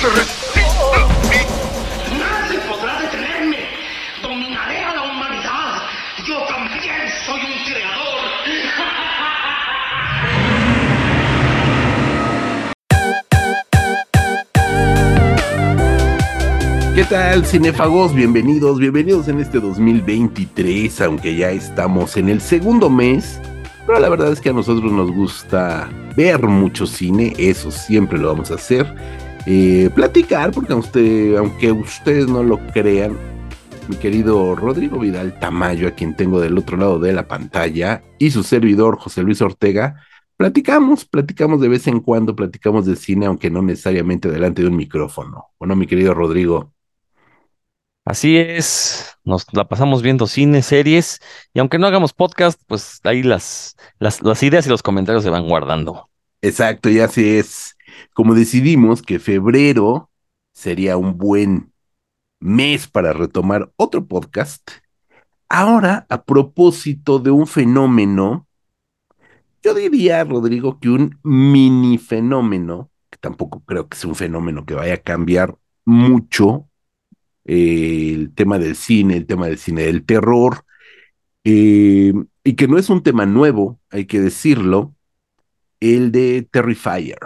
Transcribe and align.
Se 0.00 0.06
resista. 0.10 0.60
Nadie 2.20 2.60
podrá 2.68 3.00
detenerme. 3.00 3.56
Dominaré 4.22 4.84
a 4.84 4.94
la 4.94 5.02
humanidad. 5.02 5.82
Yo 6.24 6.38
también 6.46 7.08
soy 7.26 7.40
un 7.40 7.58
creador. 7.66 8.20
¿Qué 16.94 17.04
tal, 17.06 17.44
cinéfagos? 17.44 18.14
Bienvenidos, 18.14 18.78
bienvenidos 18.78 19.26
en 19.26 19.40
este 19.40 19.58
2023, 19.58 21.00
aunque 21.00 21.34
ya 21.34 21.50
estamos 21.50 22.16
en 22.16 22.28
el 22.28 22.40
segundo 22.40 22.88
mes. 22.88 23.40
Pero 23.84 23.98
la 23.98 24.08
verdad 24.08 24.30
es 24.30 24.40
que 24.40 24.50
a 24.50 24.52
nosotros 24.52 24.92
nos 24.92 25.10
gusta 25.10 25.88
ver 26.14 26.46
mucho 26.46 26.86
cine, 26.86 27.34
eso 27.36 27.72
siempre 27.72 28.16
lo 28.16 28.28
vamos 28.28 28.52
a 28.52 28.54
hacer. 28.54 28.86
Eh, 29.50 29.88
platicar, 29.94 30.50
porque 30.50 30.74
usted, 30.74 31.34
aunque 31.36 31.72
ustedes 31.72 32.28
no 32.28 32.42
lo 32.42 32.58
crean, 32.66 33.16
mi 33.88 33.96
querido 33.96 34.54
Rodrigo 34.54 34.98
Vidal 34.98 35.38
Tamayo, 35.38 35.88
a 35.88 35.92
quien 35.92 36.14
tengo 36.14 36.38
del 36.38 36.58
otro 36.58 36.76
lado 36.76 36.98
de 36.98 37.14
la 37.14 37.26
pantalla, 37.26 38.02
y 38.18 38.30
su 38.30 38.42
servidor 38.42 38.98
José 38.98 39.22
Luis 39.22 39.40
Ortega, 39.40 40.04
platicamos, 40.36 41.06
platicamos 41.06 41.62
de 41.62 41.68
vez 41.68 41.86
en 41.86 42.00
cuando, 42.00 42.36
platicamos 42.36 42.84
de 42.84 42.94
cine, 42.94 43.24
aunque 43.24 43.48
no 43.48 43.62
necesariamente 43.62 44.30
delante 44.30 44.60
de 44.60 44.68
un 44.68 44.76
micrófono. 44.76 45.46
Bueno, 45.58 45.76
mi 45.76 45.86
querido 45.86 46.12
Rodrigo. 46.12 46.74
Así 48.04 48.36
es, 48.36 49.16
nos 49.24 49.46
la 49.54 49.66
pasamos 49.66 50.02
viendo 50.02 50.26
cine, 50.26 50.60
series, 50.60 51.20
y 51.54 51.60
aunque 51.60 51.78
no 51.78 51.86
hagamos 51.86 52.12
podcast, 52.12 52.60
pues 52.66 53.00
ahí 53.04 53.22
las, 53.22 53.76
las, 53.98 54.20
las 54.20 54.42
ideas 54.42 54.66
y 54.66 54.68
los 54.68 54.82
comentarios 54.82 55.24
se 55.24 55.30
van 55.30 55.48
guardando. 55.48 56.10
Exacto, 56.42 56.90
y 56.90 57.00
así 57.00 57.38
es. 57.38 57.77
Como 58.12 58.34
decidimos 58.34 59.02
que 59.02 59.18
febrero 59.18 60.10
sería 60.52 60.96
un 60.96 61.18
buen 61.18 61.72
mes 62.40 62.88
para 62.88 63.12
retomar 63.12 63.72
otro 63.76 64.06
podcast, 64.06 64.70
ahora 65.48 66.06
a 66.08 66.24
propósito 66.24 67.18
de 67.18 67.30
un 67.30 67.46
fenómeno, 67.46 68.46
yo 69.62 69.74
diría, 69.74 70.22
Rodrigo, 70.24 70.78
que 70.78 70.88
un 70.88 71.18
mini 71.22 71.98
fenómeno, 71.98 72.90
que 73.10 73.18
tampoco 73.18 73.60
creo 73.64 73.88
que 73.88 73.96
sea 73.96 74.10
un 74.10 74.16
fenómeno 74.16 74.64
que 74.64 74.74
vaya 74.74 74.94
a 74.94 74.98
cambiar 74.98 75.56
mucho 75.84 76.68
eh, 77.44 78.12
el 78.14 78.34
tema 78.34 78.58
del 78.58 78.76
cine, 78.76 79.16
el 79.16 79.26
tema 79.26 79.46
del 79.46 79.58
cine 79.58 79.82
del 79.82 80.04
terror, 80.04 80.64
eh, 81.44 82.12
y 82.44 82.54
que 82.54 82.68
no 82.68 82.78
es 82.78 82.90
un 82.90 83.02
tema 83.02 83.26
nuevo, 83.26 83.80
hay 83.90 84.06
que 84.06 84.20
decirlo, 84.20 84.94
el 85.80 86.12
de 86.12 86.46
Terrifier. 86.50 87.18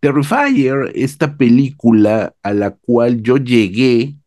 Terrifier, 0.00 0.92
esta 0.94 1.36
película 1.36 2.34
a 2.42 2.54
la 2.54 2.70
cual 2.70 3.22
yo 3.22 3.36
llegué 3.36 4.18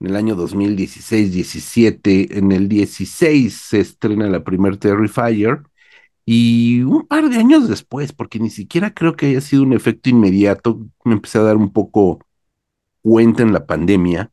en 0.00 0.06
el 0.06 0.16
año 0.16 0.36
2016-17, 0.36 2.38
en 2.38 2.52
el 2.52 2.68
16 2.68 3.54
se 3.54 3.80
estrena 3.80 4.28
la 4.28 4.44
primer 4.44 4.76
Terrifier, 4.76 5.62
y 6.24 6.82
un 6.82 7.06
par 7.06 7.28
de 7.30 7.36
años 7.36 7.68
después, 7.68 8.12
porque 8.12 8.38
ni 8.38 8.50
siquiera 8.50 8.94
creo 8.94 9.16
que 9.16 9.26
haya 9.26 9.40
sido 9.40 9.62
un 9.62 9.72
efecto 9.72 10.10
inmediato, 10.10 10.86
me 11.04 11.14
empecé 11.14 11.38
a 11.38 11.42
dar 11.42 11.56
un 11.56 11.72
poco 11.72 12.20
cuenta 13.02 13.42
en 13.42 13.52
la 13.52 13.66
pandemia, 13.66 14.30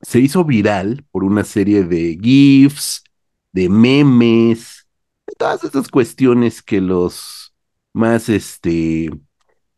se 0.00 0.20
hizo 0.20 0.44
viral 0.44 1.04
por 1.10 1.24
una 1.24 1.44
serie 1.44 1.84
de 1.84 2.18
GIFs, 2.20 3.04
de 3.52 3.68
memes, 3.68 4.86
de 5.26 5.34
todas 5.36 5.64
esas 5.64 5.88
cuestiones 5.88 6.62
que 6.62 6.80
los 6.80 7.52
más 7.92 8.28
este, 8.28 9.10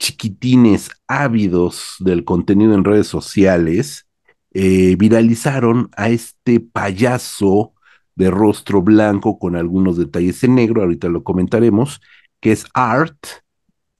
chiquitines 0.02 0.90
ávidos 1.06 1.94
del 2.00 2.24
contenido 2.24 2.74
en 2.74 2.82
redes 2.82 3.06
sociales 3.06 4.08
eh, 4.52 4.96
viralizaron 4.96 5.90
a 5.96 6.08
este 6.08 6.58
payaso 6.58 7.72
de 8.16 8.28
rostro 8.28 8.82
blanco 8.82 9.38
con 9.38 9.54
algunos 9.54 9.96
detalles 9.96 10.42
en 10.42 10.56
negro, 10.56 10.82
ahorita 10.82 11.08
lo 11.08 11.22
comentaremos, 11.22 12.00
que 12.40 12.50
es 12.50 12.66
Art, 12.74 13.16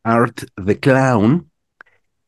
Art 0.03 0.41
the 0.67 0.81
Clown, 0.81 1.49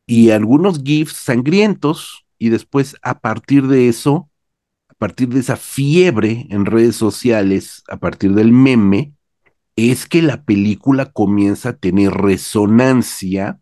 y 0.07 0.29
algunos 0.29 0.81
GIFs 0.81 1.17
sangrientos, 1.17 2.25
y 2.39 2.49
después 2.49 2.95
a 3.01 3.19
partir 3.19 3.67
de 3.67 3.89
eso, 3.89 4.29
a 4.87 4.93
partir 4.93 5.27
de 5.27 5.41
esa 5.41 5.57
fiebre 5.57 6.47
en 6.49 6.65
redes 6.65 6.95
sociales, 6.95 7.83
a 7.89 7.97
partir 7.97 8.33
del 8.33 8.53
meme, 8.53 9.13
es 9.75 10.05
que 10.07 10.21
la 10.21 10.43
película 10.45 11.11
comienza 11.11 11.69
a 11.69 11.77
tener 11.77 12.11
resonancia, 12.11 13.59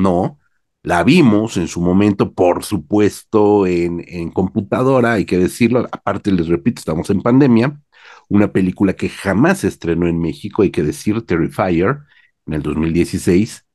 ¿no? 0.00 0.38
La 0.82 1.04
vimos 1.04 1.56
en 1.56 1.68
su 1.68 1.80
momento, 1.80 2.32
por 2.32 2.64
supuesto, 2.64 3.66
en, 3.66 4.02
en 4.08 4.30
computadora, 4.30 5.12
hay 5.14 5.26
que 5.26 5.38
decirlo, 5.38 5.86
aparte 5.92 6.32
les 6.32 6.48
repito, 6.48 6.80
estamos 6.80 7.10
en 7.10 7.20
pandemia, 7.22 7.80
una 8.28 8.52
película 8.52 8.94
que 8.94 9.08
jamás 9.08 9.58
se 9.60 9.68
estrenó 9.68 10.06
en 10.06 10.18
México, 10.20 10.62
hay 10.62 10.70
que 10.70 10.82
decir, 10.82 11.20
Terrifier, 11.26 11.98
en 12.46 12.54
el 12.54 12.62
2016, 12.62 13.66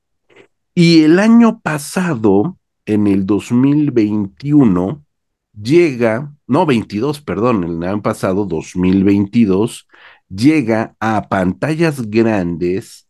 y 0.73 1.03
el 1.03 1.19
año 1.19 1.61
pasado, 1.61 2.57
en 2.85 3.07
el 3.07 3.25
2021, 3.25 5.05
llega, 5.53 6.33
no 6.47 6.65
22, 6.65 7.21
perdón, 7.21 7.63
el 7.63 7.83
año 7.83 8.01
pasado, 8.01 8.45
2022, 8.45 9.87
llega 10.27 10.95
a 10.99 11.29
pantallas 11.29 12.09
grandes 12.09 13.04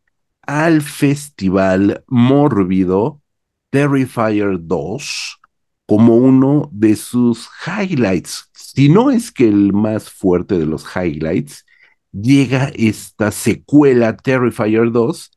al 0.48 0.82
festival 0.82 2.04
mórbido 2.08 3.22
Terrifier 3.70 4.58
2 4.60 5.40
como 5.86 6.16
uno 6.16 6.70
de 6.72 6.96
sus 6.96 7.50
highlights. 7.66 8.50
Si 8.54 8.90
no 8.90 9.12
es 9.12 9.32
que 9.32 9.48
el 9.48 9.74
más 9.74 10.10
fuerte 10.10 10.58
de 10.58 10.66
los 10.66 10.86
highlights, 10.96 11.66
llega 12.12 12.72
esta 12.76 13.32
secuela 13.32 14.16
Terrifier 14.18 14.92
2 14.92 15.32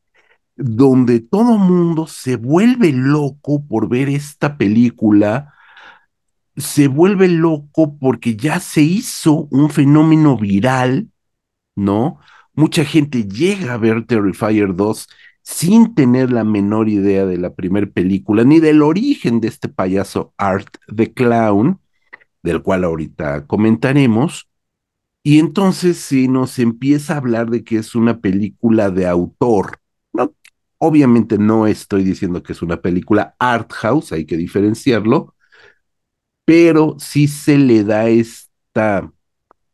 donde 0.58 1.20
todo 1.20 1.56
mundo 1.56 2.08
se 2.08 2.36
vuelve 2.36 2.92
loco 2.92 3.64
por 3.64 3.88
ver 3.88 4.08
esta 4.08 4.58
película, 4.58 5.54
se 6.56 6.88
vuelve 6.88 7.28
loco 7.28 7.96
porque 7.98 8.36
ya 8.36 8.58
se 8.58 8.82
hizo 8.82 9.46
un 9.52 9.70
fenómeno 9.70 10.36
viral, 10.36 11.10
¿no? 11.76 12.19
Mucha 12.58 12.84
gente 12.84 13.22
llega 13.22 13.74
a 13.74 13.76
ver 13.76 14.04
Terrifier 14.04 14.74
2 14.74 15.06
sin 15.42 15.94
tener 15.94 16.32
la 16.32 16.42
menor 16.42 16.88
idea 16.88 17.24
de 17.24 17.38
la 17.38 17.54
primera 17.54 17.86
película, 17.86 18.42
ni 18.42 18.58
del 18.58 18.82
origen 18.82 19.38
de 19.38 19.46
este 19.46 19.69
payaso 19.69 20.34
Art 20.36 20.66
the 20.92 21.12
Clown, 21.12 21.78
del 22.42 22.60
cual 22.60 22.82
ahorita 22.82 23.46
comentaremos. 23.46 24.48
Y 25.22 25.38
entonces 25.38 25.98
se 25.98 26.26
nos 26.26 26.58
empieza 26.58 27.14
a 27.14 27.19
hablar 27.19 27.48
de 27.48 27.62
que 27.62 27.76
es 27.76 27.94
una 27.94 28.19
película 28.20 28.90
de 28.90 29.06
autor, 29.06 29.78
¿no? 30.12 30.34
Obviamente 30.78 31.38
no 31.38 31.69
estoy 31.69 32.02
diciendo 32.02 32.42
que 32.42 32.54
es 32.54 32.60
una 32.60 32.82
película 32.82 33.36
art 33.38 33.72
house, 33.72 34.10
hay 34.10 34.26
que 34.26 34.37
diferenciarlo, 34.37 35.37
pero 36.44 36.96
sí 36.99 37.28
se 37.28 37.56
le 37.56 37.84
da 37.84 38.08
esta, 38.08 39.12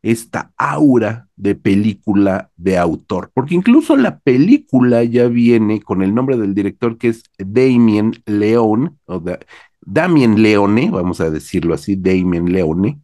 esta 0.04 0.52
aura 0.58 1.28
de 1.34 1.54
película 1.54 2.50
de 2.56 2.76
autor, 2.76 3.30
porque 3.32 3.54
incluso 3.54 3.96
la 3.96 4.18
película 4.18 5.02
ya 5.02 5.28
viene 5.28 5.80
con 5.80 6.02
el 6.02 6.14
nombre 6.14 6.36
del 6.36 6.54
director 6.54 6.98
que 6.98 7.08
es 7.08 7.22
Damien 7.38 8.12
Leone, 8.26 8.90
o 9.06 9.18
da, 9.18 9.38
Damien 9.80 10.42
Leone, 10.42 10.90
vamos 10.90 11.22
a 11.22 11.30
decirlo 11.30 11.72
así, 11.72 11.96
Damien 11.96 12.52
Leone, 12.52 13.00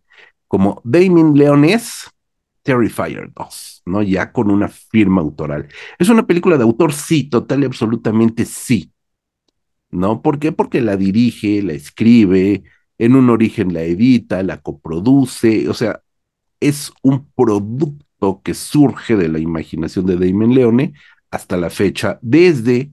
como 0.46 0.82
Damien 0.84 1.32
Leone 1.34 1.72
es 1.72 2.06
Terrifier 2.62 3.32
2, 3.34 3.82
¿no? 3.86 4.02
Ya 4.02 4.30
con 4.30 4.50
una 4.50 4.68
firma 4.68 5.22
autoral. 5.22 5.68
¿Es 5.98 6.10
una 6.10 6.26
película 6.26 6.58
de 6.58 6.64
autor? 6.64 6.92
Sí, 6.92 7.24
total 7.24 7.62
y 7.62 7.66
absolutamente 7.66 8.44
sí. 8.44 8.92
¿No? 9.90 10.20
¿Por 10.20 10.38
qué? 10.38 10.52
Porque 10.52 10.82
la 10.82 10.96
dirige, 10.96 11.62
la 11.62 11.72
escribe, 11.72 12.62
en 12.98 13.16
un 13.16 13.30
origen 13.30 13.72
la 13.72 13.82
edita, 13.82 14.42
la 14.42 14.58
coproduce, 14.58 15.68
o 15.68 15.74
sea, 15.74 16.02
es 16.60 16.92
un 17.02 17.26
producto 17.32 18.42
que 18.44 18.54
surge 18.54 19.16
de 19.16 19.28
la 19.28 19.38
imaginación 19.38 20.06
de 20.06 20.14
Damien 20.14 20.54
Leone 20.54 20.94
hasta 21.30 21.56
la 21.56 21.70
fecha, 21.70 22.18
desde 22.22 22.92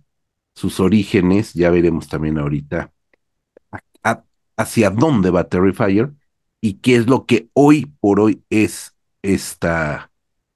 sus 0.56 0.80
orígenes, 0.80 1.54
ya 1.54 1.70
veremos 1.70 2.08
también 2.08 2.38
ahorita 2.38 2.92
hacia 4.58 4.90
dónde 4.90 5.30
va 5.30 5.48
Terrifier 5.48 6.12
y 6.60 6.76
qué 6.80 6.96
es 6.96 7.08
lo 7.08 7.26
que 7.26 7.50
hoy 7.54 7.94
por 8.00 8.20
hoy 8.20 8.44
es 8.50 8.96
esta, 9.22 10.12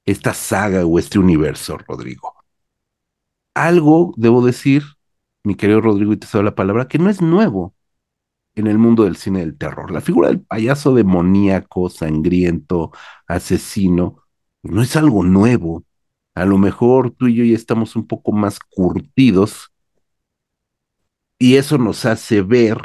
esta 0.06 0.34
saga 0.34 0.86
o 0.86 0.98
este 1.00 1.20
universo, 1.20 1.78
Rodrigo. 1.78 2.34
Algo, 3.54 4.14
debo 4.18 4.44
decir, 4.44 4.84
mi 5.44 5.56
querido 5.56 5.82
Rodrigo, 5.82 6.14
y 6.14 6.18
te 6.18 6.28
doy 6.32 6.44
la 6.44 6.56
palabra, 6.56 6.88
que 6.88 6.98
no 6.98 7.10
es 7.10 7.22
nuevo 7.22 7.76
en 8.56 8.68
el 8.68 8.78
mundo 8.78 9.04
del 9.04 9.16
cine 9.16 9.40
del 9.40 9.58
terror. 9.58 9.92
La 9.92 10.02
figura 10.02 10.30
del 10.30 10.42
payaso 10.42 10.94
demoníaco, 10.94 11.90
sangriento, 11.90 12.92
asesino, 13.28 14.24
no 14.64 14.82
es 14.82 14.96
algo 14.96 15.24
nuevo. 15.24 15.86
A 16.36 16.46
lo 16.46 16.58
mejor 16.58 17.12
tú 17.12 17.28
y 17.28 17.36
yo 17.36 17.44
ya 17.44 17.56
estamos 17.56 17.96
un 17.96 18.08
poco 18.08 18.32
más 18.32 18.60
curtidos 18.60 19.72
y 21.40 21.56
eso 21.56 21.78
nos 21.78 22.06
hace 22.06 22.42
ver 22.42 22.78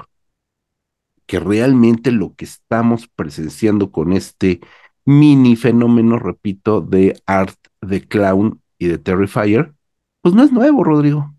que 1.26 1.40
realmente 1.40 2.12
lo 2.12 2.34
que 2.34 2.44
estamos 2.44 3.08
presenciando 3.08 3.90
con 3.90 4.12
este 4.12 4.60
mini 5.04 5.56
fenómeno, 5.56 6.18
repito, 6.18 6.80
de 6.80 7.20
Art, 7.26 7.58
de 7.80 8.06
Clown 8.06 8.60
y 8.78 8.86
de 8.86 8.98
Terrifier, 8.98 9.74
pues 10.22 10.34
no 10.34 10.42
es 10.42 10.52
nuevo, 10.52 10.84
Rodrigo. 10.84 11.35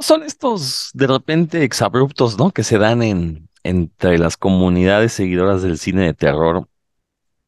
Son 0.00 0.22
estos 0.22 0.90
de 0.94 1.06
repente 1.06 1.64
exabruptos, 1.64 2.38
¿no? 2.38 2.50
Que 2.50 2.62
se 2.64 2.78
dan 2.78 3.02
en, 3.02 3.48
entre 3.62 4.18
las 4.18 4.36
comunidades 4.36 5.12
seguidoras 5.12 5.62
del 5.62 5.78
cine 5.78 6.04
de 6.04 6.14
terror. 6.14 6.68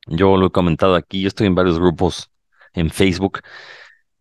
Yo 0.07 0.37
lo 0.37 0.47
he 0.47 0.51
comentado 0.51 0.95
aquí, 0.95 1.23
yo 1.23 1.29
estoy 1.29 1.47
en 1.47 1.55
varios 1.55 1.79
grupos 1.79 2.31
en 2.73 2.91
Facebook, 2.91 3.41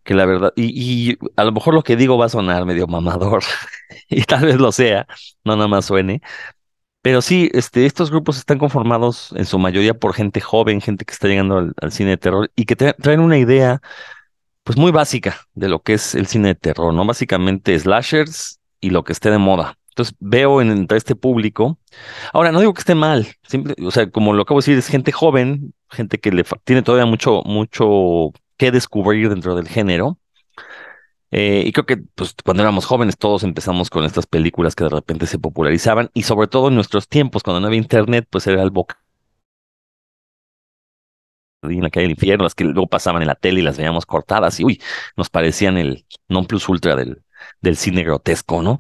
que 0.04 0.14
la 0.16 0.26
verdad, 0.26 0.54
y, 0.56 1.18
a 1.36 1.44
lo 1.44 1.52
mejor 1.52 1.74
lo 1.74 1.84
que 1.84 1.96
digo 1.96 2.18
va 2.18 2.26
a 2.26 2.30
sonar 2.30 2.66
medio 2.66 2.88
mamador, 2.88 3.44
y 4.10 4.24
tal 4.24 4.46
vez 4.46 4.58
lo 4.58 4.72
sea, 4.72 5.08
no 5.46 5.56
nada 5.56 5.68
más 5.68 5.86
suene, 5.86 6.22
pero 7.02 7.22
sí, 7.22 7.50
este, 7.54 7.86
estos 7.86 8.12
grupos 8.12 8.38
están 8.38 8.60
conformados 8.60 9.32
en 9.38 9.46
su 9.46 9.60
mayoría 9.60 9.94
por 9.94 10.14
gente 10.14 10.42
joven, 10.42 10.82
gente 10.82 11.06
que 11.06 11.14
está 11.14 11.28
llegando 11.28 11.58
al, 11.78 11.92
cine 11.92 12.12
de 12.12 12.18
terror 12.18 12.52
y 12.56 12.66
que 12.66 12.78
tra- 12.78 12.96
traen 13.02 13.22
una 13.22 13.38
idea 13.38 13.82
pues 14.68 14.78
muy 14.78 14.92
básica 14.92 15.48
de 15.54 15.70
lo 15.70 15.82
que 15.82 15.94
es 15.94 16.14
el 16.14 16.28
cine 16.28 16.50
de 16.50 16.56
terror, 16.56 16.94
¿no? 16.94 17.06
Básicamente 17.06 17.80
slashers 17.80 18.60
y 18.82 18.90
lo 18.90 19.06
que 19.06 19.14
esté 19.14 19.32
de 19.32 19.38
moda. 19.38 19.78
Entonces 19.92 20.14
veo 20.20 20.62
en, 20.62 20.72
entre 20.72 20.98
este 20.98 21.16
público, 21.16 21.80
ahora 22.34 22.52
no 22.52 22.60
digo 22.60 22.74
que 22.74 22.82
esté 22.82 22.94
mal, 22.94 23.26
o 23.82 23.92
sea, 23.92 24.12
como 24.12 24.34
lo 24.34 24.42
acabo 24.42 24.60
de 24.60 24.66
decir, 24.66 24.78
es 24.78 24.90
gente 24.90 25.14
joven, 25.14 25.74
gente 25.90 26.20
que 26.20 26.34
le 26.34 26.44
tiene 26.66 26.82
todavía 26.82 27.06
mucho, 27.06 27.44
mucho 27.46 28.34
que 28.58 28.72
descubrir 28.72 29.30
dentro 29.30 29.56
del 29.56 29.70
género. 29.70 30.20
Eh, 31.32 31.64
y 31.66 31.72
creo 31.72 31.86
que 31.86 31.98
pues, 32.16 32.36
cuando 32.44 32.62
éramos 32.62 32.86
jóvenes 32.86 33.18
todos 33.18 33.44
empezamos 33.44 33.90
con 33.90 34.04
estas 34.04 34.28
películas 34.28 34.76
que 34.76 34.84
de 34.84 34.90
repente 34.90 35.28
se 35.28 35.40
popularizaban 35.40 36.10
y 36.14 36.24
sobre 36.24 36.48
todo 36.48 36.68
en 36.68 36.76
nuestros 36.76 37.08
tiempos, 37.08 37.42
cuando 37.42 37.62
no 37.62 37.68
había 37.68 37.80
internet, 37.80 38.28
pues 38.30 38.46
era 38.48 38.62
el 38.64 38.72
boca 38.72 39.00
en 41.64 41.82
la 41.84 41.90
calle 41.90 42.04
del 42.06 42.12
infierno, 42.12 42.44
las 42.44 42.56
que 42.56 42.64
luego 42.64 42.88
pasaban 42.88 43.22
en 43.22 43.28
la 43.28 43.36
tele 43.36 43.60
y 43.62 43.64
las 43.64 43.78
veíamos 43.78 44.06
cortadas 44.06 44.60
y 44.60 44.64
uy, 44.66 44.82
nos 45.16 45.30
parecían 45.30 45.78
el 45.78 46.06
non 46.30 46.46
plus 46.46 46.68
ultra 46.70 46.96
del, 46.96 47.24
del 47.62 47.78
cine 47.78 48.04
grotesco, 48.04 48.62
¿no? 48.62 48.80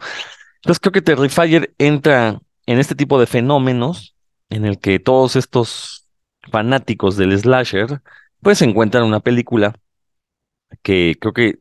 Entonces 0.57 0.79
creo 0.79 0.91
que 0.91 1.01
Terrifier 1.01 1.73
entra 1.77 2.39
en 2.65 2.79
este 2.79 2.95
tipo 2.95 3.19
de 3.19 3.27
fenómenos 3.27 4.15
en 4.49 4.65
el 4.65 4.79
que 4.79 4.99
todos 4.99 5.35
estos 5.35 6.07
fanáticos 6.51 7.17
del 7.17 7.37
slasher 7.39 8.01
pues 8.41 8.61
encuentran 8.61 9.03
una 9.05 9.19
película 9.19 9.75
que 10.81 11.15
creo 11.19 11.33
que 11.33 11.59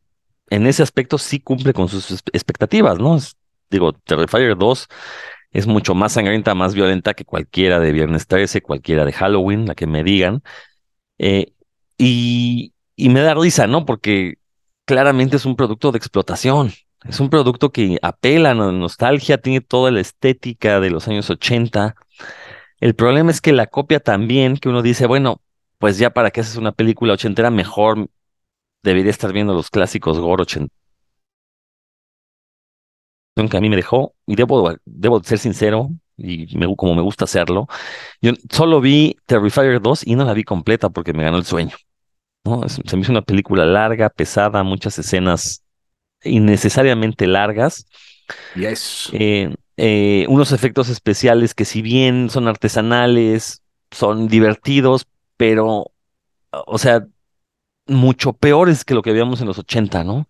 en 0.51 0.67
ese 0.67 0.83
aspecto 0.83 1.19
sí 1.19 1.41
cumple 1.41 1.73
con 1.73 1.89
sus 1.89 2.11
expectativas, 2.33 2.99
¿no? 2.99 3.17
Es- 3.17 3.37
digo, 3.71 3.93
Terrifier 3.93 4.57
2 4.57 4.89
es 5.53 5.67
mucho 5.67 5.95
más 5.95 6.13
sangrienta, 6.13 6.55
más 6.55 6.75
violenta 6.75 7.15
que 7.15 7.25
cualquiera 7.25 7.81
de 7.81 7.93
Viernes 7.93 8.27
13, 8.27 8.61
cualquiera 8.63 9.05
de 9.05 9.13
Halloween, 9.13 9.67
la 9.67 9.75
que 9.75 9.87
me 9.87 10.05
digan. 10.05 10.43
Eh, 11.19 11.53
y, 11.99 12.73
me 12.97 13.21
da 13.21 13.35
risa, 13.35 13.67
¿no? 13.67 13.85
Porque 13.87 14.39
claramente 14.85 15.37
es 15.37 15.47
un 15.47 15.57
producto 15.57 15.93
de 15.93 15.99
explotación. 15.99 16.73
Es 17.05 17.21
un 17.21 17.31
producto 17.31 17.71
que 17.71 17.99
apela 18.03 18.51
a 18.51 18.55
la 18.55 18.73
nostalgia, 18.73 19.39
tiene 19.39 19.61
toda 19.61 19.91
la 19.91 20.01
estética 20.01 20.81
de 20.81 20.91
los 20.91 21.09
años 21.09 21.31
80. 21.31 21.95
El 22.81 22.95
problema 22.95 23.31
es 23.31 23.41
que 23.41 23.53
la 23.53 23.67
copia 23.67 24.01
también, 24.01 24.57
que 24.57 24.69
uno 24.69 24.83
dice, 24.83 25.07
bueno, 25.07 25.41
pues 25.79 25.99
ya 25.99 26.11
para 26.11 26.31
que 26.31 26.41
haces 26.41 26.57
una 26.57 26.73
película 26.73 27.15
ochentera, 27.15 27.51
mejor 27.51 28.09
debería 28.83 29.11
estar 29.11 29.33
viendo 29.33 29.55
los 29.55 29.71
clásicos 29.71 30.19
gore 30.19 30.43
ochenteros 30.43 30.87
que 33.51 33.57
a 33.57 33.61
mí 33.61 33.69
me 33.69 33.77
dejó, 33.77 34.15
y 34.27 34.35
debo, 34.35 34.75
debo 34.85 35.23
ser 35.23 35.39
sincero, 35.39 35.91
y 36.17 36.57
me, 36.57 36.75
como 36.77 36.95
me 36.95 37.03
gusta 37.03 37.25
hacerlo, 37.25 37.69
yo 38.23 38.33
solo 38.51 38.81
vi 38.81 39.17
Terrifier 39.27 39.81
2 39.81 40.07
y 40.07 40.17
no 40.17 40.25
la 40.25 40.35
vi 40.35 40.45
completa 40.45 40.91
porque 40.91 41.13
me 41.13 41.25
ganó 41.25 41.39
el 41.39 41.45
sueño. 41.45 41.77
¿no? 42.45 42.65
Es- 42.65 42.81
se 42.85 42.97
me 42.97 43.03
hizo 43.03 43.13
una 43.13 43.23
película 43.23 43.65
larga, 43.67 44.11
pesada, 44.11 44.63
muchas 44.63 44.99
escenas 44.99 45.65
innecesariamente 46.25 47.27
largas, 47.27 47.87
Yes. 48.57 49.11
eh, 49.13 49.55
eh, 49.77 50.27
unos 50.29 50.53
efectos 50.53 50.89
especiales 50.89 51.55
que 51.55 51.65
si 51.65 51.83
bien 51.83 52.31
son 52.31 52.49
artesanales, 52.49 53.63
son 53.91 54.29
divertidos, 54.29 55.07
pero, 55.37 55.93
o 56.51 56.79
sea, 56.79 57.07
mucho 57.87 58.33
peores 58.33 58.85
que 58.85 58.95
lo 58.95 59.03
que 59.03 59.13
veíamos 59.13 59.41
en 59.41 59.47
los 59.49 59.59
80, 59.59 60.05
¿no? 60.05 60.29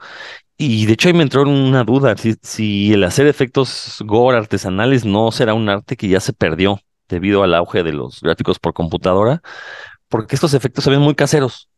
Y 0.59 0.87
de 0.87 0.95
hecho 0.95 1.09
ahí 1.09 1.15
me 1.15 1.23
entró 1.23 1.43
una 1.43 1.85
duda, 1.85 2.17
si, 2.17 2.35
si 2.43 2.93
el 2.95 3.05
hacer 3.05 3.27
efectos 3.27 3.99
gore 4.07 4.39
artesanales 4.39 5.05
no 5.05 5.31
será 5.31 5.53
un 5.53 5.69
arte 5.69 5.97
que 5.97 6.09
ya 6.09 6.21
se 6.21 6.33
perdió 6.33 6.81
debido 7.09 7.43
al 7.43 7.55
auge 7.55 7.83
de 7.83 7.93
los 7.93 8.21
gráficos 8.23 8.59
por 8.59 8.73
computadora, 8.73 9.43
porque 10.09 10.35
estos 10.35 10.55
efectos 10.55 10.85
se 10.85 10.91
ven 10.91 11.01
muy 11.01 11.15
caseros, 11.15 11.69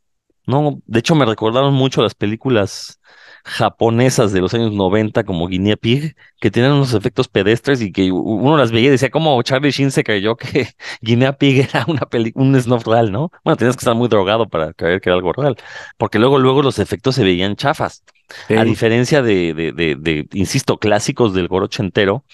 ¿no? 0.46 0.80
De 0.86 1.00
hecho 1.00 1.16
me 1.16 1.26
recordaron 1.26 1.74
mucho 1.74 2.02
las 2.02 2.14
películas 2.14 2.97
japonesas 3.44 4.32
de 4.32 4.40
los 4.40 4.54
años 4.54 4.72
90 4.72 5.24
como 5.24 5.46
Guinea 5.48 5.76
Pig, 5.76 6.14
que 6.40 6.50
tienen 6.50 6.72
unos 6.72 6.94
efectos 6.94 7.28
pedestres 7.28 7.80
y 7.82 7.92
que 7.92 8.12
uno 8.12 8.56
las 8.56 8.70
veía 8.72 8.88
y 8.88 8.90
decía 8.90 9.10
como 9.10 9.40
Charlie 9.42 9.70
Sheen 9.70 9.90
se 9.90 10.04
creyó 10.04 10.36
que 10.36 10.68
Guinea 11.02 11.32
Pig 11.32 11.60
era 11.72 11.84
una 11.88 12.00
peli 12.02 12.32
un 12.34 12.60
snuff 12.60 12.86
real, 12.86 13.10
¿no? 13.12 13.30
Bueno, 13.44 13.56
tenías 13.56 13.76
que 13.76 13.80
estar 13.80 13.94
muy 13.94 14.08
drogado 14.08 14.48
para 14.48 14.72
creer 14.74 15.00
que 15.00 15.08
era 15.10 15.16
algo 15.16 15.32
real, 15.32 15.56
porque 15.96 16.18
luego 16.18 16.38
luego 16.38 16.62
los 16.62 16.78
efectos 16.78 17.14
se 17.14 17.24
veían 17.24 17.56
chafas. 17.56 18.04
A 18.52 18.64
diferencia 18.64 19.22
de, 19.22 19.54
de, 19.54 19.72
de, 19.72 19.96
de, 19.98 20.28
insisto, 20.32 20.78
clásicos 20.78 21.32
del 21.34 21.48
gore 21.48 21.64
ochentero, 21.66 22.24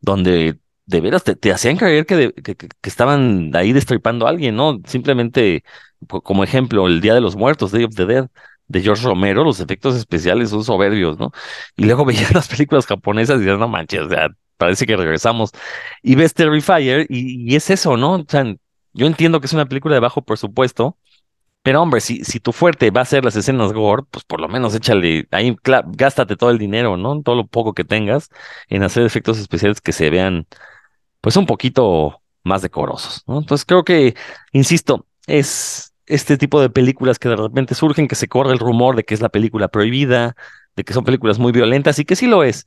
donde 0.00 0.58
de 0.86 1.00
veras 1.00 1.24
te, 1.24 1.36
te 1.36 1.52
hacían 1.52 1.76
creer 1.76 2.06
que, 2.06 2.16
de- 2.16 2.32
que, 2.34 2.56
estaban 2.82 3.50
ahí 3.54 3.72
destripando 3.72 4.26
a 4.26 4.30
alguien, 4.30 4.56
¿no? 4.56 4.80
Simplemente, 4.86 5.62
co- 6.08 6.22
como 6.22 6.44
ejemplo, 6.44 6.86
el 6.86 7.00
Día 7.00 7.14
de 7.14 7.20
los 7.20 7.36
Muertos, 7.36 7.72
Day 7.72 7.84
of 7.84 7.94
the 7.94 8.06
Dead, 8.06 8.28
de 8.68 8.82
George 8.82 9.02
Romero, 9.04 9.44
los 9.44 9.60
efectos 9.60 9.96
especiales 9.96 10.50
son 10.50 10.64
soberbios, 10.64 11.18
¿no? 11.18 11.32
Y 11.76 11.84
luego 11.84 12.04
veías 12.06 12.32
las 12.34 12.48
películas 12.48 12.86
japonesas 12.86 13.38
y 13.38 13.40
dices, 13.40 13.58
no 13.58 13.68
manches, 13.68 14.02
o 14.02 14.08
sea, 14.08 14.28
parece 14.56 14.86
que 14.86 14.96
regresamos. 14.96 15.52
Y 16.02 16.14
ves 16.14 16.34
Terrifier 16.34 17.06
y, 17.08 17.54
es 17.56 17.70
eso, 17.70 17.96
¿no? 17.96 18.14
O 18.14 18.24
sea, 18.28 18.44
yo 18.92 19.06
entiendo 19.06 19.40
que 19.40 19.46
es 19.46 19.52
una 19.52 19.66
película 19.66 19.94
de 19.94 20.00
bajo 20.00 20.22
presupuesto, 20.22 20.98
pero 21.62 21.82
hombre, 21.82 22.00
si, 22.00 22.24
si 22.24 22.40
tu 22.40 22.52
fuerte 22.52 22.90
va 22.90 23.02
a 23.02 23.04
ser 23.04 23.24
las 23.24 23.36
escenas 23.36 23.72
gore, 23.72 24.04
pues 24.10 24.24
por 24.24 24.40
lo 24.40 24.48
menos 24.48 24.74
échale, 24.74 25.26
ahí 25.32 25.56
gástate 25.92 26.36
todo 26.36 26.50
el 26.50 26.58
dinero, 26.58 26.96
¿no? 26.96 27.22
Todo 27.22 27.34
lo 27.36 27.46
poco 27.46 27.74
que 27.74 27.84
tengas 27.84 28.30
en 28.68 28.82
hacer 28.82 29.04
efectos 29.04 29.38
especiales 29.38 29.80
que 29.80 29.92
se 29.92 30.10
vean, 30.10 30.46
pues 31.20 31.36
un 31.36 31.46
poquito 31.46 32.22
más 32.44 32.62
decorosos, 32.62 33.24
¿no? 33.26 33.38
Entonces 33.38 33.66
creo 33.66 33.84
que, 33.84 34.14
insisto, 34.52 35.06
es 35.26 35.87
este 36.08 36.36
tipo 36.36 36.60
de 36.60 36.70
películas 36.70 37.18
que 37.18 37.28
de 37.28 37.36
repente 37.36 37.74
surgen, 37.74 38.08
que 38.08 38.14
se 38.14 38.28
corre 38.28 38.52
el 38.52 38.58
rumor 38.58 38.96
de 38.96 39.04
que 39.04 39.14
es 39.14 39.20
la 39.20 39.28
película 39.28 39.68
prohibida, 39.68 40.36
de 40.76 40.84
que 40.84 40.92
son 40.92 41.04
películas 41.04 41.38
muy 41.38 41.52
violentas 41.52 41.98
y 41.98 42.04
que 42.04 42.16
sí 42.16 42.26
lo 42.26 42.44
es. 42.44 42.66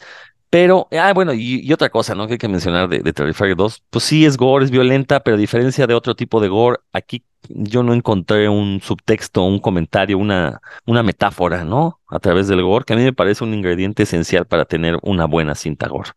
Pero, 0.52 0.90
ah, 0.92 1.14
bueno, 1.14 1.34
y, 1.34 1.72
otra 1.72 1.90
cosa, 1.90 2.14
¿no? 2.14 2.28
Que 2.28 2.34
hay 2.34 2.38
que 2.38 2.50
mencionar 2.50 2.90
de, 2.90 3.00
de 3.00 3.14
Terrifier 3.14 3.56
2, 3.56 3.84
pues 3.90 4.04
sí 4.04 4.26
es 4.26 4.36
gore, 4.36 4.66
es 4.66 4.72
violenta, 4.72 5.22
pero 5.22 5.38
a 5.38 5.40
diferencia 5.40 5.88
de 5.88 5.94
otro 5.94 6.14
tipo 6.14 6.42
de 6.42 6.50
gore, 6.50 6.80
aquí 6.92 7.24
yo 7.50 7.84
no 7.84 7.94
encontré 7.94 8.50
un 8.50 8.82
subtexto, 8.82 9.44
un 9.44 9.60
comentario, 9.60 10.18
una, 10.18 10.62
una 10.86 11.04
metáfora, 11.04 11.64
¿no? 11.64 12.02
A 12.08 12.20
través 12.20 12.50
del 12.50 12.62
gore, 12.64 12.84
que 12.86 12.94
a 12.94 12.98
mí 12.98 13.04
me 13.04 13.14
parece 13.14 13.46
un 13.46 13.54
ingrediente 13.54 14.04
esencial 14.04 14.46
para 14.46 14.66
tener 14.66 14.98
una 15.04 15.26
buena 15.26 15.56
cinta 15.56 15.88
gore. 15.88 16.12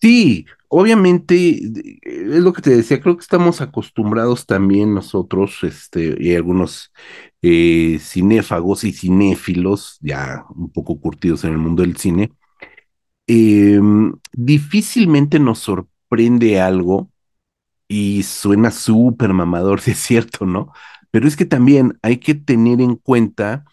Sí, 0.00 0.46
obviamente, 0.72 1.34
eh, 1.36 1.98
es 2.02 2.40
lo 2.42 2.52
que 2.54 2.62
te 2.62 2.70
decía, 2.70 3.00
creo 3.00 3.16
que 3.16 3.22
estamos 3.22 3.60
acostumbrados 3.60 4.46
también 4.46 4.94
nosotros, 4.94 5.58
este, 5.64 6.16
y 6.18 6.34
algunos 6.34 6.92
eh, 7.42 7.98
cinéfagos 8.00 8.84
y 8.84 8.92
cinéfilos, 8.92 9.98
ya 10.00 10.44
un 10.56 10.72
poco 10.72 10.98
curtidos 10.98 11.44
en 11.44 11.52
el 11.52 11.58
mundo 11.58 11.82
del 11.82 11.96
cine, 11.98 12.32
eh, 13.26 13.80
difícilmente 14.32 15.38
nos 15.38 15.58
sorprende 15.60 16.60
algo 16.60 17.10
y 17.88 18.22
suena 18.24 18.70
súper 18.70 19.32
mamador, 19.34 19.80
si 19.82 19.92
es 19.92 19.98
cierto, 19.98 20.46
¿no? 20.46 20.72
Pero 21.10 21.28
es 21.28 21.36
que 21.36 21.46
también 21.46 21.98
hay 22.02 22.18
que 22.18 22.34
tener 22.34 22.80
en 22.80 22.96
cuenta 22.96 23.64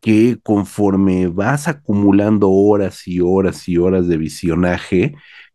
que 0.00 0.38
conforme 0.42 1.28
vas 1.28 1.68
acumulando 1.68 2.50
horas 2.50 3.06
y 3.08 3.20
horas 3.20 3.68
y 3.68 3.78
horas 3.78 4.08
de 4.08 4.18
visionaje, 4.18 5.14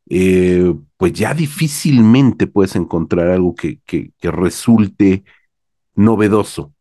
eh, 0.09 0.73
pues 0.97 1.13
ya 1.13 1.33
difícilmente 1.33 2.47
puedes 2.47 2.75
encontrar 2.75 3.29
algo 3.29 3.55
que, 3.55 3.79
que, 3.85 4.11
resulte 4.31 5.23
novedoso. 5.95 6.73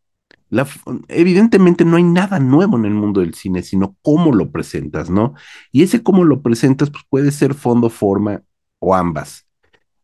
La, 0.48 0.66
evidentemente 1.08 1.84
no 1.84 1.96
hay 1.96 2.04
nada 2.04 2.38
nuevo 2.38 2.76
en 2.78 2.84
el 2.84 2.94
mundo 2.94 3.20
del 3.20 3.34
cine, 3.34 3.62
sino 3.62 3.96
cómo 4.02 4.32
lo 4.32 4.52
presentas, 4.52 5.10
¿no? 5.10 5.34
Y 5.72 5.82
ese 5.82 6.02
cómo 6.02 6.24
lo 6.24 6.42
presentas, 6.42 6.90
pues 6.90 7.04
puede 7.08 7.32
ser 7.32 7.54
fondo, 7.54 7.90
forma 7.90 8.42
o 8.78 8.94
ambas. 8.94 9.46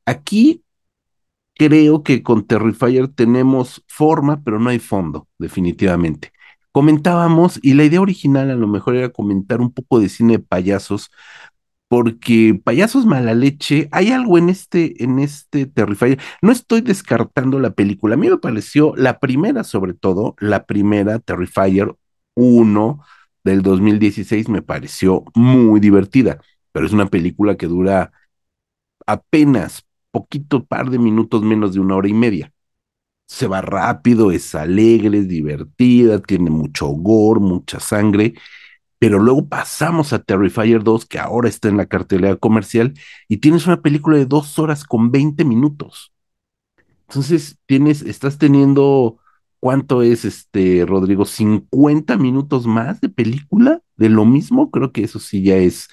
Aquí 0.05 0.65
creo 1.55 2.03
que 2.03 2.23
con 2.23 2.47
Terrifier 2.47 3.09
tenemos 3.09 3.85
forma, 3.87 4.43
pero 4.43 4.59
no 4.59 4.71
hay 4.71 4.79
fondo, 4.81 5.29
definitivamente. 5.39 6.33
Comentábamos, 6.73 7.61
y 7.63 7.75
la 7.75 7.85
idea 7.85 8.01
original 8.01 8.51
a 8.51 8.57
lo 8.57 8.67
mejor 8.67 8.97
era 8.97 9.11
comentar 9.11 9.61
un 9.61 9.73
poco 9.73 10.01
de 10.01 10.09
cine 10.09 10.35
de 10.35 10.39
payasos, 10.41 11.11
porque 11.93 12.59
payasos 12.65 13.05
mala 13.05 13.35
leche, 13.35 13.91
hay 13.93 14.13
algo 14.13 14.39
en 14.39 14.49
este, 14.49 15.05
en 15.05 15.19
este 15.19 15.67
Terrifier. 15.67 16.19
No 16.41 16.51
estoy 16.51 16.81
descartando 16.81 17.59
la 17.59 17.73
película. 17.73 18.15
A 18.15 18.17
mí 18.17 18.31
me 18.31 18.39
pareció 18.39 18.95
la 18.97 19.19
primera, 19.19 19.63
sobre 19.63 19.93
todo, 19.93 20.35
la 20.39 20.65
primera 20.65 21.19
Terrifier 21.19 21.95
1 22.33 23.05
del 23.45 23.61
2016 23.61 24.49
me 24.49 24.63
pareció 24.63 25.23
muy 25.35 25.81
divertida, 25.81 26.41
pero 26.73 26.87
es 26.87 26.95
una 26.95 27.09
película 27.09 27.59
que 27.59 27.67
dura 27.67 28.11
apenas 29.07 29.85
poquito 30.13 30.65
par 30.65 30.89
de 30.89 30.99
minutos 30.99 31.43
menos 31.43 31.75
de 31.75 31.81
una 31.81 31.97
hora 31.97 32.09
y 32.09 32.15
media. 32.15 32.55
Se 33.27 33.47
va 33.47 33.61
rápido, 33.61 34.33
es 34.33 34.55
alegre, 34.55 35.19
es 35.19 35.29
divertida, 35.29 36.21
tiene 36.21 36.49
mucho 36.49 36.87
gore, 36.89 37.41
mucha 37.41 37.81
sangre 37.81 38.33
pero 39.03 39.19
luego 39.19 39.49
pasamos 39.49 40.13
a 40.13 40.21
Terrifier 40.23 40.85
2, 40.85 41.07
que 41.07 41.19
ahora 41.19 41.49
está 41.49 41.69
en 41.69 41.77
la 41.77 41.87
cartelera 41.87 42.37
comercial, 42.37 42.95
y 43.29 43.39
tienes 43.39 43.67
una 43.67 43.83
película 43.83 44.17
de 44.17 44.27
dos 44.27 44.59
horas 44.61 44.85
con 44.85 45.11
20 45.11 45.45
minutos. 45.45 46.13
Entonces, 47.09 47.59
tienes, 47.67 48.03
estás 48.03 48.39
teniendo, 48.39 49.19
¿cuánto 49.61 50.03
es 50.03 50.25
este, 50.25 50.85
Rodrigo? 50.87 51.25
¿50 51.25 52.17
minutos 52.17 52.67
más 52.67 53.01
de 53.01 53.09
película 53.09 53.83
de 53.97 54.09
lo 54.09 54.25
mismo? 54.25 54.71
Creo 54.71 54.93
que 54.93 55.05
eso 55.05 55.19
sí 55.19 55.43
ya 55.43 55.57
es, 55.57 55.89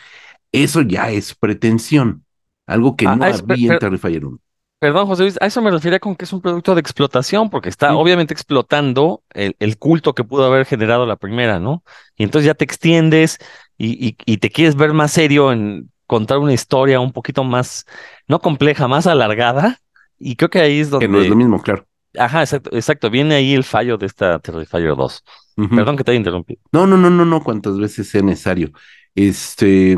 eso 0.51 0.81
ya 0.81 1.11
es 1.11 1.35
pretensión. 1.35 2.25
Algo 2.67 2.95
que 2.97 3.07
Ah, 3.07 3.15
no 3.15 3.27
es- 3.27 3.41
había 3.41 3.67
per- 3.67 3.69
en 3.73 3.79
Terrifier 3.79 4.25
1. 4.25 4.39
Perdón, 4.79 5.07
José 5.07 5.24
Luis, 5.24 5.38
a 5.41 5.45
eso 5.45 5.62
me 5.62 5.71
refería 5.71 6.00
con 6.00 6.15
que 6.15 6.24
es 6.24 6.31
un 6.31 6.39
producto 6.41 6.74
de 6.74 6.79
explotación, 6.79 7.50
porque 7.50 7.67
está 7.67 7.89
Sí. 7.89 7.95
obviamente 7.98 8.33
explotando 8.33 9.24
el, 9.33 9.55
el 9.59 9.77
culto 9.77 10.13
que 10.15 10.24
pudo 10.24 10.45
haber 10.45 10.65
generado 10.65 11.05
la 11.05 11.17
primera, 11.17 11.59
¿no? 11.59 11.83
Y 12.15 12.24
entonces 12.24 12.45
ya 12.48 12.53
te 12.53 12.63
extiendes 12.63 13.39
y, 13.77 14.07
y- 14.09 14.15
y 14.25 14.38
te 14.38 14.50
quieres 14.50 14.75
ver 14.75 14.93
más 14.93 15.12
serio 15.12 15.51
en 15.51 15.91
contar 16.07 16.38
una 16.38 16.53
historia 16.53 17.01
un 17.01 17.12
poquito 17.12 17.43
más, 17.43 17.86
no 18.27 18.39
compleja, 18.39 18.88
más 18.88 19.05
alargada. 19.05 19.79
Y 20.17 20.36
creo 20.38 20.50
que 20.50 20.59
ahí 20.62 20.79
es 20.79 20.89
Que 20.98 21.07
no 21.07 21.19
es 21.19 21.27
lo 21.27 21.36
donde, 21.36 21.36
mismo, 21.36 21.62
claro. 21.62 21.86
ajá, 22.17 22.41
exacto, 22.41 22.69
exacto, 22.74 23.09
viene 23.09 23.36
ahí 23.36 23.53
el 23.53 23.63
fallo 23.65 23.98
de 23.98 24.05
esta 24.05 24.39
Terrifier 24.39 24.95
2. 24.95 25.24
Ujú. 25.57 25.75
Perdón 25.75 25.98
que 25.98 26.03
te 26.05 26.12
haya 26.12 26.17
interrumpido. 26.19 26.62
No, 26.71 26.88
no, 26.88 26.95
no, 26.98 27.09
no, 27.09 27.25
no, 27.25 27.43
cuantas 27.43 27.77
veces 27.77 28.07
sea 28.09 28.21
necesario. 28.21 28.71
Este, 29.13 29.98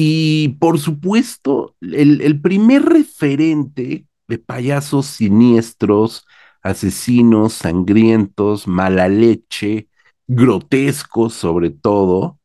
y 0.00 0.50
por 0.60 0.78
supuesto, 0.78 1.74
el, 1.80 2.40
primer 2.40 2.84
referente 2.84 4.06
de 4.28 4.38
payasos 4.38 5.06
siniestros, 5.06 6.24
asesinos, 6.62 7.54
sangrientos, 7.54 8.68
mala 8.68 9.08
leche, 9.08 9.88
grotescos 10.28 11.34
sobre 11.34 11.70
todo, 11.70 12.38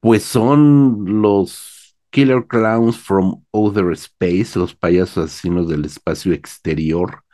pues 0.00 0.22
son 0.22 1.22
los 1.22 1.96
Killer 2.10 2.46
Clowns 2.46 2.98
from 2.98 3.42
Outer 3.52 3.92
Space, 3.92 4.58
los 4.58 4.74
payasos 4.74 5.24
asesinos 5.24 5.66
del 5.66 5.86
espacio 5.86 6.34
exterior, 6.34 7.24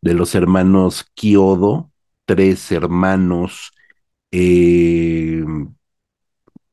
de 0.00 0.14
los 0.14 0.34
hermanos 0.34 1.04
Kyodo, 1.14 1.90
tres 2.24 2.72
hermanos 2.72 3.72
eh, 4.30 5.44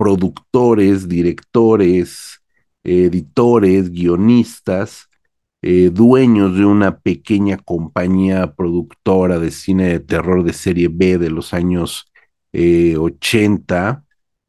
productores, 0.04 1.08
directores, 1.08 2.42
editores, 2.84 3.90
guionistas, 3.90 5.08
eh, 5.62 5.92
dueños 5.94 6.58
de 6.58 6.66
una 6.66 7.00
pequeña 7.00 7.56
compañía 7.56 8.54
productora 8.54 9.40
de 9.40 9.50
cine 9.50 9.88
de 9.88 10.00
terror 10.02 10.44
de 10.44 10.52
serie 10.52 10.90
B 10.92 11.18
de 11.18 11.30
los 11.30 11.54
años 11.54 12.12
eh, 12.52 12.98
80, 12.98 14.04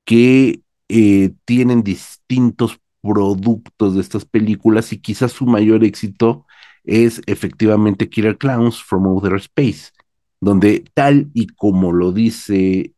que 0.04 0.62
eh, 0.88 1.32
tienen 1.44 1.84
distintos 1.84 2.80
productos 3.00 3.94
de 3.94 4.00
estas 4.00 4.24
películas 4.24 4.92
y 4.92 4.98
quizás 4.98 5.30
su 5.30 5.46
mayor 5.46 5.84
éxito 5.84 6.46
es 6.82 7.22
efectivamente 7.26 8.08
Killer 8.08 8.38
Clowns 8.38 8.82
from 8.82 9.06
Outer 9.06 9.36
Space, 9.36 9.92
donde 10.40 10.84
tal 10.94 11.30
y 11.32 11.46
como 11.46 11.92
lo 11.92 12.10
dice 12.10 12.92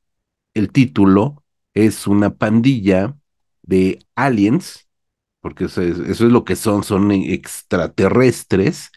el 0.55 0.73
título, 0.73 1.43
es 1.77 2.09
una 2.09 2.37
pandilla 2.37 3.17
de 3.63 4.01
aliens, 4.17 4.89
porque 5.41 5.67
eso 5.67 5.83
es, 5.83 5.99
eso 6.01 6.27
es 6.27 6.33
lo 6.33 6.45
que 6.45 6.57
son, 6.57 6.85
son 6.85 7.13
extraterrestres 7.13 8.91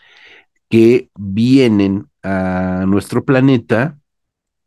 que 0.69 1.09
vienen 1.17 2.07
a 2.23 2.85
nuestro 2.87 3.25
planeta 3.25 3.99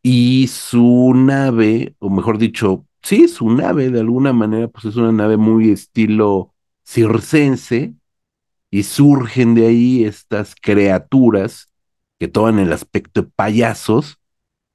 y 0.03 0.47
su 0.47 1.13
nave, 1.15 1.95
o 1.99 2.09
mejor 2.09 2.37
dicho, 2.37 2.85
sí, 3.03 3.27
su 3.27 3.49
nave 3.51 3.89
de 3.89 4.01
alguna 4.01 4.33
manera, 4.33 4.67
pues 4.67 4.85
es 4.85 4.95
una 4.97 5.11
nave 5.11 5.37
muy 5.37 5.71
estilo 5.71 6.53
circense 6.85 7.95
y 8.71 8.83
surgen 8.83 9.55
de 9.55 9.67
ahí 9.67 10.03
estas 10.05 10.55
criaturas 10.55 11.71
que 12.19 12.27
toman 12.27 12.59
el 12.59 12.73
aspecto 12.73 13.23
de 13.23 13.29
payasos 13.35 14.17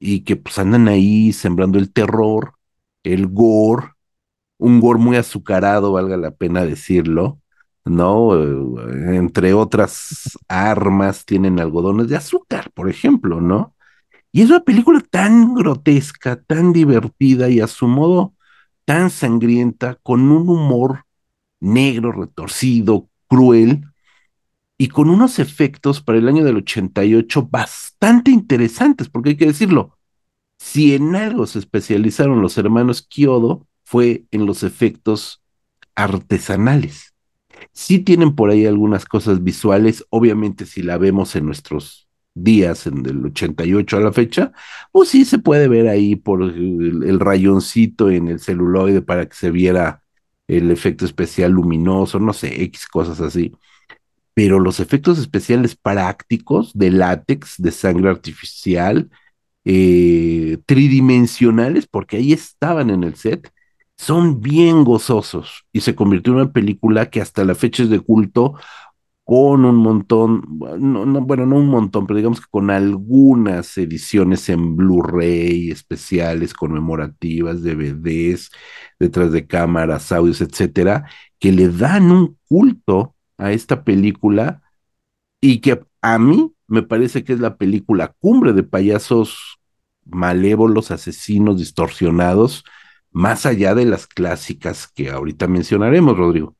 y 0.00 0.20
que 0.24 0.36
pues 0.36 0.58
andan 0.58 0.88
ahí 0.88 1.32
sembrando 1.32 1.78
el 1.78 1.92
terror, 1.92 2.54
el 3.12 3.26
gore, 3.28 3.92
un 4.58 4.80
gore 4.80 4.98
muy 4.98 5.16
azucarado, 5.16 5.92
valga 5.92 6.16
la 6.16 6.32
pena 6.32 6.64
decirlo, 6.64 7.40
¿no? 7.84 8.34
Eh, 8.36 9.16
entre 9.16 9.54
otras 9.54 10.38
armas 10.48 11.24
tienen 11.24 11.60
algodones 11.60 12.08
de 12.08 12.16
azúcar, 12.16 12.70
por 12.74 12.90
ejemplo, 12.90 13.40
¿no? 13.40 13.74
Y 14.32 14.42
es 14.42 14.50
una 14.50 14.60
película 14.60 15.00
tan 15.00 15.54
grotesca, 15.54 16.36
tan 16.42 16.72
divertida 16.72 17.48
y 17.48 17.60
a 17.60 17.66
su 17.66 17.88
modo 17.88 18.34
tan 18.84 19.10
sangrienta, 19.10 19.96
con 20.02 20.30
un 20.30 20.48
humor 20.48 21.04
negro, 21.60 22.12
retorcido, 22.12 23.08
cruel, 23.28 23.84
y 24.78 24.88
con 24.88 25.10
unos 25.10 25.40
efectos 25.40 26.00
para 26.00 26.18
el 26.18 26.28
año 26.28 26.44
del 26.44 26.58
88 26.58 27.48
bastante 27.50 28.30
interesantes, 28.30 29.08
porque 29.08 29.30
hay 29.30 29.36
que 29.36 29.46
decirlo, 29.46 29.97
si 30.58 30.94
en 30.94 31.14
algo 31.16 31.46
se 31.46 31.60
especializaron 31.60 32.42
los 32.42 32.58
hermanos 32.58 33.02
Kyodo 33.02 33.66
fue 33.84 34.24
en 34.30 34.46
los 34.46 34.62
efectos 34.62 35.42
artesanales. 35.94 37.14
Sí 37.72 38.00
tienen 38.00 38.34
por 38.34 38.50
ahí 38.50 38.66
algunas 38.66 39.04
cosas 39.04 39.42
visuales, 39.42 40.04
obviamente 40.10 40.66
si 40.66 40.82
la 40.82 40.98
vemos 40.98 41.34
en 41.36 41.46
nuestros 41.46 42.08
días, 42.34 42.86
en 42.86 43.04
el 43.06 43.24
88 43.26 43.96
a 43.96 44.00
la 44.00 44.12
fecha, 44.12 44.52
pues 44.92 45.08
sí 45.08 45.24
se 45.24 45.38
puede 45.38 45.68
ver 45.68 45.88
ahí 45.88 46.16
por 46.16 46.42
el, 46.42 47.02
el 47.04 47.20
rayoncito 47.20 48.10
en 48.10 48.28
el 48.28 48.40
celuloide 48.40 49.02
para 49.02 49.28
que 49.28 49.34
se 49.34 49.50
viera 49.50 50.04
el 50.48 50.70
efecto 50.70 51.04
especial 51.04 51.52
luminoso, 51.52 52.18
no 52.18 52.32
sé, 52.32 52.62
X 52.64 52.86
cosas 52.86 53.20
así. 53.20 53.52
Pero 54.34 54.60
los 54.60 54.80
efectos 54.80 55.18
especiales 55.18 55.76
prácticos 55.76 56.72
de 56.74 56.90
látex, 56.90 57.56
de 57.58 57.72
sangre 57.72 58.10
artificial, 58.10 59.10
eh, 59.70 60.58
tridimensionales, 60.64 61.86
porque 61.86 62.16
ahí 62.16 62.32
estaban 62.32 62.88
en 62.88 63.04
el 63.04 63.16
set, 63.16 63.52
son 63.98 64.40
bien 64.40 64.82
gozosos 64.82 65.66
y 65.72 65.82
se 65.82 65.94
convirtió 65.94 66.32
en 66.32 66.40
una 66.40 66.52
película 66.52 67.10
que 67.10 67.20
hasta 67.20 67.44
la 67.44 67.54
fecha 67.54 67.82
es 67.82 67.90
de 67.90 68.00
culto 68.00 68.54
con 69.24 69.66
un 69.66 69.76
montón, 69.76 70.42
no, 70.78 71.04
no, 71.04 71.20
bueno, 71.20 71.44
no 71.44 71.56
un 71.56 71.68
montón, 71.68 72.06
pero 72.06 72.16
digamos 72.16 72.40
que 72.40 72.46
con 72.50 72.70
algunas 72.70 73.76
ediciones 73.76 74.48
en 74.48 74.74
Blu-ray 74.74 75.70
especiales, 75.70 76.54
conmemorativas, 76.54 77.62
DVDs, 77.62 78.50
detrás 78.98 79.30
de 79.32 79.46
cámaras, 79.46 80.12
audios, 80.12 80.40
etcétera, 80.40 81.10
que 81.38 81.52
le 81.52 81.68
dan 81.68 82.10
un 82.10 82.38
culto 82.48 83.14
a 83.36 83.52
esta 83.52 83.84
película 83.84 84.62
y 85.42 85.60
que 85.60 85.80
a 86.02 86.18
mí 86.18 86.52
me 86.66 86.82
parece 86.82 87.22
que 87.24 87.34
es 87.34 87.40
la 87.40 87.56
película 87.58 88.14
cumbre 88.20 88.54
de 88.54 88.62
payasos 88.62 89.57
malévolos, 90.08 90.90
asesinos, 90.90 91.58
distorsionados, 91.58 92.64
más 93.10 93.46
allá 93.46 93.74
de 93.74 93.84
las 93.84 94.06
clásicas 94.06 94.88
que 94.88 95.10
ahorita 95.10 95.46
mencionaremos, 95.46 96.16
Rodrigo. 96.16 96.56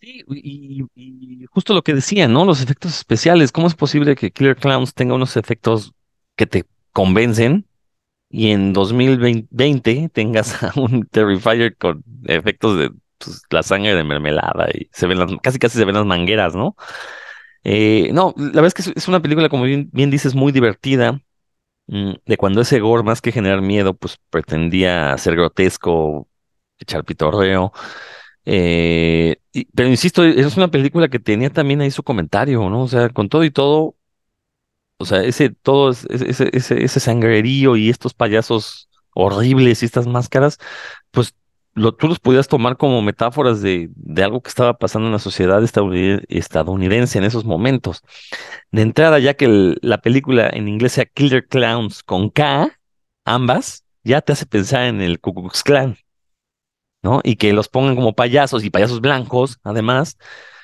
Sí, 0.00 0.24
y, 0.28 1.44
justo 1.50 1.72
lo 1.74 1.82
que 1.82 1.94
decía, 1.94 2.28
¿no? 2.28 2.44
Los 2.44 2.60
efectos 2.60 2.94
especiales. 2.94 3.52
¿Cómo 3.52 3.66
es 3.66 3.74
posible 3.74 4.16
que 4.16 4.30
Killer 4.30 4.56
Clowns 4.56 4.94
tenga 4.94 5.14
unos 5.14 5.36
efectos 5.36 5.94
que 6.36 6.46
te 6.46 6.64
convencen 6.92 7.66
y 8.28 8.50
en 8.50 8.72
2020 8.72 10.10
tengas 10.12 10.62
a 10.62 10.72
un 10.76 11.06
Terrifier 11.06 11.76
con 11.76 12.02
efectos 12.26 12.78
de 12.78 12.90
pues, 13.18 13.42
la 13.50 13.62
sangre 13.62 13.94
de 13.94 14.04
mermelada 14.04 14.68
y 14.74 14.88
se 14.92 15.06
ven 15.06 15.18
las, 15.18 15.30
casi 15.42 15.58
casi 15.58 15.78
se 15.78 15.84
ven 15.84 15.94
las 15.94 16.06
mangueras, 16.06 16.54
¿no? 16.54 16.76
Eh, 17.64 18.10
no, 18.12 18.34
la 18.36 18.60
verdad 18.60 18.66
es 18.66 18.74
que 18.74 18.92
es, 18.94 19.08
una 19.08 19.22
película, 19.22 19.48
como 19.48 19.64
bien, 19.64 19.90
dices, 20.10 20.34
muy 20.34 20.52
divertida, 20.52 21.20
de 21.86 22.36
cuando 22.36 22.60
ese 22.62 22.80
gore, 22.80 23.02
más 23.02 23.20
que 23.20 23.32
generar 23.32 23.60
miedo, 23.62 23.94
pues 23.94 24.18
pretendía 24.30 25.16
ser 25.18 25.36
grotesco, 25.36 26.28
echar 26.78 27.04
pitorreo. 27.04 27.72
Eh, 28.46 29.36
pero 29.74 29.88
insisto, 29.88 30.24
es 30.24 30.56
una 30.56 30.70
película 30.70 31.08
que 31.08 31.18
tenía 31.20 31.50
también 31.50 31.80
ahí 31.82 31.90
su 31.90 32.02
comentario, 32.04 32.68
¿no? 32.70 32.82
O 32.84 32.88
sea, 32.88 33.08
con 33.10 33.28
todo 33.28 33.44
y 33.44 33.50
todo, 33.50 33.96
o 34.98 35.04
sea, 35.06 35.22
ese 35.24 35.50
todo 35.50 35.90
es- 35.90 36.06
ese, 36.10 36.30
ese, 36.30 36.50
ese, 36.52 36.84
ese 36.84 37.00
sangrerío 37.00 37.76
y 37.76 37.90
estos 37.90 38.14
payasos 38.14 38.88
horribles 39.14 39.82
y 39.82 39.86
estas 39.86 40.06
máscaras, 40.06 40.58
pues 41.10 41.34
lo, 41.74 41.94
tú 41.94 42.08
los 42.08 42.20
podías 42.20 42.48
tomar 42.48 42.76
como 42.76 43.02
metáforas 43.02 43.60
de, 43.62 43.90
de 43.94 44.22
algo 44.24 44.42
que 44.42 44.48
estaba 44.48 44.78
pasando 44.78 45.08
en 45.08 45.12
la 45.12 45.18
sociedad 45.18 45.62
estadounid- 45.62 46.24
estadounidense 46.28 47.18
en 47.18 47.24
esos 47.24 47.44
momentos. 47.44 48.02
De 48.72 48.82
entrada, 48.82 49.18
ya 49.18 49.34
que 49.34 49.76
la 49.82 49.98
película 49.98 50.48
en 50.52 50.68
inglés 50.68 50.92
sea 50.92 51.06
Killer 51.06 51.46
Clowns 51.46 52.02
con 52.02 52.30
K, 52.30 52.78
ambas, 53.24 53.84
ya 54.04 54.20
te 54.20 54.32
hace 54.32 54.46
pensar 54.46 54.84
en 54.84 55.00
el 55.00 55.20
Ku 55.20 55.34
Klux 55.34 55.62
Klan. 55.62 55.96
¿no? 57.02 57.20
Y 57.22 57.36
que 57.36 57.52
los 57.52 57.68
pongan 57.68 57.96
como 57.96 58.14
payasos 58.14 58.64
y 58.64 58.70
payasos 58.70 59.00
blancos, 59.00 59.58
además. 59.62 60.16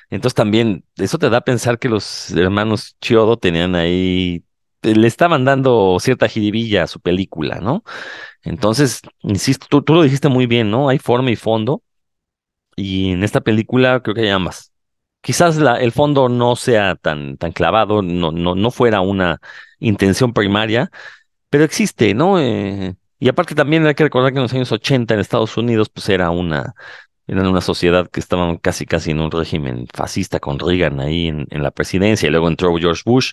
Entonces 0.09 0.35
también 0.35 0.83
eso 0.97 1.17
te 1.19 1.29
da 1.29 1.37
a 1.37 1.41
pensar 1.41 1.79
que 1.79 1.89
los 1.89 2.31
hermanos 2.31 2.97
Chiodo 2.99 3.37
tenían 3.37 3.75
ahí, 3.75 4.43
le 4.81 5.07
estaban 5.07 5.45
dando 5.45 5.97
cierta 5.99 6.27
jiribilla 6.27 6.83
a 6.83 6.87
su 6.87 6.99
película, 6.99 7.59
¿no? 7.59 7.83
Entonces, 8.43 9.01
insisto, 9.21 9.81
tú, 9.83 9.93
lo 9.93 10.03
dijiste 10.03 10.29
muy 10.29 10.47
bien, 10.47 10.71
¿no? 10.71 10.89
Hay 10.89 10.99
forma 10.99 11.31
y 11.31 11.35
fondo, 11.35 11.83
y 12.75 13.11
en 13.11 13.23
esta 13.23 13.41
película 13.41 14.01
creo 14.01 14.15
que 14.15 14.21
hay 14.21 14.29
ambas. 14.29 14.71
Quizás 15.21 15.57
el 15.57 15.91
fondo 15.91 16.29
no 16.29 16.55
sea 16.55 16.95
tan, 16.95 17.37
tan 17.37 17.51
clavado, 17.51 18.01
no, 18.01 18.31
no, 18.31 18.55
no 18.55 18.71
fuera 18.71 19.01
una 19.01 19.39
intención 19.79 20.33
primaria, 20.33 20.91
pero 21.49 21.63
existe, 21.63 22.13
¿no? 22.15 22.39
Eh, 22.39 22.95
y 23.19 23.29
aparte 23.29 23.53
también 23.55 23.85
hay 23.85 23.93
que 23.95 24.03
recordar 24.05 24.31
que 24.31 24.39
en 24.39 24.43
los 24.43 24.53
años 24.53 24.71
80 24.71 25.13
en 25.13 25.19
Estados 25.19 25.55
Unidos, 25.57 25.89
pues 25.89 26.09
era 26.09 26.31
una, 26.31 26.73
era 27.27 27.49
una 27.49 27.61
sociedad 27.61 28.09
que 28.09 28.19
estaban 28.19 28.57
casi 28.57 28.85
casi 28.85 29.11
en 29.11 29.19
un 29.21 29.31
régimen 29.31 29.85
fascista 29.93 30.39
con 30.39 30.59
Reagan 30.59 30.99
ahí 30.99 31.27
en, 31.27 31.47
en 31.49 31.63
la 31.63 31.71
presidencia 31.71 32.27
y 32.27 32.31
luego 32.31 32.47
entró 32.49 32.75
George 32.77 33.03
Bush. 33.05 33.31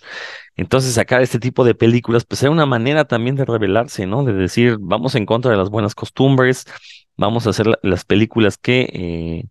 Entonces 0.55 0.93
sacar 0.95 1.21
este 1.21 1.39
tipo 1.39 1.63
de 1.65 1.75
películas, 1.75 2.25
pues 2.25 2.43
era 2.43 2.51
una 2.51 2.65
manera 2.65 3.05
también 3.05 3.35
de 3.35 3.45
rebelarse, 3.45 4.05
¿no? 4.07 4.23
De 4.23 4.33
decir, 4.33 4.77
vamos 4.79 5.15
en 5.15 5.25
contra 5.25 5.51
de 5.51 5.57
las 5.57 5.69
buenas 5.69 5.95
costumbres, 5.95 6.65
vamos 7.17 7.47
a 7.47 7.51
hacer 7.51 7.67
la- 7.67 7.79
las 7.83 8.05
películas 8.05 8.57
que 8.57 8.81
eh, 8.93 9.45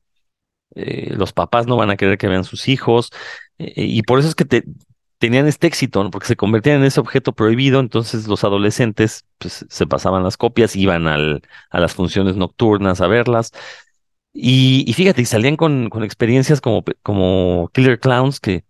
eh, 0.75 1.15
los 1.17 1.33
papás 1.33 1.67
no 1.67 1.77
van 1.77 1.91
a 1.91 1.97
querer 1.97 2.19
que 2.19 2.29
vean 2.29 2.45
sus 2.45 2.69
hijos, 2.69 3.11
eh, 3.59 3.73
y 3.77 4.03
por 4.03 4.19
eso 4.19 4.29
es 4.29 4.35
que 4.35 4.45
te- 4.45 4.65
tenían 5.19 5.49
este 5.49 5.67
éxito, 5.67 6.05
¿no? 6.05 6.11
Porque 6.11 6.29
se 6.29 6.37
convertían 6.37 6.79
en 6.79 6.85
ese 6.85 7.01
objeto 7.01 7.33
prohibido, 7.33 7.81
entonces 7.81 8.29
los 8.29 8.45
adolescentes 8.45 9.25
pues, 9.39 9.67
se 9.69 9.87
pasaban 9.87 10.23
las 10.23 10.37
copias, 10.37 10.77
iban 10.77 11.09
al, 11.09 11.43
a 11.71 11.81
las 11.81 11.95
funciones 11.95 12.37
nocturnas 12.37 13.01
a 13.01 13.09
verlas, 13.09 13.53
y, 14.41 14.93
fíjate, 14.95 15.25
salían 15.25 15.57
con, 15.57 15.91
experiencias 16.05 16.61
como, 16.61 16.83
Killer 17.73 17.99
Clowns, 17.99 18.41
que 18.41 18.65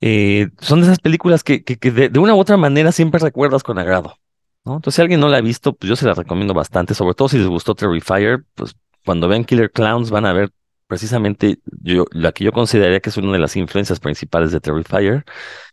eh, 0.00 0.48
son 0.60 0.80
de 0.80 0.86
esas 0.86 0.98
películas 0.98 1.44
que, 1.44 1.60
de, 1.60 2.18
una 2.18 2.34
u 2.34 2.38
otra 2.38 2.56
manera 2.56 2.92
siempre 2.92 3.20
recuerdas 3.20 3.62
con 3.62 3.78
agrado. 3.78 4.16
Entonces, 4.64 4.94
si 4.96 5.02
alguien 5.02 5.20
no 5.20 5.28
la 5.28 5.38
ha 5.38 5.40
visto, 5.40 5.74
pues 5.74 5.88
yo 5.88 5.96
se 5.96 6.06
la 6.06 6.14
recomiendo 6.14 6.54
bastante, 6.54 6.94
sobre 6.94 7.14
todo 7.14 7.28
si 7.28 7.38
les 7.38 7.46
gustó 7.46 7.74
Terrifier, 7.74 8.44
pues 8.54 8.76
cuando 9.04 9.26
vean 9.28 9.44
Killer 9.44 9.70
Clowns 9.70 10.10
van 10.10 10.26
a 10.26 10.32
ver 10.32 10.50
precisamente 10.86 11.58
yo, 11.82 12.04
la 12.12 12.32
que 12.32 12.44
yo 12.44 12.52
consideraría 12.52 13.00
que 13.00 13.10
es 13.10 13.16
una 13.16 13.32
de 13.32 13.38
las 13.38 13.56
influencias 13.56 14.00
principales 14.00 14.52
de 14.52 14.60
Terrifier. 14.60 15.24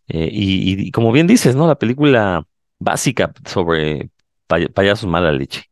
eh, 0.08 0.30
y 0.32 0.92
como 0.92 1.12
bien 1.12 1.28
dices, 1.28 1.56
¿no? 1.56 1.68
La 1.68 1.78
película 1.80 2.46
básica 2.80 3.34
sobre 3.46 4.10
pay- 4.48 4.70
payasos 4.70 5.10
mala 5.10 5.32
leche. 5.32 5.64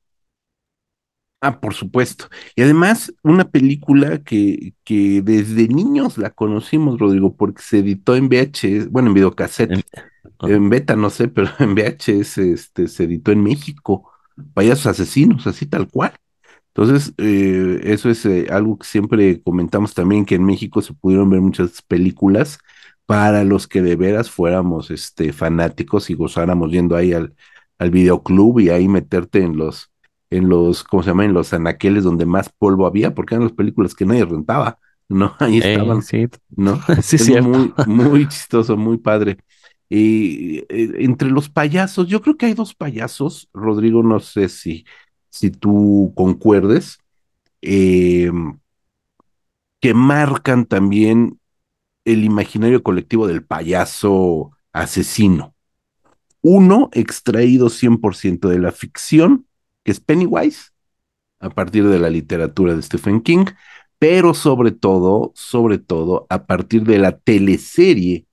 Ah, 1.47 1.59
por 1.59 1.73
supuesto. 1.75 2.25
Y 2.55 2.63
además, 2.63 3.13
una 3.21 3.49
película 3.51 4.23
que, 4.23 4.73
que 4.83 5.21
desde 5.21 5.67
niños 5.67 6.17
la 6.17 6.31
conocimos, 6.31 6.97
Rodrigo, 6.99 7.35
porque 7.35 7.61
se 7.61 7.79
editó 7.79 8.15
en 8.15 8.29
VHS, 8.29 8.87
bueno, 8.89 9.09
en 9.09 9.13
videocassette, 9.13 9.71
En- 9.71 9.83
en 10.41 10.69
beta 10.69 10.95
no 10.95 11.09
sé, 11.09 11.27
pero 11.29 11.49
en 11.59 11.75
VHS 11.75 12.51
este, 12.51 12.87
se 12.87 13.03
editó 13.05 13.31
en 13.31 13.43
México. 13.43 14.11
Payasos 14.53 14.87
asesinos, 14.87 15.47
así 15.47 15.65
tal 15.67 15.89
cual. 15.89 16.13
Entonces, 16.73 17.13
eh, 17.17 17.81
eso 17.85 18.09
es 18.09 18.25
eh, 18.25 18.47
algo 18.51 18.77
que 18.79 18.87
siempre 18.87 19.41
comentamos 19.43 19.93
también, 19.93 20.25
que 20.25 20.35
en 20.35 20.45
México 20.45 20.81
se 20.81 20.93
pudieron 20.93 21.29
ver 21.29 21.41
muchas 21.41 21.81
películas 21.83 22.59
para 23.05 23.43
los 23.45 23.67
que 23.67 23.81
de 23.81 23.95
veras 23.95 24.29
fuéramos 24.31 24.91
este, 24.91 25.33
fanáticos 25.33 26.09
y 26.09 26.15
gozáramos 26.15 26.71
yendo 26.71 26.95
ahí 26.95 27.13
al, 27.13 27.35
al 27.79 27.91
videoclub 27.91 28.59
y 28.61 28.69
ahí 28.69 28.87
meterte 28.89 29.39
en 29.43 29.57
los, 29.57 29.91
en 30.35 30.49
los, 30.49 30.83
¿cómo 30.83 31.03
se 31.03 31.09
llama? 31.09 31.25
En 31.25 31.33
los 31.33 31.53
anaqueles 31.53 32.03
donde 32.03 32.25
más 32.25 32.49
polvo 32.49 32.85
había, 32.87 33.13
porque 33.15 33.35
eran 33.35 33.45
las 33.45 33.53
películas 33.53 33.95
que 33.95 34.05
nadie 34.05 34.25
rentaba, 34.25 34.79
¿no? 35.09 35.35
Ahí 35.39 35.59
estaban, 35.59 36.01
sí, 36.01 36.27
¿no? 36.49 36.81
sí, 37.01 37.17
Es 37.17 37.25
cierto. 37.25 37.41
muy, 37.41 37.73
muy 37.85 38.27
chistoso, 38.29 38.77
muy 38.77 38.97
padre. 38.97 39.37
Y 39.89 40.59
eh, 40.69 40.93
entre 40.99 41.29
los 41.29 41.49
payasos, 41.49 42.07
yo 42.07 42.21
creo 42.21 42.37
que 42.37 42.47
hay 42.47 42.53
dos 42.53 42.73
payasos, 42.75 43.49
Rodrigo, 43.53 44.03
no 44.03 44.19
sé 44.19 44.49
si, 44.49 44.85
si 45.29 45.51
tú 45.51 46.13
concuerdes, 46.15 46.99
eh, 47.61 48.31
que 49.81 49.93
marcan 49.93 50.65
también 50.65 51.39
el 52.05 52.23
imaginario 52.23 52.83
colectivo 52.83 53.27
del 53.27 53.45
payaso 53.45 54.51
asesino. 54.73 55.55
Uno 56.41 56.89
extraído 56.93 57.69
100% 57.69 58.49
de 58.49 58.59
la 58.59 58.71
ficción, 58.71 59.47
que 59.85 59.93
es 59.93 60.01
Pennywise, 60.01 60.71
a 61.39 61.49
partir 61.51 61.87
de 61.87 61.99
la 61.99 62.09
literatura 62.09 62.75
de 62.75 62.81
Stephen 62.81 63.21
King, 63.21 63.45
pero 63.99 64.33
sobre 64.33 64.71
todo, 64.71 65.31
sobre 65.35 65.77
todo, 65.77 66.27
a 66.29 66.45
partir 66.45 66.83
de 66.83 66.99
la 66.99 67.17
teleserie, 67.19 68.25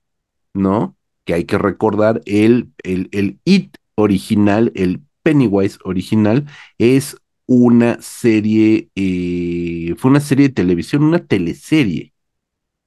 ¿no? 0.53 0.97
Que 1.25 1.35
hay 1.35 1.45
que 1.45 1.57
recordar, 1.57 2.21
el, 2.25 2.73
el, 2.83 3.09
el 3.11 3.39
It 3.45 3.77
original, 3.95 4.71
el 4.75 5.03
Pennywise 5.23 5.79
original, 5.85 6.47
es 6.77 7.17
una 7.45 8.01
serie, 8.01 8.89
eh, 8.95 9.95
fue 9.97 10.11
una 10.11 10.19
serie 10.21 10.49
de 10.49 10.53
televisión, 10.53 11.03
una 11.03 11.25
teleserie, 11.25 12.13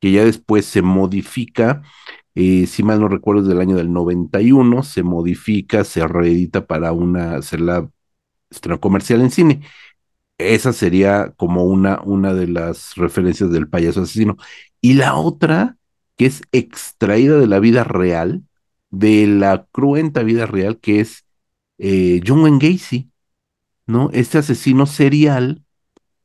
que 0.00 0.12
ya 0.12 0.24
después 0.24 0.66
se 0.66 0.82
modifica, 0.82 1.82
eh, 2.34 2.66
si 2.66 2.82
mal 2.82 3.00
no 3.00 3.08
recuerdo, 3.08 3.42
es 3.42 3.48
del 3.48 3.60
año 3.60 3.76
del 3.76 3.92
91, 3.92 4.82
se 4.82 5.02
modifica, 5.02 5.84
se 5.84 6.06
reedita 6.06 6.66
para 6.66 6.92
una, 6.92 7.36
hacer 7.36 7.60
la 7.60 7.90
estreno 8.56 8.80
comercial 8.80 9.20
en 9.22 9.30
cine. 9.30 9.62
Esa 10.38 10.72
sería 10.72 11.32
como 11.36 11.64
una, 11.64 12.00
una 12.02 12.34
de 12.34 12.48
las 12.48 12.94
referencias 12.96 13.50
del 13.50 13.68
payaso 13.68 14.02
asesino. 14.02 14.36
Y 14.80 14.94
la 14.94 15.14
otra, 15.16 15.76
que 16.16 16.26
es 16.26 16.42
extraída 16.52 17.38
de 17.38 17.46
la 17.46 17.58
vida 17.60 17.84
real, 17.84 18.42
de 18.90 19.26
la 19.26 19.66
cruenta 19.72 20.22
vida 20.22 20.46
real, 20.46 20.78
que 20.78 21.00
es 21.00 21.24
eh, 21.78 22.20
John 22.26 22.40
Wayne 22.42 22.58
Gacy, 22.60 23.10
¿no? 23.86 24.10
Este 24.12 24.38
asesino 24.38 24.86
serial 24.86 25.62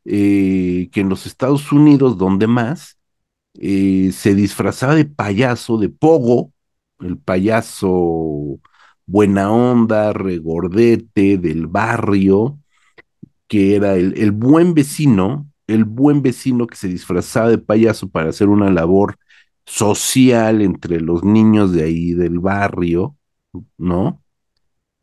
eh, 0.05 0.89
que 0.91 1.01
en 1.01 1.09
los 1.09 1.25
Estados 1.27 1.71
Unidos, 1.71 2.17
donde 2.17 2.47
más, 2.47 2.97
eh, 3.59 4.11
se 4.13 4.35
disfrazaba 4.35 4.95
de 4.95 5.05
payaso, 5.05 5.77
de 5.77 5.89
pogo, 5.89 6.51
el 6.99 7.17
payaso 7.17 8.59
buena 9.11 9.51
onda, 9.51 10.13
regordete 10.13 11.37
del 11.37 11.67
barrio, 11.67 12.59
que 13.47 13.75
era 13.75 13.95
el, 13.95 14.15
el 14.17 14.31
buen 14.31 14.73
vecino, 14.73 15.49
el 15.67 15.85
buen 15.85 16.21
vecino 16.21 16.67
que 16.67 16.75
se 16.77 16.87
disfrazaba 16.87 17.49
de 17.49 17.57
payaso 17.57 18.09
para 18.09 18.29
hacer 18.29 18.49
una 18.49 18.71
labor 18.71 19.17
social 19.65 20.61
entre 20.61 21.01
los 21.01 21.23
niños 21.23 21.73
de 21.73 21.83
ahí 21.83 22.13
del 22.13 22.39
barrio, 22.39 23.17
¿no? 23.77 24.21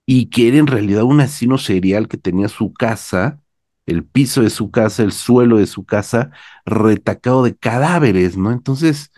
Y 0.06 0.26
que 0.30 0.48
era 0.48 0.58
en 0.58 0.66
realidad 0.66 1.04
un 1.04 1.20
asesino 1.20 1.58
serial 1.58 2.08
que 2.08 2.18
tenía 2.18 2.48
su 2.48 2.72
casa, 2.72 3.40
el 3.86 4.04
piso 4.04 4.42
de 4.42 4.50
su 4.50 4.70
casa, 4.70 5.02
el 5.02 5.12
suelo 5.12 5.58
de 5.58 5.66
su 5.66 5.84
casa, 5.84 6.30
retacado 6.66 7.44
de 7.44 7.56
cadáveres, 7.56 8.36
¿no? 8.36 8.52
Entonces, 8.52 9.10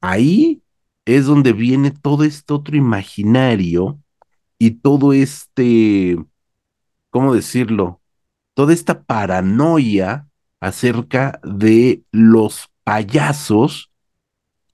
ahí 0.00 0.62
es 1.04 1.26
donde 1.26 1.52
viene 1.52 1.90
todo 1.90 2.24
este 2.24 2.52
otro 2.52 2.76
imaginario 2.76 4.00
y 4.58 4.72
todo 4.72 5.12
este, 5.12 6.18
¿cómo 7.10 7.34
decirlo? 7.34 8.00
Toda 8.54 8.72
esta 8.72 9.02
paranoia 9.04 10.28
acerca 10.60 11.40
de 11.42 12.04
los 12.12 12.68
payasos 12.84 13.90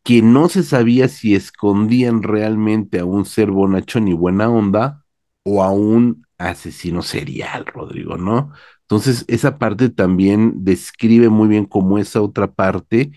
que 0.03 0.23
no 0.23 0.49
se 0.49 0.63
sabía 0.63 1.09
si 1.09 1.35
escondían 1.35 2.23
realmente 2.23 3.01
a 3.01 3.05
un 3.05 3.25
ser 3.25 3.51
bonachón 3.51 4.09
y 4.09 4.13
buena 4.13 4.49
onda 4.49 5.05
o 5.43 5.63
a 5.63 5.73
un 5.73 6.27
asesino 6.39 7.03
serial, 7.03 7.67
Rodrigo, 7.67 8.17
¿no? 8.17 8.53
Entonces, 8.83 9.25
esa 9.29 9.59
parte 9.59 9.89
también 9.89 10.65
describe 10.65 11.29
muy 11.29 11.49
bien 11.49 11.65
cómo 11.67 11.99
esa 11.99 12.23
otra 12.23 12.53
parte 12.53 13.11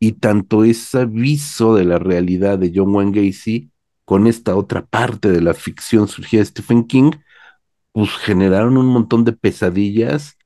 y 0.00 0.12
tanto 0.12 0.64
ese 0.64 1.00
aviso 1.00 1.74
de 1.76 1.84
la 1.84 1.98
realidad 1.98 2.58
de 2.58 2.72
John 2.74 2.94
Wayne 2.94 3.12
Gacy 3.12 3.70
con 4.06 4.26
esta 4.26 4.56
otra 4.56 4.84
parte 4.84 5.30
de 5.30 5.42
la 5.42 5.54
ficción 5.54 6.08
surgida 6.08 6.40
de 6.40 6.46
Stephen 6.46 6.84
King, 6.84 7.12
pues 7.92 8.10
generaron 8.10 8.78
un 8.78 8.86
montón 8.86 9.24
de 9.24 9.32
pesadillas 9.32 10.36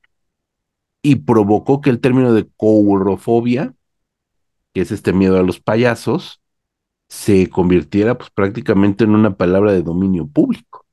y 1.01 1.15
provocó 1.15 1.81
que 1.81 1.89
el 1.89 2.01
término 2.01 2.33
de 2.33 2.47
courofobia, 2.57 3.73
que 4.73 4.81
es 4.81 4.91
este 4.91 5.13
miedo 5.13 5.39
a 5.39 5.43
los 5.43 5.59
payasos, 5.61 6.41
se 7.07 7.49
convirtiera 7.49 8.17
pues 8.17 8.29
prácticamente 8.31 9.05
en 9.05 9.11
una 9.11 9.37
palabra 9.37 9.71
de 9.71 9.83
dominio 9.83 10.27
público. 10.27 10.85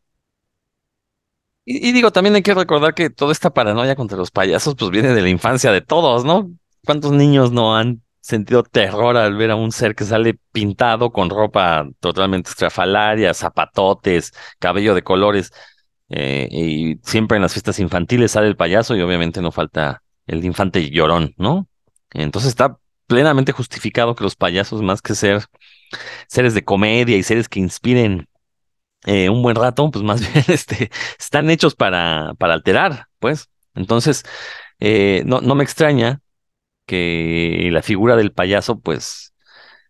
Y, 1.65 1.89
y, 1.89 1.93
digo, 1.93 2.11
también 2.11 2.35
hay 2.35 2.43
que 2.43 2.55
recordar 2.55 2.95
que 2.95 3.11
toda 3.11 3.33
esta 3.33 3.55
paranoia 3.55 3.97
contra 3.97 4.19
los 4.19 4.31
payasos 4.31 4.75
pues 4.77 4.91
viene 4.91 5.15
de 5.15 5.23
la 5.23 5.29
infancia 5.29 5.73
de 5.73 5.81
todos, 5.81 6.25
¿no? 6.25 6.51
¿Cuántos 6.85 7.13
niños 7.13 7.53
no 7.53 7.77
han 7.77 8.02
sentido 8.23 8.63
terror 8.63 9.17
al 9.19 9.37
ver 9.37 9.51
a 9.51 9.57
un 9.57 9.73
ser 9.73 9.95
que 9.95 10.05
sale 10.05 10.39
pintado 10.53 11.13
con 11.13 11.29
ropa 11.29 11.87
totalmente 12.01 12.51
estrafalaria, 12.51 13.35
zapatotes, 13.35 14.33
cabello 14.59 14.95
de 14.95 15.03
colores? 15.03 15.53
Eh, 16.09 16.49
y 16.51 16.97
siempre 17.03 17.37
en 17.37 17.43
las 17.43 17.53
fiestas 17.53 17.79
infantiles 17.79 18.33
sale 18.33 18.49
el 18.49 18.57
payaso 18.57 18.97
y 18.97 19.03
obviamente 19.03 19.43
no 19.43 19.53
falta 19.53 20.03
el 20.27 20.45
infante 20.45 20.91
llorón, 20.91 21.35
¿no? 21.37 21.69
Entonces 22.13 22.51
está 22.51 22.79
plenamente 23.07 23.53
justificado 23.53 24.15
que 24.15 24.25
los 24.25 24.37
payasos, 24.37 24.83
más 24.83 25.03
que 25.03 25.15
ser 25.15 25.45
seres 26.29 26.55
de 26.55 26.65
comedia 26.65 27.17
y 27.17 27.23
seres 27.23 27.49
que 27.49 27.61
inspiren 27.61 28.29
eh, 29.05 29.29
un 29.29 29.43
buen 29.43 29.57
rato, 29.57 29.91
pues 29.91 30.05
más 30.05 30.21
bien 30.33 30.45
este, 30.49 30.91
están 31.19 31.51
hechos 31.51 31.75
para, 31.75 32.35
para 32.39 32.55
alterar, 32.55 33.09
pues. 33.19 33.49
Entonces, 33.75 34.25
eh, 34.81 35.23
no, 35.27 35.41
no 35.41 35.55
me 35.55 35.65
extraña 35.65 36.21
que 36.87 37.69
la 37.73 37.83
figura 37.83 38.17
del 38.17 38.33
payaso, 38.33 38.79
pues, 38.81 39.35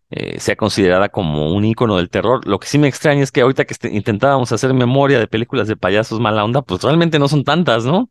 eh, 0.09 0.39
sea 0.39 0.55
considerada 0.55 1.09
como 1.09 1.53
un 1.53 1.65
icono 1.65 1.97
del 1.97 2.09
terror. 2.09 2.47
Lo 2.47 2.59
que 2.59 2.67
sí 2.67 2.77
me 2.77 2.87
extraña 2.87 3.23
es 3.23 3.31
que 3.31 3.41
ahorita 3.41 3.65
que 3.65 3.73
este, 3.73 3.89
intentábamos 3.89 4.51
hacer 4.51 4.73
memoria 4.73 5.19
de 5.19 5.27
películas 5.27 5.67
de 5.67 5.75
payasos 5.75 6.19
mala 6.19 6.43
onda, 6.43 6.61
pues 6.61 6.83
realmente 6.83 7.17
no 7.17 7.27
son 7.27 7.43
tantas, 7.43 7.85
¿no? 7.85 8.09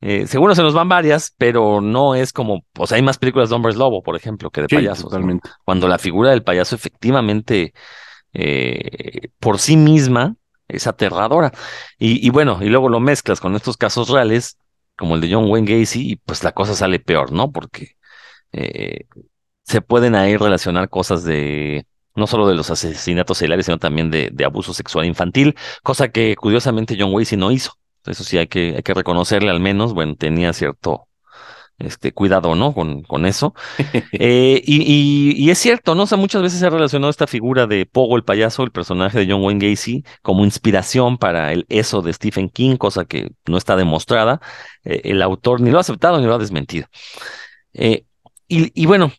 Eh, 0.00 0.26
seguro 0.26 0.54
se 0.54 0.62
nos 0.62 0.72
van 0.72 0.88
varias, 0.88 1.34
pero 1.36 1.82
no 1.82 2.14
es 2.14 2.32
como, 2.32 2.64
o 2.78 2.86
sea, 2.86 2.96
hay 2.96 3.02
más 3.02 3.18
películas 3.18 3.50
de 3.50 3.56
hombres 3.56 3.76
lobo, 3.76 4.02
por 4.02 4.16
ejemplo, 4.16 4.50
que 4.50 4.62
de 4.62 4.68
Sí, 4.70 4.76
payasos. 4.76 5.12
Cuando 5.64 5.88
la 5.88 5.98
figura 5.98 6.30
del 6.30 6.42
payaso 6.42 6.74
efectivamente 6.74 7.74
eh, 8.32 9.28
por 9.38 9.58
sí 9.58 9.76
misma 9.76 10.36
es 10.68 10.86
aterradora. 10.86 11.52
Y, 11.98 12.26
y 12.26 12.30
bueno, 12.30 12.60
y 12.62 12.70
luego 12.70 12.88
lo 12.88 13.00
mezclas 13.00 13.40
con 13.40 13.54
estos 13.56 13.76
casos 13.76 14.08
reales, 14.08 14.56
como 15.00 15.16
el 15.16 15.20
de 15.22 15.32
John 15.32 15.50
Wayne 15.50 15.80
Gacy, 15.80 16.12
y 16.12 16.16
pues 16.16 16.44
la 16.44 16.52
cosa 16.52 16.74
sale 16.74 17.00
peor, 17.00 17.32
¿no? 17.32 17.50
Porque 17.50 17.96
eh, 18.52 19.06
se 19.64 19.80
pueden 19.82 20.14
ahí 20.14 20.36
relacionar 20.36 20.88
cosas 20.90 21.24
de, 21.24 21.86
no 22.14 22.26
solo 22.26 22.46
de 22.48 22.54
los 22.54 22.70
asesinatos 22.70 23.38
seriales, 23.38 23.66
sino 23.66 23.78
también 23.78 24.10
de, 24.10 24.32
abuso 24.44 24.74
sexual 24.74 25.06
infantil, 25.06 25.56
cosa 25.82 26.10
que 26.10 26.36
curiosamente 26.36 26.96
John 26.98 27.14
Gacy 27.14 27.36
no 27.36 27.50
hizo. 27.50 27.72
Eso 28.06 28.24
sí 28.24 28.38
que, 28.48 28.74
hay 28.76 28.82
que 28.82 28.94
reconocerle 28.94 29.50
al 29.50 29.60
menos, 29.60 29.94
bueno, 29.94 30.16
tenía 30.16 30.52
cierto 30.52 31.08
este, 31.80 32.12
cuidado, 32.12 32.54
¿no? 32.54 32.74
Con, 32.74 33.02
con 33.04 33.26
eso. 33.26 33.54
Eh, 34.12 34.62
y, 34.66 34.82
y- 34.82 35.44
y 35.44 35.50
es 35.50 35.58
cierto, 35.58 35.94
¿no? 35.94 36.04
O 36.04 36.06
sea, 36.06 36.18
muchas 36.18 36.42
veces 36.42 36.60
se 36.60 36.66
ha 36.66 36.70
relacionado 36.70 37.10
esta 37.10 37.26
figura 37.26 37.66
de 37.66 37.86
Pogo 37.86 38.16
el 38.16 38.24
payaso, 38.24 38.62
el 38.64 38.70
personaje 38.72 39.18
de 39.18 39.32
John 39.32 39.42
Wayne 39.42 39.70
Gacy, 39.70 40.04
como 40.22 40.44
inspiración 40.44 41.18
para 41.18 41.52
el 41.52 41.66
eso 41.68 42.02
de 42.02 42.12
Stephen 42.12 42.48
King, 42.50 42.76
cosa 42.76 43.04
que 43.06 43.30
no 43.48 43.56
está 43.58 43.76
demostrada. 43.76 44.40
Eh, 44.84 45.02
el 45.04 45.22
autor 45.22 45.60
ni 45.60 45.70
lo 45.70 45.78
ha 45.78 45.80
aceptado 45.82 46.18
ni 46.20 46.26
lo 46.26 46.34
ha 46.34 46.38
desmentido. 46.38 46.86
Eh, 47.74 48.04
y, 48.48 48.70
y 48.80 48.86
bueno, 48.86 49.12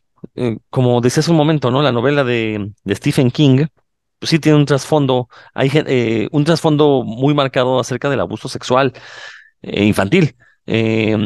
como 0.70 1.02
decía 1.02 1.22
hace 1.22 1.32
un 1.32 1.38
momento, 1.38 1.72
¿no? 1.72 1.82
La 1.82 1.92
novela 1.92 2.24
de, 2.24 2.72
de 2.84 2.96
Stephen 2.96 3.32
King, 3.32 3.66
pues 4.20 4.30
sí 4.30 4.40
tiene 4.40 4.58
un 4.58 4.66
trasfondo, 4.66 5.30
hay 5.54 5.72
eh, 5.74 6.28
un 6.32 6.44
trasfondo 6.44 7.04
muy 7.04 7.34
marcado 7.34 7.80
acerca 7.80 8.10
del 8.10 8.20
abuso 8.20 8.48
sexual 8.50 8.94
infantil. 9.64 10.36
Eh, 10.68 11.18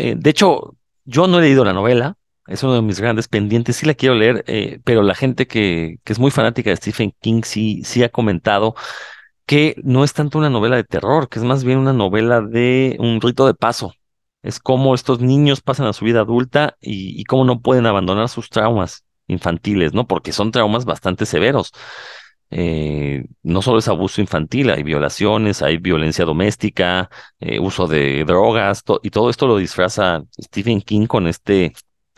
eh, 0.00 0.14
de 0.16 0.30
hecho, 0.30 0.76
yo 1.04 1.26
no 1.26 1.38
he 1.38 1.42
leído 1.42 1.64
la 1.64 1.72
novela, 1.72 2.16
es 2.46 2.62
uno 2.62 2.74
de 2.74 2.82
mis 2.82 3.00
grandes 3.00 3.28
pendientes, 3.28 3.76
sí 3.76 3.86
la 3.86 3.94
quiero 3.94 4.14
leer, 4.14 4.44
eh, 4.46 4.80
pero 4.84 5.02
la 5.02 5.14
gente 5.14 5.46
que, 5.46 5.98
que 6.04 6.12
es 6.12 6.18
muy 6.18 6.30
fanática 6.30 6.70
de 6.70 6.76
Stephen 6.76 7.14
King 7.20 7.42
sí, 7.44 7.82
sí 7.84 8.02
ha 8.02 8.08
comentado 8.08 8.74
que 9.46 9.76
no 9.84 10.04
es 10.04 10.12
tanto 10.14 10.38
una 10.38 10.50
novela 10.50 10.76
de 10.76 10.84
terror, 10.84 11.28
que 11.28 11.38
es 11.38 11.44
más 11.44 11.64
bien 11.64 11.78
una 11.78 11.92
novela 11.92 12.40
de 12.40 12.96
un 13.00 13.20
rito 13.20 13.46
de 13.46 13.54
paso. 13.54 13.92
Es 14.42 14.60
cómo 14.60 14.94
estos 14.94 15.20
niños 15.20 15.60
pasan 15.60 15.86
a 15.86 15.92
su 15.92 16.04
vida 16.04 16.20
adulta 16.20 16.76
y, 16.80 17.20
y 17.20 17.24
cómo 17.24 17.44
no 17.44 17.60
pueden 17.60 17.86
abandonar 17.86 18.28
sus 18.28 18.48
traumas 18.48 19.04
infantiles, 19.26 19.92
¿no? 19.94 20.06
Porque 20.06 20.32
son 20.32 20.52
traumas 20.52 20.84
bastante 20.84 21.26
severos. 21.26 21.72
Eh, 22.50 23.26
no 23.42 23.62
solo 23.62 23.78
es 23.78 23.88
abuso 23.88 24.20
infantil, 24.20 24.70
hay 24.70 24.82
violaciones, 24.82 25.62
hay 25.62 25.76
violencia 25.78 26.24
doméstica, 26.24 27.08
eh, 27.38 27.60
uso 27.60 27.86
de 27.86 28.24
drogas, 28.24 28.82
y 29.02 29.10
todo 29.10 29.30
esto 29.30 29.46
lo 29.46 29.56
disfraza 29.56 30.22
Stephen 30.40 30.80
King 30.80 31.06
con 31.06 31.26
este, 31.28 31.72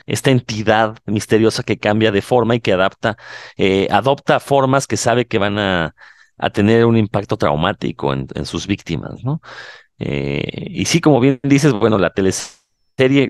esta 0.07 0.31
entidad 0.31 0.97
misteriosa 1.07 1.63
que 1.63 1.79
cambia 1.79 2.13
de 2.13 2.23
forma 2.23 2.55
y 2.55 2.61
que 2.61 2.73
adapta, 2.73 3.17
eh, 3.57 3.89
adopta 3.91 4.41
formas 4.41 4.87
que 4.87 4.97
sabe 4.97 5.27
que 5.27 5.39
van 5.39 5.59
a, 5.59 5.95
a 6.39 6.51
tener 6.51 6.87
un 6.87 6.97
impacto 6.97 7.37
traumático 7.37 8.13
en, 8.13 8.47
sus 8.47 8.67
víctimas, 8.67 9.23
¿no? 9.25 9.41
Y 9.99 10.85
sí, 10.87 11.01
como 11.01 11.21
bien 11.21 11.39
dices, 11.45 11.73
bueno, 11.73 11.97
la 11.97 12.11
teleserie 12.11 12.62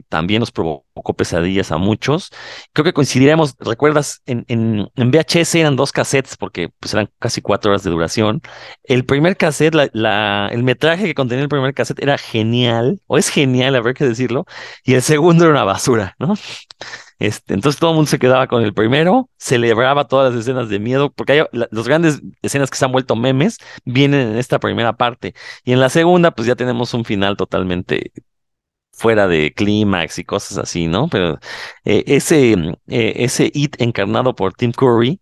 también 0.09 0.41
nos 0.41 0.51
provocó 0.53 1.15
pesadillas 1.17 1.73
a 1.73 1.79
muchos. 1.79 2.31
Creo 2.73 2.85
que 2.85 2.93
coincidiremos, 2.93 3.55
¿recuerdas? 3.59 4.23
En, 4.27 4.45
en, 4.49 4.89
VHS 4.97 5.55
eran 5.57 5.77
dos 5.77 5.93
cassettes 5.93 6.37
porque 6.37 6.71
pues 6.81 6.95
eran 6.95 7.09
casi 7.19 7.41
cuatro 7.43 7.71
horas 7.71 7.83
de 7.83 7.91
duración. 7.91 8.41
El 8.85 9.05
primer 9.05 9.37
cassette, 9.37 9.75
la, 9.93 10.49
el 10.53 10.63
metraje 10.63 11.05
que 11.05 11.15
contenía 11.15 11.43
el 11.43 11.49
primer 11.49 11.75
cassette 11.75 12.03
era 12.03 12.19
genial, 12.19 13.01
o 13.07 13.19
es 13.19 13.29
genial, 13.29 13.75
habrá 13.77 13.95
que 13.95 14.05
decirlo, 14.07 14.45
y 14.85 14.95
el 14.95 15.03
segundo 15.03 15.45
era 15.45 15.53
una 15.53 15.65
basura, 15.65 16.15
¿no? 16.19 16.35
Este, 17.19 17.55
entonces 17.55 17.79
todo 17.79 17.91
el 17.91 17.97
mundo 17.97 18.11
se 18.11 18.19
quedaba 18.19 18.49
con 18.49 18.63
el 18.65 18.75
primero, 18.75 19.31
celebraba 19.39 20.09
todas 20.09 20.33
las 20.33 20.41
escenas 20.41 20.69
de 20.69 20.79
miedo, 20.81 21.11
porque 21.13 21.33
hay 21.33 21.39
la- 21.53 21.69
las 21.71 21.87
grandes 21.87 22.21
escenas 22.43 22.71
que 22.71 22.77
se 22.77 22.85
han 22.85 22.93
vuelto 22.93 23.15
memes 23.17 23.59
vienen 23.85 24.31
en 24.33 24.39
esta 24.39 24.59
primera 24.59 24.95
parte. 24.97 25.35
Y 25.65 25.73
en 25.73 25.81
la 25.81 25.89
segunda, 25.89 26.33
pues 26.33 26.49
ya 26.49 26.57
tenemos 26.57 26.95
un 26.95 27.05
final 27.05 27.37
totalmente 27.37 28.13
fuera 28.93 29.27
de 29.29 29.53
clímax 29.55 30.19
y 30.19 30.25
cosas 30.25 30.59
así, 30.59 30.87
¿no? 30.89 31.09
Pero 31.09 31.39
eh, 31.85 32.05
ese, 32.07 32.57
mm, 32.57 32.71
eh, 32.89 33.13
ese 33.17 33.51
It 33.55 33.77
encarnado 33.81 34.35
por 34.35 34.55
Tim 34.55 34.73
Curry, 34.73 35.21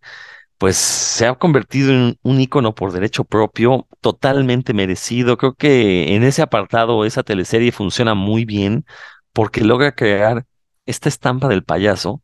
pues 0.57 0.77
se 0.77 1.25
ha 1.27 1.35
convertido 1.35 1.91
en 1.91 2.19
un 2.23 2.39
ícono 2.41 2.75
por 2.75 2.91
derecho 2.93 3.23
propio, 3.25 3.87
totalmente 4.01 4.73
merecido. 4.73 5.37
Creo 5.37 5.55
que 5.55 6.15
en 6.15 6.23
ese 6.23 6.41
apartado, 6.43 7.05
esa 7.05 7.23
teleserie 7.23 7.71
funciona 7.71 8.13
muy 8.15 8.45
bien 8.45 8.85
porque 9.33 9.61
logra 9.63 9.93
crear 9.95 10.45
esta 10.85 11.09
estampa 11.09 11.47
del 11.47 11.63
payaso. 11.63 12.21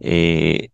eh, 0.00 0.70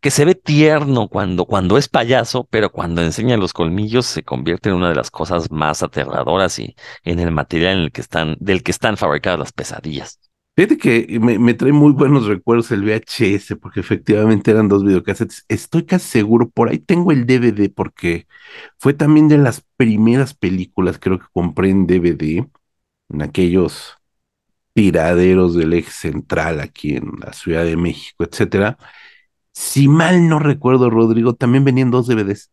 que 0.00 0.10
se 0.10 0.24
ve 0.24 0.34
tierno 0.34 1.08
cuando, 1.08 1.44
cuando 1.46 1.76
es 1.76 1.88
payaso, 1.88 2.46
pero 2.50 2.72
cuando 2.72 3.02
enseña 3.02 3.36
los 3.36 3.52
colmillos 3.52 4.06
se 4.06 4.22
convierte 4.22 4.70
en 4.70 4.76
una 4.76 4.88
de 4.88 4.94
las 4.94 5.10
cosas 5.10 5.50
más 5.50 5.82
aterradoras 5.82 6.58
y 6.58 6.74
en 7.04 7.20
el 7.20 7.30
material 7.30 7.78
en 7.78 7.84
el 7.84 7.92
que 7.92 8.00
están, 8.00 8.36
del 8.40 8.62
que 8.62 8.70
están 8.70 8.96
fabricadas 8.96 9.38
las 9.38 9.52
pesadillas. 9.52 10.18
Fíjate 10.56 10.78
que 10.78 11.18
me, 11.20 11.38
me 11.38 11.54
trae 11.54 11.72
muy 11.72 11.92
buenos 11.92 12.26
recuerdos 12.26 12.70
el 12.72 12.82
VHS, 12.82 13.56
porque 13.56 13.80
efectivamente 13.80 14.50
eran 14.50 14.68
dos 14.68 14.84
videocassettes. 14.84 15.44
Estoy 15.48 15.84
casi 15.86 16.06
seguro, 16.08 16.50
por 16.50 16.68
ahí 16.68 16.78
tengo 16.78 17.12
el 17.12 17.24
DVD, 17.24 17.70
porque 17.70 18.26
fue 18.78 18.92
también 18.94 19.28
de 19.28 19.38
las 19.38 19.64
primeras 19.76 20.34
películas, 20.34 20.98
creo 20.98 21.18
que 21.18 21.26
compré 21.32 21.70
en 21.70 21.86
DVD, 21.86 22.46
en 23.10 23.22
aquellos 23.22 23.96
tiraderos 24.74 25.54
del 25.54 25.72
eje 25.74 25.90
central 25.90 26.60
aquí 26.60 26.96
en 26.96 27.12
la 27.20 27.32
Ciudad 27.32 27.64
de 27.64 27.76
México, 27.76 28.24
etcétera. 28.24 28.78
Si 29.52 29.88
mal 29.88 30.28
no 30.28 30.38
recuerdo, 30.38 30.90
Rodrigo, 30.90 31.34
también 31.34 31.64
venían 31.64 31.90
dos 31.90 32.06
DVDs, 32.06 32.50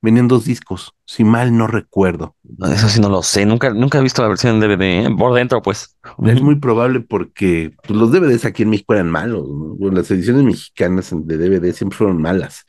venían 0.00 0.28
dos 0.28 0.44
discos, 0.44 0.94
si 1.04 1.24
mal 1.24 1.56
no 1.56 1.66
recuerdo. 1.66 2.36
Eso 2.72 2.88
sí 2.88 3.00
no 3.00 3.08
lo 3.08 3.22
sé, 3.22 3.46
nunca, 3.46 3.72
nunca 3.72 3.98
he 3.98 4.02
visto 4.02 4.22
la 4.22 4.28
versión 4.28 4.54
en 4.54 4.60
DVD, 4.60 5.06
¿eh? 5.06 5.16
por 5.16 5.34
dentro 5.34 5.62
pues. 5.62 5.96
Es 6.24 6.42
muy 6.42 6.56
probable 6.56 7.00
porque 7.00 7.74
pues, 7.86 7.98
los 7.98 8.10
DVDs 8.10 8.44
aquí 8.44 8.62
en 8.62 8.70
México 8.70 8.94
eran 8.94 9.10
malos, 9.10 9.48
¿no? 9.48 9.76
Bueno, 9.76 9.98
las 9.98 10.10
ediciones 10.10 10.42
mexicanas 10.42 11.10
de 11.12 11.36
DVD 11.36 11.72
siempre 11.72 11.98
fueron 11.98 12.20
malas. 12.20 12.64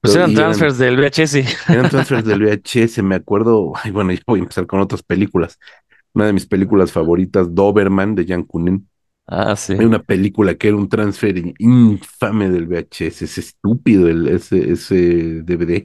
Pues 0.00 0.14
eran 0.14 0.34
transfers 0.34 0.78
del 0.78 0.96
VHS. 0.96 1.68
Eran 1.68 1.88
transfers 1.90 2.24
del 2.24 2.42
VHS, 2.42 3.02
me 3.02 3.14
acuerdo. 3.14 3.72
Ay, 3.82 3.90
bueno, 3.90 4.12
ya 4.12 4.20
voy 4.26 4.40
a 4.40 4.42
empezar 4.42 4.66
con 4.66 4.80
otras 4.80 5.02
películas. 5.02 5.58
Una 6.14 6.26
de 6.26 6.32
mis 6.32 6.46
películas 6.46 6.92
favoritas, 6.92 7.54
Doberman, 7.54 8.14
de 8.14 8.26
Jan 8.26 8.42
Kunen. 8.42 8.88
Ah, 9.30 9.54
sí. 9.56 9.74
Hay 9.74 9.84
una 9.84 10.02
película 10.02 10.54
que 10.54 10.68
era 10.68 10.76
un 10.76 10.88
transfer 10.88 11.36
infame 11.58 12.48
del 12.50 12.66
VHS, 12.66 13.22
es 13.22 13.36
estúpido 13.38 14.08
el, 14.08 14.26
ese, 14.28 14.72
ese 14.72 15.42
DVD. 15.42 15.84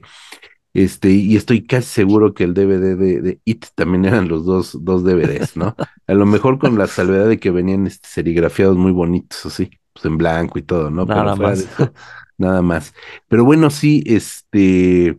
Este, 0.72 1.10
y 1.10 1.36
estoy 1.36 1.66
casi 1.66 1.88
seguro 1.88 2.34
que 2.34 2.44
el 2.44 2.54
DVD 2.54 2.96
de, 2.96 3.20
de 3.20 3.40
It 3.44 3.66
también 3.76 4.06
eran 4.06 4.28
los 4.28 4.44
dos, 4.44 4.76
dos 4.82 5.04
DVDs, 5.04 5.56
¿no? 5.56 5.76
A 6.06 6.14
lo 6.14 6.26
mejor 6.26 6.58
con 6.58 6.78
la 6.78 6.86
salvedad 6.86 7.28
de 7.28 7.38
que 7.38 7.50
venían 7.50 7.86
este, 7.86 8.08
serigrafiados 8.08 8.76
muy 8.76 8.92
bonitos, 8.92 9.44
así, 9.46 9.70
pues 9.92 10.04
en 10.06 10.16
blanco 10.18 10.58
y 10.58 10.62
todo, 10.62 10.90
¿no? 10.90 11.06
Pero 11.06 11.26
Nada 11.26 11.36
fuera 11.36 11.50
más. 11.50 11.58
de 11.78 11.90
nada 12.38 12.62
más. 12.62 12.94
Pero 13.28 13.44
bueno, 13.44 13.70
sí, 13.70 14.02
este, 14.06 15.18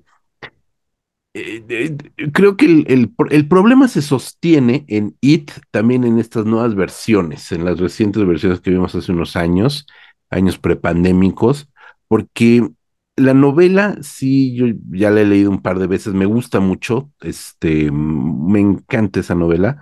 eh, 1.36 1.98
eh, 2.18 2.32
creo 2.32 2.56
que 2.58 2.66
el, 2.66 2.86
el, 2.88 3.10
pro- 3.14 3.30
el 3.30 3.48
problema 3.48 3.88
se 3.88 4.02
sostiene 4.02 4.86
en 4.88 5.18
It, 5.22 5.52
también 5.72 6.04
en 6.06 6.20
estas 6.20 6.46
nuevas 6.46 6.76
versiones, 6.76 7.52
en 7.52 7.66
las 7.66 7.80
recientes 7.80 8.26
versiones 8.26 8.62
que 8.62 8.72
vimos 8.72 8.96
hace 8.96 9.12
unos 9.12 9.36
años, 9.36 9.86
años 10.30 10.58
prepandémicos, 10.58 11.70
porque 12.08 12.70
la 13.18 13.34
novela, 13.34 13.98
sí, 14.02 14.56
yo 14.56 14.66
ya 14.92 15.10
la 15.12 15.22
he 15.22 15.26
leído 15.26 15.50
un 15.52 15.62
par 15.62 15.80
de 15.80 15.88
veces, 15.88 16.14
me 16.14 16.26
gusta 16.26 16.60
mucho, 16.60 17.12
este, 17.22 17.92
me 17.92 18.60
encanta 18.60 19.20
esa 19.22 19.36
novela. 19.36 19.82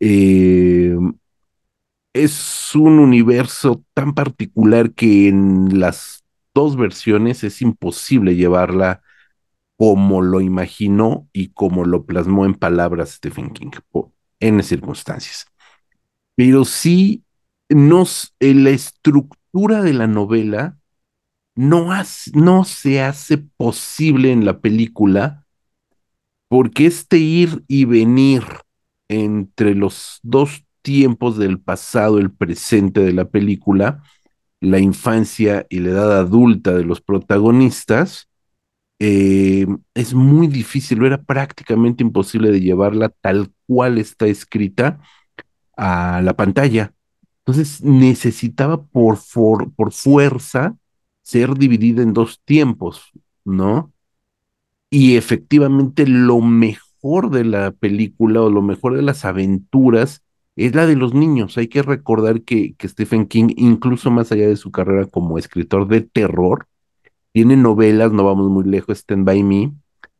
Eh, 0.00 0.96
es 2.12 2.74
un 2.74 2.98
universo 2.98 3.84
tan 3.94 4.14
particular 4.14 4.92
que 4.92 5.28
en 5.28 5.78
las 5.80 6.24
dos 6.54 6.76
versiones 6.76 7.44
es 7.44 7.62
imposible 7.62 8.34
llevarla 8.36 9.02
como 9.78 10.22
lo 10.22 10.40
imaginó 10.40 11.28
y 11.32 11.50
como 11.50 11.84
lo 11.84 12.04
plasmó 12.04 12.44
en 12.44 12.54
palabras 12.54 13.12
Stephen 13.12 13.50
King, 13.50 13.70
por 13.90 14.10
N 14.40 14.62
circunstancias. 14.64 15.46
Pero 16.34 16.64
sí, 16.64 17.24
nos, 17.68 18.34
en 18.40 18.64
la 18.64 18.70
estructura 18.70 19.82
de 19.82 19.94
la 19.94 20.08
novela 20.08 20.78
no, 21.54 21.90
no 22.34 22.64
se 22.64 23.02
hace 23.02 23.38
posible 23.38 24.32
en 24.32 24.44
la 24.44 24.60
película 24.60 25.46
porque 26.48 26.86
este 26.86 27.18
ir 27.18 27.64
y 27.68 27.84
venir 27.84 28.42
entre 29.08 29.74
los 29.74 30.18
dos 30.22 30.64
tiempos 30.82 31.38
del 31.38 31.60
pasado, 31.60 32.18
el 32.18 32.32
presente 32.32 33.00
de 33.00 33.12
la 33.12 33.26
película, 33.26 34.02
la 34.60 34.78
infancia 34.80 35.66
y 35.70 35.80
la 35.80 35.90
edad 35.90 36.18
adulta 36.18 36.74
de 36.74 36.84
los 36.84 37.00
protagonistas, 37.00 38.27
eh, 38.98 39.66
es 39.94 40.14
muy 40.14 40.48
difícil, 40.48 41.04
era 41.04 41.22
prácticamente 41.22 42.02
imposible 42.02 42.50
de 42.50 42.60
llevarla 42.60 43.10
tal 43.10 43.52
cual 43.66 43.98
está 43.98 44.26
escrita 44.26 45.00
a 45.76 46.20
la 46.22 46.36
pantalla. 46.36 46.94
Entonces 47.40 47.82
necesitaba 47.82 48.82
por, 48.86 49.16
for- 49.18 49.72
por 49.74 49.92
fuerza 49.92 50.76
ser 51.22 51.54
dividida 51.54 52.02
en 52.02 52.12
dos 52.14 52.40
tiempos, 52.44 53.12
¿no? 53.44 53.92
Y 54.90 55.16
efectivamente 55.16 56.06
lo 56.06 56.40
mejor 56.40 57.30
de 57.30 57.44
la 57.44 57.72
película 57.72 58.42
o 58.42 58.50
lo 58.50 58.62
mejor 58.62 58.96
de 58.96 59.02
las 59.02 59.24
aventuras 59.24 60.22
es 60.56 60.74
la 60.74 60.86
de 60.86 60.96
los 60.96 61.14
niños. 61.14 61.56
Hay 61.58 61.68
que 61.68 61.82
recordar 61.82 62.42
que, 62.42 62.74
que 62.76 62.88
Stephen 62.88 63.26
King, 63.26 63.48
incluso 63.56 64.10
más 64.10 64.32
allá 64.32 64.48
de 64.48 64.56
su 64.56 64.70
carrera 64.70 65.06
como 65.06 65.38
escritor 65.38 65.86
de 65.88 66.00
terror, 66.02 66.66
tiene 67.38 67.56
novelas, 67.56 68.10
no 68.10 68.24
vamos 68.24 68.50
muy 68.50 68.64
lejos, 68.64 68.98
Stand 68.98 69.24
By 69.24 69.44
Me, 69.44 69.72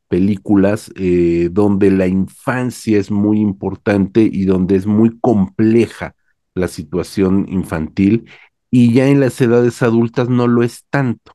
películas 0.06 0.92
eh, 0.94 1.48
donde 1.50 1.90
la 1.90 2.06
infancia 2.06 2.96
es 2.96 3.10
muy 3.10 3.40
importante 3.40 4.20
y 4.22 4.44
donde 4.44 4.76
es 4.76 4.86
muy 4.86 5.18
compleja 5.18 6.14
la 6.54 6.68
situación 6.68 7.46
infantil 7.48 8.26
y 8.70 8.92
ya 8.92 9.08
en 9.08 9.18
las 9.18 9.40
edades 9.40 9.82
adultas 9.82 10.28
no 10.28 10.46
lo 10.46 10.62
es 10.62 10.84
tanto. 10.90 11.32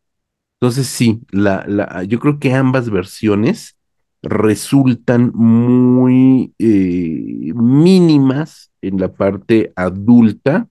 Entonces 0.62 0.88
sí, 0.88 1.20
la, 1.32 1.66
la, 1.68 2.06
yo 2.06 2.18
creo 2.22 2.40
que 2.40 2.54
ambas 2.54 2.90
versiones 2.90 3.76
resultan 4.22 5.34
muy 5.36 6.54
eh, 6.60 7.52
mínimas 7.54 8.72
en 8.82 9.02
la 9.02 9.12
parte 9.12 9.74
adulta 9.76 10.70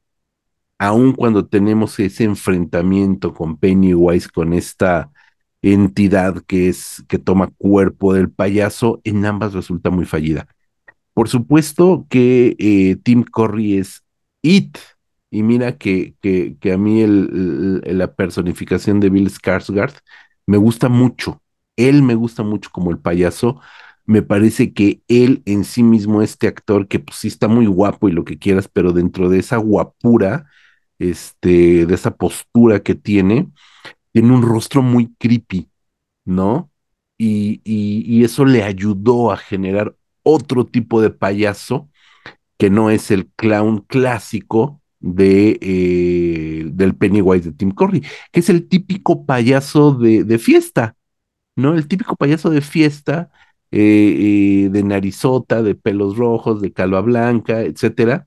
aun 0.82 1.12
cuando 1.12 1.46
tenemos 1.46 2.00
ese 2.00 2.24
enfrentamiento 2.24 3.32
con 3.34 3.56
Pennywise, 3.56 4.28
con 4.28 4.52
esta 4.52 5.12
entidad 5.62 6.42
que 6.44 6.68
es 6.68 7.04
que 7.08 7.20
toma 7.20 7.52
cuerpo 7.56 8.14
del 8.14 8.32
payaso, 8.32 9.00
en 9.04 9.24
ambas 9.24 9.52
resulta 9.54 9.90
muy 9.90 10.06
fallida. 10.06 10.48
Por 11.14 11.28
supuesto 11.28 12.06
que 12.10 12.56
eh, 12.58 12.96
Tim 13.04 13.22
Curry 13.22 13.78
es 13.78 14.02
It, 14.42 14.76
y 15.30 15.44
mira 15.44 15.78
que, 15.78 16.16
que, 16.20 16.56
que 16.60 16.72
a 16.72 16.78
mí 16.78 17.04
la 17.06 18.14
personificación 18.16 18.98
de 18.98 19.10
Bill 19.10 19.30
Skarsgård 19.30 19.94
me 20.46 20.56
gusta 20.56 20.88
mucho. 20.88 21.40
Él 21.76 22.02
me 22.02 22.16
gusta 22.16 22.42
mucho 22.42 22.70
como 22.72 22.90
el 22.90 22.98
payaso. 22.98 23.60
Me 24.04 24.22
parece 24.22 24.72
que 24.74 25.00
él 25.06 25.42
en 25.46 25.62
sí 25.64 25.84
mismo, 25.84 26.22
este 26.22 26.48
actor, 26.48 26.88
que 26.88 26.98
pues 26.98 27.18
sí 27.18 27.28
está 27.28 27.46
muy 27.46 27.66
guapo 27.66 28.08
y 28.08 28.12
lo 28.12 28.24
que 28.24 28.38
quieras, 28.38 28.68
pero 28.68 28.92
dentro 28.92 29.28
de 29.28 29.38
esa 29.38 29.58
guapura, 29.58 30.46
este, 31.02 31.86
de 31.86 31.94
esa 31.94 32.16
postura 32.16 32.80
que 32.80 32.94
tiene, 32.94 33.48
tiene 34.12 34.32
un 34.32 34.42
rostro 34.42 34.82
muy 34.82 35.14
creepy, 35.18 35.68
¿no? 36.24 36.70
Y, 37.18 37.60
y, 37.64 38.24
eso 38.24 38.44
le 38.44 38.64
ayudó 38.64 39.30
a 39.30 39.36
generar 39.36 39.94
otro 40.24 40.66
tipo 40.66 41.00
de 41.00 41.10
payaso 41.10 41.88
que 42.58 42.70
no 42.70 42.90
es 42.90 43.10
el 43.12 43.28
clown 43.36 43.80
clásico 43.86 44.80
de, 45.00 45.58
eh, 45.60 46.64
del 46.72 46.96
Pennywise 46.96 47.50
de 47.50 47.56
Tim 47.56 47.72
Curry, 47.72 48.02
que 48.32 48.40
es 48.40 48.48
el 48.50 48.68
típico 48.68 49.24
payaso 49.26 49.92
de, 49.92 50.24
de 50.24 50.38
fiesta, 50.38 50.96
¿no? 51.56 51.74
El 51.74 51.88
típico 51.88 52.16
payaso 52.16 52.50
de 52.50 52.60
fiesta, 52.60 53.30
eh, 53.72 54.64
eh, 54.66 54.68
de 54.70 54.82
narizota, 54.84 55.62
de 55.62 55.74
pelos 55.74 56.16
rojos, 56.16 56.60
de 56.60 56.72
calva 56.72 57.00
blanca, 57.00 57.62
etcétera, 57.62 58.26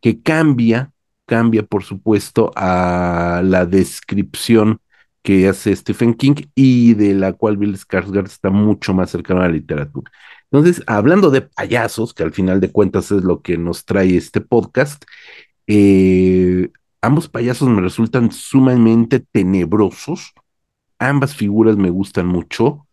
que 0.00 0.22
cambia, 0.22 0.93
cambia, 1.26 1.62
por 1.64 1.84
supuesto, 1.84 2.52
a 2.56 3.42
la 3.44 3.66
descripción 3.66 4.80
que 5.22 5.48
hace 5.48 5.74
Stephen 5.74 6.14
King 6.14 6.34
y 6.54 6.94
de 6.94 7.14
la 7.14 7.32
cual 7.32 7.56
Bill 7.56 7.78
Skarsgård 7.78 8.26
está 8.26 8.50
mucho 8.50 8.92
más 8.92 9.10
cercano 9.10 9.40
a 9.40 9.44
la 9.44 9.54
literatura. 9.54 10.12
Entonces, 10.50 10.84
hablando 10.86 11.30
de 11.30 11.42
payasos, 11.42 12.14
que 12.14 12.22
al 12.22 12.32
final 12.32 12.60
de 12.60 12.70
cuentas 12.70 13.10
es 13.10 13.24
lo 13.24 13.40
que 13.42 13.56
nos 13.56 13.86
trae 13.86 14.16
este 14.16 14.40
podcast, 14.40 15.04
eh, 15.66 16.70
ambos 17.00 17.28
payasos 17.28 17.68
me 17.68 17.80
resultan 17.80 18.30
sumamente 18.30 19.18
tenebrosos, 19.18 20.34
ambas 20.98 21.34
figuras 21.34 21.76
me 21.76 21.90
gustan 21.90 22.26
mucho, 22.26 22.86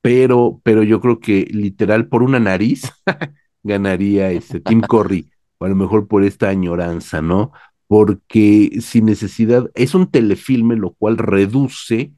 pero, 0.00 0.60
pero 0.64 0.82
yo 0.82 1.00
creo 1.00 1.20
que 1.20 1.46
literal 1.50 2.08
por 2.08 2.22
una 2.22 2.40
nariz 2.40 2.90
ganaría 3.62 4.30
este 4.30 4.60
Tim 4.60 4.80
Curry, 4.80 5.30
o 5.58 5.66
a 5.66 5.68
lo 5.68 5.76
mejor 5.76 6.08
por 6.08 6.24
esta 6.24 6.48
añoranza, 6.48 7.22
¿no? 7.22 7.52
Porque 7.86 8.78
sin 8.80 9.06
necesidad, 9.06 9.70
es 9.74 9.94
un 9.94 10.10
telefilme, 10.10 10.76
lo 10.76 10.92
cual 10.94 11.18
reduce 11.18 12.12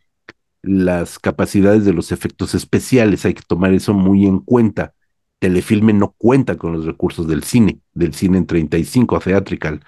las 0.62 1.18
capacidades 1.18 1.85
de 1.85 1.92
los 1.92 2.12
efectos 2.12 2.55
especiales, 2.55 3.24
hay 3.24 3.35
que 3.35 3.42
tomar 3.46 3.72
eso 3.72 3.94
muy 3.94 4.26
en 4.26 4.40
cuenta. 4.40 4.94
Telefilme 5.38 5.92
no 5.92 6.14
cuenta 6.18 6.57
con 6.57 6.72
los 6.72 6.87
recursos 6.87 7.29
del 7.29 7.44
cine, 7.44 7.81
del 7.94 8.14
cine 8.14 8.38
en 8.38 8.46
35 8.46 9.20
theatrical, 9.20 9.85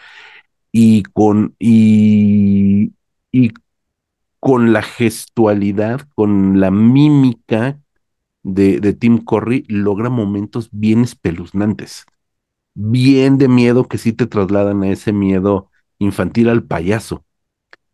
y 0.72 1.02
con, 1.04 1.54
y, 1.58 2.92
y 3.32 3.52
con 4.40 4.72
la 4.72 4.82
gestualidad, 4.82 6.08
con 6.14 6.60
la 6.60 6.70
mímica 6.70 7.80
de, 8.42 8.80
de 8.80 8.92
Tim 8.94 9.24
Curry, 9.24 9.64
logra 9.68 10.10
momentos 10.10 10.68
bien 10.72 11.02
espeluznantes, 11.02 12.06
bien 12.80 13.38
de 13.38 13.48
miedo 13.48 13.88
que 13.88 13.98
sí 13.98 14.12
te 14.12 14.26
trasladan 14.26 14.84
a 14.84 14.90
ese 14.90 15.12
miedo 15.12 15.68
infantil 15.98 16.48
al 16.48 16.62
payaso. 16.62 17.24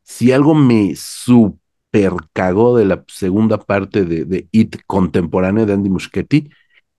Si 0.02 0.30
algo 0.30 0.54
me 0.54 0.94
super 0.94 2.12
cagó 2.34 2.76
de 2.76 2.84
la 2.84 3.02
segunda 3.08 3.58
parte 3.58 4.04
de, 4.04 4.26
de 4.26 4.46
It 4.52 4.76
contemporánea 4.86 5.64
de 5.64 5.72
Andy 5.72 5.88
Muschietti, 5.88 6.50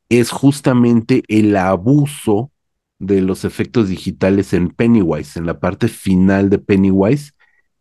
es 0.10 0.32
justamente 0.32 1.24
el 1.28 1.56
abuso 1.56 2.52
de 2.98 3.22
los 3.22 3.46
efectos 3.46 3.90
digitales 3.90 4.54
en 4.54 4.70
Pennywise, 4.70 5.38
en 5.38 5.46
la 5.46 5.60
parte 5.60 5.88
final 5.88 6.50
de 6.50 6.58
Pennywise, 6.58 7.34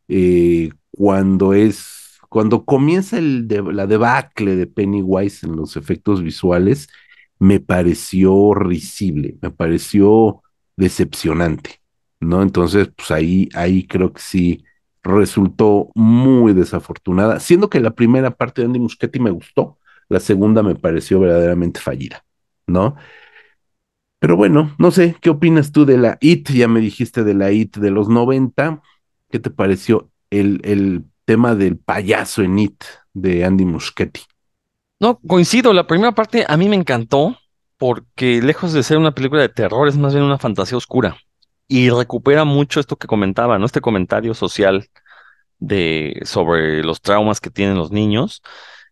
eh, 0.09 0.69
cuando 0.91 1.55
es, 1.55 2.19
cuando 2.29 2.67
comienza 2.67 3.17
el 3.17 3.49
la 3.73 3.87
debacle 3.87 4.57
de 4.57 4.67
Pennywise 4.67 5.47
en 5.47 5.57
los 5.57 5.77
efectos 5.79 6.23
visuales, 6.23 6.89
me 7.39 7.61
pareció 7.61 8.55
risible, 8.55 9.37
me 9.43 9.51
pareció 9.51 10.43
decepcionante, 10.77 11.81
¿no? 12.21 12.43
Entonces, 12.43 12.91
pues 12.97 13.11
ahí, 13.11 13.49
ahí 13.55 13.87
creo 13.87 14.13
que 14.13 14.21
sí 14.21 14.65
resultó 15.03 15.91
muy 15.95 16.55
desafortunada, 16.55 17.41
siendo 17.41 17.69
que 17.69 17.81
la 17.81 17.95
primera 17.95 18.31
parte 18.31 18.63
de 18.63 18.67
Andy 18.67 18.79
Muschietti 18.81 19.21
me 19.21 19.31
gustó, 19.31 19.79
la 20.09 20.21
segunda 20.21 20.63
me 20.63 20.75
pareció 20.75 21.21
verdaderamente 21.21 21.81
fallida, 21.81 22.25
¿no? 22.67 22.97
Pero 24.19 24.37
bueno, 24.37 24.75
no 24.79 24.91
sé, 24.91 25.17
¿qué 25.21 25.29
opinas 25.31 25.71
tú 25.71 25.85
de 25.85 25.99
la 25.99 26.17
IT? 26.21 26.49
Ya 26.53 26.67
me 26.67 26.81
dijiste 26.81 27.25
de 27.25 27.35
la 27.35 27.53
IT 27.53 27.77
de 27.77 27.91
los 27.91 28.09
90. 28.09 28.81
¿Qué 29.31 29.39
te 29.39 29.51
pareció 29.51 30.11
el, 30.31 30.63
el 30.65 31.05
tema 31.27 31.55
del 31.55 31.77
payaso 31.77 32.43
en 32.43 32.59
IT 32.59 32.85
de 33.13 33.45
Andy 33.45 33.67
Muschietti? 33.67 34.23
No, 35.05 35.19
coincido, 35.29 35.75
la 35.75 35.87
primera 35.87 36.13
parte 36.13 36.47
a 36.49 36.57
mí 36.57 36.67
me 36.67 36.77
encantó 36.77 37.37
porque 37.77 38.41
lejos 38.41 38.73
de 38.73 38.83
ser 38.83 38.97
una 38.97 39.13
película 39.15 39.43
de 39.43 39.51
terror 39.51 39.87
es 39.87 39.99
más 39.99 40.15
bien 40.15 40.25
una 40.25 40.39
fantasía 40.39 40.79
oscura 40.79 41.19
y 41.69 41.91
recupera 41.91 42.45
mucho 42.45 42.81
esto 42.81 42.97
que 42.97 43.07
comentaba, 43.07 43.59
¿no? 43.59 43.67
Este 43.67 43.83
comentario 43.83 44.33
social 44.33 44.89
de 45.59 46.21
sobre 46.25 46.83
los 46.85 47.03
traumas 47.03 47.41
que 47.41 47.51
tienen 47.51 47.77
los 47.77 47.93
niños. 47.93 48.43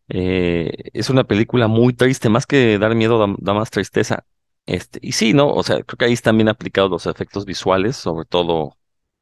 Eh, 0.08 0.72
es 0.94 1.10
una 1.10 1.24
película 1.24 1.68
muy 1.68 1.94
triste, 1.94 2.28
más 2.28 2.46
que 2.46 2.78
dar 2.78 2.94
miedo, 2.96 3.18
da, 3.40 3.54
más 3.54 3.70
tristeza. 3.70 4.24
Este, 4.66 5.00
y 5.02 5.12
sí, 5.12 5.34
¿no? 5.34 5.48
O 5.52 5.62
sea, 5.64 5.82
creo 5.84 5.98
que 5.98 6.06
ahí 6.06 6.14
están 6.14 6.36
bien 6.38 6.48
aplicados 6.50 6.90
los 6.90 7.06
efectos 7.06 7.46
visuales, 7.46 7.96
sobre 7.96 8.26
todo 8.26 8.76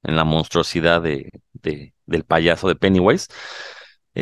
en 0.04 0.16
la 0.16 0.24
monstruosidad 0.24 1.02
de, 1.02 1.30
de- 1.54 1.94
del 2.06 2.24
payaso 2.24 2.68
de 2.68 2.76
Pennywise. 2.76 3.28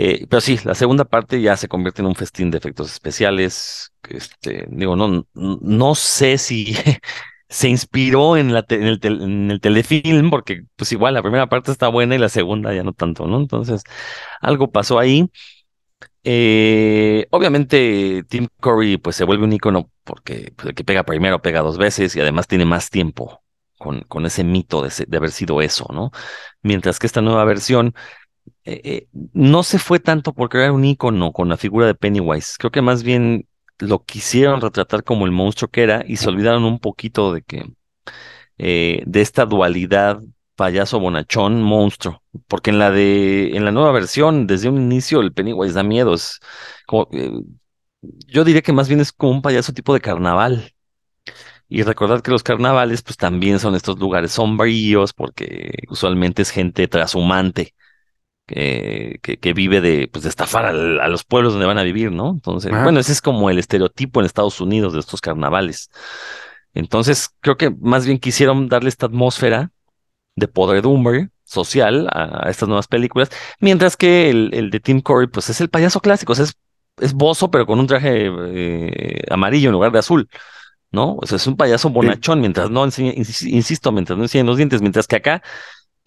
Eh, 0.00 0.26
pero 0.30 0.40
sí, 0.40 0.60
la 0.62 0.76
segunda 0.76 1.04
parte 1.04 1.40
ya 1.42 1.56
se 1.56 1.66
convierte 1.66 2.02
en 2.02 2.06
un 2.06 2.14
festín 2.14 2.52
de 2.52 2.58
efectos 2.58 2.92
especiales. 2.92 3.92
Este, 4.08 4.68
digo, 4.70 4.94
no, 4.94 5.26
no 5.34 5.94
sé 5.96 6.38
si 6.38 6.76
se 7.48 7.68
inspiró 7.68 8.36
en, 8.36 8.50
el, 8.50 9.60
telefilm, 9.60 10.30
porque 10.30 10.62
pues 10.76 10.92
igual 10.92 11.14
la 11.14 11.22
primera 11.22 11.48
parte 11.48 11.72
está 11.72 11.88
buena 11.88 12.14
y 12.14 12.18
la 12.18 12.28
segunda 12.28 12.72
ya 12.72 12.84
no 12.84 12.92
tanto, 12.92 13.26
¿no? 13.26 13.38
Entonces, 13.40 13.82
algo 14.40 14.70
pasó 14.70 15.00
ahí. 15.00 15.28
Eh, 16.22 17.26
obviamente 17.30 18.24
Tim 18.28 18.46
Curry 18.60 18.98
pues 18.98 19.16
se 19.16 19.24
vuelve 19.24 19.44
un 19.44 19.52
icono 19.52 19.90
porque 20.04 20.52
pues, 20.56 20.68
el 20.68 20.74
que 20.74 20.84
pega 20.84 21.04
primero 21.04 21.40
pega 21.42 21.60
dos 21.60 21.78
veces 21.78 22.14
y 22.16 22.20
además 22.20 22.46
tiene 22.46 22.64
más 22.64 22.90
tiempo 22.90 23.42
con, 23.78 24.02
con 24.02 24.26
ese 24.26 24.44
mito 24.44 24.82
de 24.82 25.16
haber 25.16 25.30
sido 25.30 25.62
eso, 25.62 25.86
¿no? 25.92 26.10
Mientras 26.62 26.98
que 26.98 27.06
esta 27.06 27.20
nueva 27.22 27.44
versión 27.44 27.94
eh, 28.64 28.80
eh, 28.84 29.08
no 29.32 29.62
se 29.62 29.78
fue 29.78 30.00
tanto 30.00 30.32
por 30.32 30.48
crear 30.48 30.72
un 30.72 30.84
icono 30.84 31.32
con 31.32 31.48
la 31.48 31.56
figura 31.56 31.86
de 31.86 31.94
Pennywise. 31.94 32.56
Creo 32.58 32.70
que 32.70 32.82
más 32.82 33.02
bien 33.02 33.48
lo 33.78 34.04
quisieron 34.04 34.60
retratar 34.60 35.04
como 35.04 35.26
el 35.26 35.32
monstruo 35.32 35.70
que 35.70 35.82
era 35.82 36.04
y 36.06 36.16
se 36.16 36.28
olvidaron 36.28 36.64
un 36.64 36.78
poquito 36.80 37.32
de 37.32 37.42
que 37.42 37.72
eh, 38.58 39.02
de 39.06 39.20
esta 39.20 39.46
dualidad 39.46 40.20
payaso 40.56 40.98
bonachón 41.00 41.62
monstruo, 41.62 42.22
porque 42.48 42.70
en 42.70 42.78
la 42.80 42.90
de 42.90 43.56
en 43.56 43.64
la 43.64 43.70
nueva 43.72 43.92
versión 43.92 44.46
desde 44.48 44.68
un 44.68 44.80
inicio 44.82 45.20
el 45.20 45.32
Pennywise 45.32 45.74
da 45.74 45.84
miedo, 45.84 46.14
yo 48.26 48.44
diría 48.44 48.62
que 48.62 48.72
más 48.72 48.88
bien 48.88 49.00
es 49.00 49.12
como 49.12 49.32
un 49.32 49.42
payaso 49.42 49.72
tipo 49.72 49.94
de 49.94 50.00
carnaval. 50.00 50.72
Y 51.70 51.82
recordad 51.82 52.22
que 52.22 52.30
los 52.30 52.42
carnavales 52.42 53.02
pues 53.02 53.16
también 53.18 53.58
son 53.60 53.74
estos 53.74 53.98
lugares 53.98 54.32
sombríos 54.32 55.12
porque 55.12 55.82
usualmente 55.88 56.42
es 56.42 56.50
gente 56.50 56.88
trashumante 56.88 57.74
que, 58.48 59.20
que, 59.22 59.36
que 59.36 59.52
vive 59.52 59.80
de, 59.80 60.08
pues, 60.12 60.24
de 60.24 60.28
estafar 60.28 60.66
a 60.66 61.08
los 61.08 61.22
pueblos 61.22 61.52
donde 61.52 61.66
van 61.66 61.78
a 61.78 61.84
vivir, 61.84 62.10
¿no? 62.10 62.30
Entonces, 62.30 62.72
Ajá. 62.72 62.82
bueno, 62.82 62.98
ese 62.98 63.12
es 63.12 63.20
como 63.20 63.50
el 63.50 63.58
estereotipo 63.58 64.18
en 64.18 64.26
Estados 64.26 64.60
Unidos 64.60 64.94
de 64.94 64.98
estos 64.98 65.20
carnavales. 65.20 65.90
Entonces, 66.74 67.30
creo 67.38 67.56
que 67.56 67.70
más 67.70 68.04
bien 68.06 68.18
quisieron 68.18 68.68
darle 68.68 68.88
esta 68.88 69.06
atmósfera 69.06 69.70
de 70.34 70.48
podredumbre 70.48 71.28
social 71.44 72.08
a, 72.10 72.46
a 72.46 72.50
estas 72.50 72.68
nuevas 72.68 72.88
películas, 72.88 73.30
mientras 73.60 73.96
que 73.96 74.30
el, 74.30 74.50
el 74.52 74.70
de 74.70 74.80
Tim 74.80 75.00
Curry, 75.00 75.28
pues 75.28 75.48
es 75.50 75.60
el 75.60 75.68
payaso 75.68 76.00
clásico, 76.00 76.32
o 76.32 76.34
sea, 76.34 76.46
es, 76.46 76.54
es 77.00 77.12
bozo, 77.12 77.50
pero 77.50 77.66
con 77.66 77.78
un 77.78 77.86
traje 77.86 78.28
eh, 78.28 79.22
amarillo 79.30 79.68
en 79.68 79.74
lugar 79.74 79.92
de 79.92 80.00
azul. 80.00 80.28
¿No? 80.90 81.16
O 81.20 81.26
sea, 81.26 81.36
es 81.36 81.46
un 81.46 81.54
payaso 81.54 81.90
bonachón, 81.90 82.40
mientras 82.40 82.70
no 82.70 82.86
insis- 82.86 83.46
insisto, 83.46 83.92
mientras 83.92 84.16
no 84.16 84.24
enseñen 84.24 84.46
los 84.46 84.56
dientes, 84.56 84.80
mientras 84.80 85.06
que 85.06 85.16
acá 85.16 85.42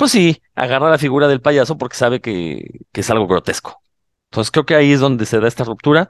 pues 0.02 0.14
sí, 0.14 0.42
agarra 0.56 0.90
la 0.90 0.98
figura 0.98 1.28
del 1.28 1.42
payaso 1.42 1.78
porque 1.78 1.96
sabe 1.96 2.22
que, 2.22 2.80
que 2.92 3.02
es 3.02 3.10
algo 3.12 3.28
grotesco. 3.28 3.84
Entonces 4.32 4.50
creo 4.50 4.66
que 4.66 4.74
ahí 4.74 4.92
es 4.92 5.00
donde 5.00 5.28
se 5.28 5.40
da 5.40 5.48
esta 5.48 5.64
ruptura. 5.64 6.10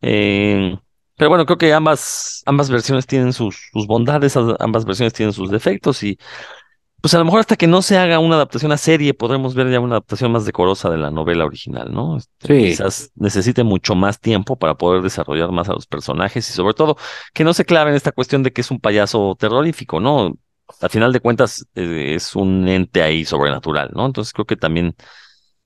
Eh, 0.00 0.78
pero 1.14 1.28
bueno, 1.28 1.44
creo 1.44 1.58
que 1.58 1.74
ambas, 1.74 2.42
ambas 2.46 2.70
versiones 2.70 3.06
tienen 3.06 3.34
sus, 3.34 3.68
sus 3.70 3.86
bondades, 3.86 4.34
ambas 4.34 4.86
versiones 4.86 5.12
tienen 5.12 5.34
sus 5.34 5.50
defectos 5.50 6.02
y 6.04 6.18
pues 7.02 7.12
a 7.12 7.18
lo 7.18 7.26
mejor 7.26 7.40
hasta 7.40 7.56
que 7.56 7.66
no 7.66 7.82
se 7.82 7.98
haga 7.98 8.18
una 8.18 8.36
adaptación 8.36 8.72
a 8.72 8.78
serie 8.78 9.12
podremos 9.12 9.54
ver 9.54 9.70
ya 9.70 9.78
una 9.78 9.96
adaptación 9.96 10.32
más 10.32 10.46
decorosa 10.46 10.88
de 10.88 10.96
la 10.96 11.10
novela 11.10 11.44
original, 11.44 11.92
¿no? 11.92 12.16
Este, 12.16 12.46
Sí. 12.46 12.70
Quizás 12.70 13.12
necesite 13.14 13.62
mucho 13.62 13.94
más 13.94 14.20
tiempo 14.20 14.56
para 14.56 14.76
poder 14.76 15.02
desarrollar 15.02 15.52
más 15.52 15.68
a 15.68 15.74
los 15.74 15.86
personajes 15.86 16.48
y 16.48 16.52
sobre 16.54 16.72
todo 16.72 16.96
que 17.34 17.44
no 17.44 17.52
se 17.52 17.66
clave 17.66 17.90
en 17.90 17.96
esta 17.96 18.12
cuestión 18.12 18.42
de 18.42 18.54
que 18.54 18.62
es 18.62 18.70
un 18.70 18.80
payaso 18.80 19.36
terrorífico, 19.38 20.00
¿no? 20.00 20.32
Al 20.80 20.90
final 20.90 21.12
de 21.12 21.20
cuentas 21.20 21.66
eh, 21.74 22.14
es 22.14 22.36
un 22.36 22.68
ente 22.68 23.02
ahí 23.02 23.24
sobrenatural, 23.24 23.90
¿no? 23.94 24.06
Entonces 24.06 24.32
creo 24.32 24.46
que 24.46 24.56
también 24.56 24.94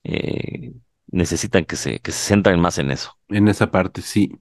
eh, 0.03 0.73
necesitan 1.07 1.65
que 1.65 1.75
se, 1.75 1.99
que 1.99 2.11
se 2.11 2.27
centren 2.27 2.59
más 2.59 2.77
en 2.77 2.91
eso. 2.91 3.17
En 3.29 3.47
esa 3.47 3.71
parte, 3.71 4.01
sí. 4.01 4.31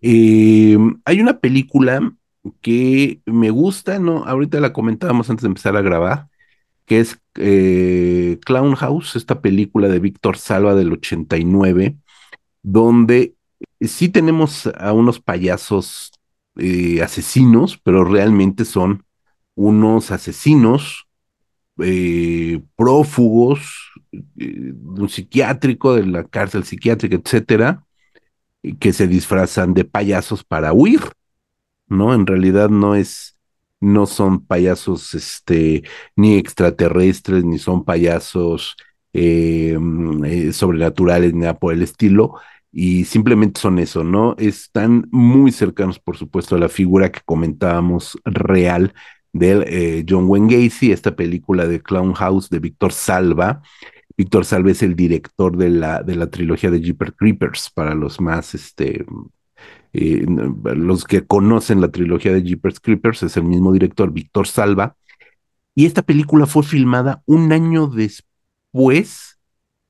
Eh, 0.00 0.76
hay 1.04 1.20
una 1.20 1.40
película 1.40 2.12
que 2.60 3.20
me 3.26 3.50
gusta, 3.50 3.98
¿no? 3.98 4.24
Ahorita 4.24 4.60
la 4.60 4.72
comentábamos 4.72 5.30
antes 5.30 5.42
de 5.42 5.48
empezar 5.48 5.76
a 5.76 5.82
grabar, 5.82 6.28
que 6.86 7.00
es 7.00 7.18
eh, 7.36 8.38
Clown 8.44 8.74
House, 8.76 9.16
esta 9.16 9.40
película 9.40 9.88
de 9.88 9.98
Víctor 9.98 10.36
Salva 10.38 10.74
del 10.74 10.92
89, 10.92 11.96
donde 12.62 13.34
sí 13.80 14.08
tenemos 14.08 14.66
a 14.78 14.92
unos 14.92 15.20
payasos 15.20 16.12
asesinos, 17.00 17.78
pero 17.78 18.04
realmente 18.04 18.64
son 18.64 19.04
unos 19.58 20.12
asesinos 20.12 21.08
eh, 21.80 22.60
prófugos 22.76 23.90
eh, 24.12 24.72
un 24.84 25.08
psiquiátrico, 25.08 25.94
de 25.94 26.06
la 26.06 26.22
cárcel 26.24 26.62
psiquiátrica, 26.62 27.16
etcétera, 27.16 27.84
que 28.78 28.92
se 28.92 29.08
disfrazan 29.08 29.74
de 29.74 29.84
payasos 29.84 30.44
para 30.44 30.72
huir, 30.72 31.00
¿no? 31.88 32.14
En 32.14 32.26
realidad 32.26 32.68
no 32.70 32.94
es, 32.94 33.36
no 33.80 34.06
son 34.06 34.46
payasos, 34.46 35.14
este, 35.14 35.82
ni 36.14 36.36
extraterrestres, 36.36 37.44
ni 37.44 37.58
son 37.58 37.84
payasos 37.84 38.76
eh, 39.12 39.76
mm, 39.78 40.52
sobrenaturales, 40.52 41.34
ni 41.34 41.40
nada 41.40 41.58
por 41.58 41.74
el 41.74 41.82
estilo, 41.82 42.34
y 42.70 43.06
simplemente 43.06 43.60
son 43.60 43.80
eso, 43.80 44.04
¿no? 44.04 44.36
Están 44.38 45.08
muy 45.10 45.50
cercanos, 45.50 45.98
por 45.98 46.16
supuesto, 46.16 46.54
a 46.54 46.60
la 46.60 46.68
figura 46.68 47.10
que 47.10 47.20
comentábamos 47.24 48.18
real 48.24 48.94
de 49.38 49.64
eh, 49.66 50.04
John 50.08 50.24
Wayne 50.26 50.64
Gacy, 50.64 50.92
esta 50.92 51.14
película 51.14 51.66
de 51.66 51.80
Clown 51.80 52.14
House 52.14 52.50
de 52.50 52.58
Víctor 52.58 52.92
Salva. 52.92 53.62
Víctor 54.16 54.44
Salva 54.44 54.72
es 54.72 54.82
el 54.82 54.96
director 54.96 55.56
de 55.56 55.70
la, 55.70 56.02
de 56.02 56.16
la 56.16 56.28
trilogía 56.28 56.70
de 56.70 56.80
Jeepers 56.80 57.14
Creepers, 57.16 57.70
para 57.70 57.94
los 57.94 58.20
más, 58.20 58.54
este, 58.54 59.06
eh, 59.92 60.26
los 60.26 61.04
que 61.04 61.24
conocen 61.24 61.80
la 61.80 61.90
trilogía 61.90 62.32
de 62.32 62.42
Jeepers 62.42 62.80
Creepers, 62.80 63.22
es 63.22 63.36
el 63.36 63.44
mismo 63.44 63.72
director, 63.72 64.12
Víctor 64.12 64.46
Salva. 64.46 64.96
Y 65.74 65.86
esta 65.86 66.02
película 66.02 66.46
fue 66.46 66.64
filmada 66.64 67.22
un 67.26 67.52
año 67.52 67.86
después 67.86 69.38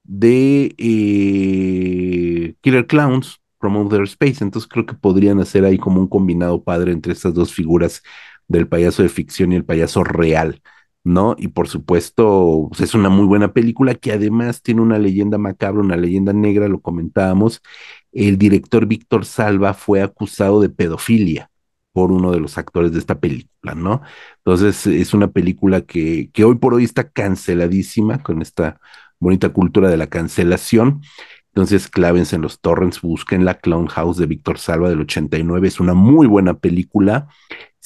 de 0.05 0.75
eh, 0.77 2.55
Killer 2.61 2.87
Clowns 2.87 3.41
from 3.59 3.77
Outer 3.77 4.03
Space. 4.03 4.45
Entonces 4.45 4.69
creo 4.69 4.85
que 4.85 4.95
podrían 4.95 5.41
hacer 5.41 5.65
ahí 5.65 5.79
como 5.79 6.01
un 6.01 6.07
combinado 6.07 6.63
padre 6.63 6.93
entre 6.93 7.15
estas 7.15 7.33
dos 7.33 7.55
figuras 7.55 8.03
del 8.49 8.69
payaso 8.69 9.03
de 9.03 9.09
ficción 9.09 9.53
y 9.53 9.57
el 9.57 9.65
payaso 9.65 10.05
real, 10.05 10.63
¿no? 11.05 11.37
Y 11.39 11.49
por 11.49 11.69
supuesto, 11.69 12.67
pues, 12.71 12.81
es 12.83 12.95
una 12.95 13.09
muy 13.09 13.27
buena 13.27 13.53
película 13.53 13.95
que 13.95 14.13
además 14.13 14.63
tiene 14.63 14.81
una 14.83 14.99
leyenda 14.99 15.39
macabra, 15.39 15.81
una 15.83 15.97
leyenda 15.97 16.33
negra, 16.33 16.69
lo 16.69 16.81
comentábamos. 16.81 17.63
El 18.13 18.39
director 18.39 18.87
Víctor 18.87 19.25
Salva 19.25 19.75
fue 19.75 20.03
acusado 20.03 20.61
de 20.61 20.71
pedofilia 20.71 21.51
por 21.93 22.13
uno 22.13 22.31
de 22.33 22.41
los 22.41 22.59
actores 22.59 22.93
de 22.93 22.99
esta 23.01 23.19
película, 23.21 23.75
¿no? 23.75 24.03
Entonces 24.39 24.87
es 24.87 25.15
una 25.15 25.29
película 25.33 25.83
que, 25.83 26.31
que 26.33 26.45
hoy 26.45 26.57
por 26.57 26.75
hoy 26.75 26.85
está 26.85 27.11
canceladísima 27.11 28.23
con 28.23 28.43
esta 28.43 28.81
bonita 29.19 29.51
cultura 29.51 29.91
de 29.91 29.97
la 29.97 30.07
cancelación. 30.09 31.03
Entonces, 31.49 31.89
clávense 31.89 32.37
en 32.37 32.43
los 32.43 32.61
torrents, 32.61 33.01
busquen 33.01 33.45
la 33.45 33.55
Clown 33.55 33.89
House 33.89 34.17
de 34.19 34.27
Víctor 34.27 34.59
Salva 34.59 34.89
del 34.91 35.01
89. 35.01 35.67
Es 35.67 35.81
una 35.81 35.95
muy 35.95 36.27
buena 36.27 36.55
película, 36.55 37.29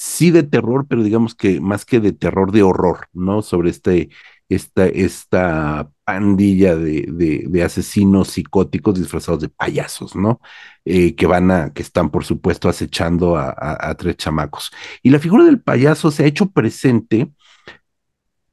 sí 0.03 0.31
de 0.31 0.43
terror, 0.43 0.85
pero 0.87 1.01
digamos 1.03 1.33
que 1.35 1.61
más 1.61 1.85
que 1.85 1.99
de 2.01 2.11
terror, 2.11 2.51
de 2.51 2.61
horror, 2.63 3.07
¿no? 3.13 3.41
Sobre 3.41 3.69
este, 3.69 4.09
esta, 4.49 4.85
esta 4.87 5.89
pandilla 6.03 6.75
de, 6.75 7.07
de, 7.49 7.63
asesinos 7.63 8.29
psicóticos 8.29 8.99
disfrazados 8.99 9.41
de 9.41 9.49
payasos, 9.49 10.15
¿no? 10.15 10.41
Eh, 10.85 11.15
que 11.15 11.25
van 11.25 11.51
a, 11.51 11.73
que 11.73 11.81
están, 11.81 12.09
por 12.11 12.25
supuesto, 12.25 12.67
acechando 12.67 13.37
a, 13.37 13.49
a, 13.49 13.89
a 13.91 13.95
tres 13.95 14.17
chamacos. 14.17 14.71
Y 15.03 15.09
la 15.09 15.19
figura 15.19 15.45
del 15.45 15.61
payaso 15.61 16.11
se 16.11 16.23
ha 16.23 16.27
hecho 16.27 16.51
presente 16.51 17.31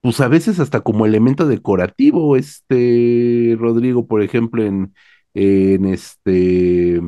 pues 0.01 0.21
a 0.21 0.29
veces 0.29 0.61
hasta 0.61 0.81
como 0.81 1.05
elemento 1.07 1.47
decorativo, 1.47 2.37
este, 2.37 3.57
Rodrigo, 3.59 4.07
por 4.07 4.23
ejemplo, 4.23 4.65
en, 4.65 4.95
en 5.35 5.85
este, 5.85 7.03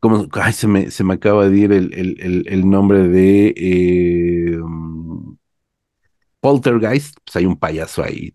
como, 0.00 0.26
ay, 0.32 0.52
se 0.52 0.66
me, 0.68 0.90
se 0.90 1.04
me 1.04 1.14
acaba 1.14 1.48
de 1.48 1.58
ir 1.58 1.72
el, 1.72 1.92
el, 1.94 2.16
el, 2.20 2.44
el 2.48 2.68
nombre 2.70 3.08
de 3.08 3.54
eh, 3.56 4.58
um, 4.60 5.36
Poltergeist, 6.40 7.16
pues 7.24 7.36
hay 7.36 7.46
un 7.46 7.56
payaso 7.58 8.02
ahí 8.02 8.34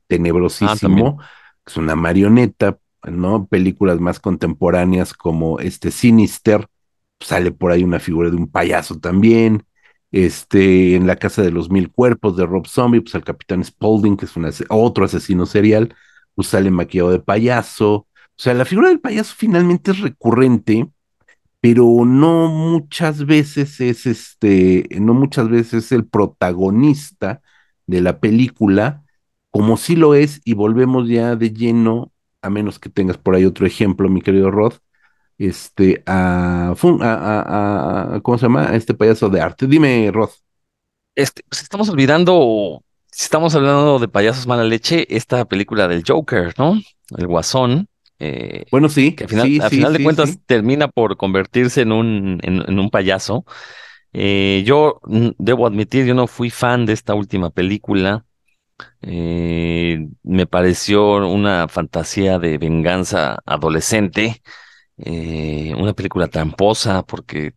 Ah, 0.59 0.75
tenebrosísimo, 0.77 0.79
también. 0.79 1.23
es 1.65 1.77
una 1.77 1.95
marioneta 1.95 2.77
¿no? 3.05 3.47
Películas 3.47 3.99
más 3.99 4.19
contemporáneas 4.19 5.13
como 5.13 5.59
este 5.59 5.91
Sinister, 5.91 6.67
sale 7.19 7.51
por 7.51 7.71
ahí 7.71 7.83
una 7.83 7.99
figura 7.99 8.29
de 8.29 8.37
un 8.37 8.49
payaso 8.49 8.99
también. 8.99 9.65
Este, 10.11 10.95
en 10.95 11.07
la 11.07 11.15
casa 11.17 11.41
de 11.41 11.51
los 11.51 11.69
mil 11.71 11.91
cuerpos 11.91 12.37
de 12.37 12.45
Rob 12.45 12.67
Zombie, 12.67 13.01
pues 13.01 13.15
el 13.15 13.23
capitán 13.25 13.63
Spaulding, 13.63 14.15
que 14.15 14.25
es 14.25 14.35
un 14.37 14.47
otro 14.69 15.05
asesino 15.05 15.45
serial, 15.45 15.93
pues 16.35 16.49
sale 16.49 16.69
maquillado 16.71 17.11
de 17.11 17.19
payaso. 17.19 17.93
O 17.95 18.07
sea, 18.37 18.53
la 18.53 18.65
figura 18.65 18.89
del 18.89 18.99
payaso 19.01 19.33
finalmente 19.37 19.91
es 19.91 19.99
recurrente, 19.99 20.87
pero 21.63 22.05
no 22.05 22.49
muchas 22.49 23.25
veces 23.25 23.81
es 23.81 24.05
este, 24.07 24.87
no 25.01 25.15
muchas 25.15 25.49
veces 25.49 25.85
es 25.85 25.93
el 25.93 26.05
protagonista 26.07 27.41
de 27.87 28.01
la 28.01 28.19
película, 28.21 29.05
como 29.51 29.77
sí 29.77 29.95
lo 29.97 30.15
es, 30.15 30.41
y 30.45 30.55
volvemos 30.55 31.09
ya 31.09 31.37
de 31.37 31.53
lleno, 31.53 32.11
a 32.43 32.51
menos 32.51 32.79
que 32.79 32.89
tengas 32.91 33.17
por 33.17 33.35
ahí 33.35 33.45
otro 33.45 33.65
ejemplo, 33.67 34.09
mi 34.09 34.21
querido 34.21 34.51
Rod, 34.51 34.75
este, 35.37 36.03
a, 36.07 36.71
a, 37.01 37.05
a- 37.13 38.15
a- 38.17 38.21
¿cómo 38.21 38.37
se 38.37 38.45
llama? 38.47 38.75
Este 38.75 38.93
payaso 38.95 39.29
de 39.29 39.41
arte. 39.41 39.67
Dime, 39.67 40.11
Rod. 40.13 40.29
Este, 41.15 41.43
pues 41.49 41.61
estamos 41.61 41.89
olvidando, 41.89 42.83
si 43.11 43.23
estamos 43.25 43.53
hablando 43.55 43.99
de 43.99 44.07
payasos 44.07 44.47
mala 44.47 44.63
leche, 44.63 45.05
esta 45.15 45.45
película 45.45 45.87
del 45.87 46.03
Joker, 46.07 46.53
¿no? 46.57 46.75
El 47.17 47.27
Guasón, 47.27 47.87
eh, 48.23 48.65
Bueno, 48.71 48.89
sí, 48.89 49.15
que 49.15 49.23
al 49.25 49.29
final, 49.29 49.53
sí, 49.53 49.59
al 49.59 49.71
sí, 49.71 49.71
final 49.71 49.93
de 49.93 49.99
sí, 49.99 50.01
cuentas 50.01 50.39
termina 50.45 50.87
por 50.87 51.17
convertirse 51.17 51.81
en 51.81 51.91
un, 51.91 52.39
en, 52.43 52.63
en 52.67 52.79
un 52.79 52.89
payaso. 52.89 53.45
Eh, 54.13 54.63
yo 54.65 55.01
debo 55.39 55.67
admitir, 55.67 56.05
yo 56.05 56.15
no 56.15 56.27
fui 56.27 56.49
fan 56.51 56.85
de 56.85 56.93
esta 56.93 57.15
última 57.15 57.51
película. 57.51 58.25
Eh, 59.01 60.07
me 60.23 60.47
pareció 60.47 61.17
una 61.27 61.67
fantasía 61.69 62.39
de 62.39 62.57
venganza 62.59 63.39
adolescente, 63.45 64.41
una 64.97 65.93
película 65.93 66.27
tramposa, 66.27 67.03
porque 67.03 67.53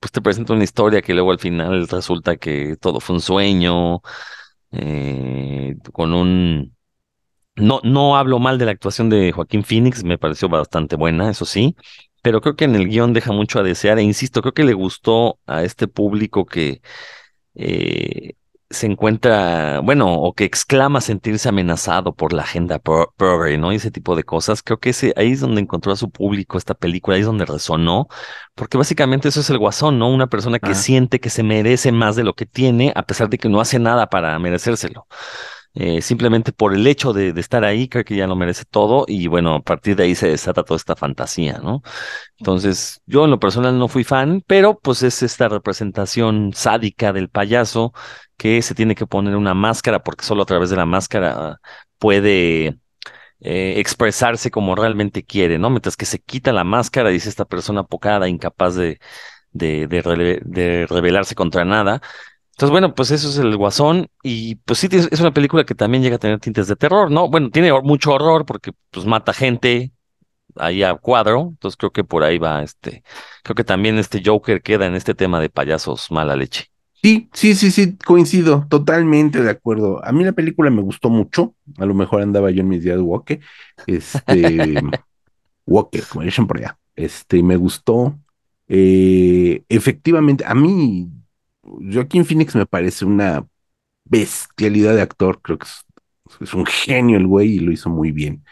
pues 0.00 0.12
te 0.12 0.20
presenta 0.22 0.52
una 0.54 0.64
historia 0.64 1.02
que 1.02 1.14
luego 1.14 1.32
al 1.32 1.40
final 1.40 1.88
resulta 1.88 2.36
que 2.36 2.76
todo 2.80 3.00
fue 3.00 3.16
un 3.16 3.22
sueño, 3.22 4.02
con 5.92 6.12
un... 6.14 6.76
No, 7.56 7.80
no 7.84 8.16
hablo 8.16 8.38
mal 8.38 8.58
de 8.58 8.64
la 8.64 8.72
actuación 8.72 9.10
de 9.10 9.30
Joaquín 9.32 9.62
Phoenix, 9.62 10.04
me 10.04 10.16
pareció 10.18 10.48
bastante 10.48 10.96
buena, 10.96 11.30
eso 11.30 11.44
sí, 11.44 11.76
pero 12.22 12.40
creo 12.40 12.56
que 12.56 12.64
en 12.64 12.74
el 12.74 12.88
guion 12.88 13.12
deja 13.12 13.30
mucho 13.32 13.58
a 13.58 13.62
desear 13.62 13.98
e 13.98 14.02
insisto, 14.02 14.40
creo 14.40 14.54
que 14.54 14.64
le 14.64 14.72
gustó 14.72 15.38
a 15.46 15.62
este 15.62 15.86
público 15.86 16.46
que 16.46 16.80
eh, 17.54 18.34
se 18.70 18.86
encuentra, 18.86 19.80
bueno, 19.80 20.14
o 20.14 20.32
que 20.34 20.44
exclama 20.44 21.02
sentirse 21.02 21.48
amenazado 21.50 22.14
por 22.14 22.32
la 22.32 22.42
agenda 22.42 22.78
pro- 22.78 23.12
progre, 23.18 23.58
¿no? 23.58 23.70
Y 23.72 23.76
ese 23.76 23.90
tipo 23.90 24.16
de 24.16 24.24
cosas. 24.24 24.62
Creo 24.62 24.78
que 24.80 24.90
ese, 24.90 25.12
ahí 25.16 25.32
es 25.32 25.40
donde 25.40 25.60
encontró 25.60 25.92
a 25.92 25.96
su 25.96 26.10
público 26.10 26.56
esta 26.56 26.74
película, 26.74 27.16
ahí 27.16 27.20
es 27.20 27.26
donde 27.26 27.44
resonó, 27.44 28.08
porque 28.54 28.78
básicamente 28.78 29.28
eso 29.28 29.40
es 29.40 29.50
el 29.50 29.58
guasón, 29.58 29.98
¿no? 29.98 30.08
Una 30.10 30.28
persona 30.28 30.58
que 30.58 30.70
Ah. 30.72 30.74
siente 30.74 31.20
que 31.20 31.28
se 31.30 31.42
merece 31.42 31.92
más 31.92 32.16
de 32.16 32.24
lo 32.24 32.34
que 32.34 32.46
tiene, 32.46 32.92
a 32.96 33.02
pesar 33.02 33.28
de 33.28 33.36
que 33.38 33.50
no 33.50 33.60
hace 33.60 33.78
nada 33.78 34.08
para 34.08 34.38
merecérselo. 34.38 35.06
Eh, 35.74 36.02
simplemente 36.02 36.52
por 36.52 36.74
el 36.74 36.86
hecho 36.86 37.14
de, 37.14 37.32
de 37.32 37.40
estar 37.40 37.64
ahí, 37.64 37.88
creo 37.88 38.04
que 38.04 38.14
ya 38.16 38.26
lo 38.26 38.36
merece 38.36 38.64
todo, 38.68 39.06
y 39.08 39.26
bueno, 39.26 39.54
a 39.54 39.62
partir 39.62 39.96
de 39.96 40.04
ahí 40.04 40.14
se 40.14 40.28
desata 40.28 40.64
toda 40.64 40.76
esta 40.76 40.96
fantasía, 40.96 41.60
¿no? 41.62 41.82
Entonces, 42.38 43.00
yo 43.06 43.24
en 43.24 43.30
lo 43.30 43.40
personal 43.40 43.78
no 43.78 43.88
fui 43.88 44.04
fan, 44.04 44.42
pero 44.46 44.78
pues 44.80 45.02
es 45.02 45.22
esta 45.22 45.48
representación 45.48 46.52
sádica 46.54 47.12
del 47.12 47.28
payaso 47.30 47.92
que 48.36 48.62
se 48.62 48.74
tiene 48.74 48.94
que 48.94 49.06
poner 49.06 49.36
una 49.36 49.54
máscara 49.54 50.02
porque 50.02 50.24
solo 50.24 50.42
a 50.42 50.46
través 50.46 50.70
de 50.70 50.76
la 50.76 50.86
máscara 50.86 51.60
puede 51.98 52.78
eh, 53.40 53.74
expresarse 53.78 54.50
como 54.50 54.74
realmente 54.74 55.24
quiere, 55.24 55.58
¿no? 55.58 55.70
Mientras 55.70 55.96
que 55.96 56.06
se 56.06 56.20
quita 56.20 56.52
la 56.52 56.64
máscara, 56.64 57.10
dice 57.10 57.28
esta 57.28 57.44
persona 57.44 57.80
apocada, 57.82 58.28
incapaz 58.28 58.74
de, 58.76 58.98
de, 59.52 59.86
de, 59.88 60.02
rele- 60.04 60.42
de 60.44 60.86
rebelarse 60.88 61.34
contra 61.34 61.64
nada. 61.64 62.02
Entonces, 62.52 62.70
bueno, 62.70 62.94
pues 62.94 63.10
eso 63.10 63.28
es 63.28 63.38
el 63.38 63.56
Guasón 63.56 64.08
y 64.22 64.56
pues 64.56 64.78
sí, 64.78 64.88
es 64.90 65.20
una 65.20 65.32
película 65.32 65.64
que 65.64 65.74
también 65.74 66.02
llega 66.02 66.16
a 66.16 66.18
tener 66.18 66.38
tintes 66.38 66.68
de 66.68 66.76
terror, 66.76 67.10
¿no? 67.10 67.28
Bueno, 67.28 67.50
tiene 67.50 67.72
mucho 67.82 68.12
horror 68.12 68.44
porque 68.44 68.72
pues 68.90 69.06
mata 69.06 69.32
gente, 69.32 69.92
ahí 70.56 70.82
a 70.82 70.94
cuadro, 70.94 71.48
entonces 71.50 71.76
creo 71.76 71.92
que 71.92 72.04
por 72.04 72.22
ahí 72.22 72.38
va 72.38 72.62
este, 72.62 73.02
creo 73.42 73.54
que 73.54 73.64
también 73.64 73.98
este 73.98 74.22
Joker 74.24 74.62
queda 74.62 74.86
en 74.86 74.94
este 74.94 75.14
tema 75.14 75.40
de 75.40 75.48
payasos 75.48 76.10
mala 76.10 76.36
leche. 76.36 76.66
Sí, 77.02 77.28
sí, 77.32 77.54
sí, 77.56 77.72
sí, 77.72 77.96
coincido, 77.96 78.64
totalmente 78.68 79.42
de 79.42 79.50
acuerdo. 79.50 80.04
A 80.04 80.12
mí 80.12 80.22
la 80.22 80.32
película 80.32 80.70
me 80.70 80.82
gustó 80.82 81.10
mucho, 81.10 81.56
a 81.78 81.84
lo 81.84 81.94
mejor 81.94 82.22
andaba 82.22 82.50
yo 82.52 82.60
en 82.60 82.68
mis 82.68 82.84
días 82.84 83.00
woke, 83.00 83.40
este, 83.88 84.74
woke, 85.66 86.00
como 86.08 86.24
dicen 86.24 86.46
por 86.46 86.58
allá, 86.58 86.78
este, 86.94 87.42
me 87.42 87.56
gustó. 87.56 88.16
Eh, 88.68 89.64
efectivamente, 89.68 90.44
a 90.46 90.54
mí, 90.54 91.10
Joaquín 91.62 92.24
Phoenix 92.24 92.54
me 92.54 92.66
parece 92.66 93.04
una 93.04 93.46
bestialidad 94.04 94.94
de 94.94 95.02
actor, 95.02 95.40
creo 95.42 95.58
que 95.58 95.66
es, 95.66 95.84
es 96.40 96.54
un 96.54 96.66
genio 96.66 97.16
el 97.18 97.26
güey 97.26 97.54
y 97.56 97.58
lo 97.60 97.72
hizo 97.72 97.90
muy 97.90 98.12
bien. 98.12 98.44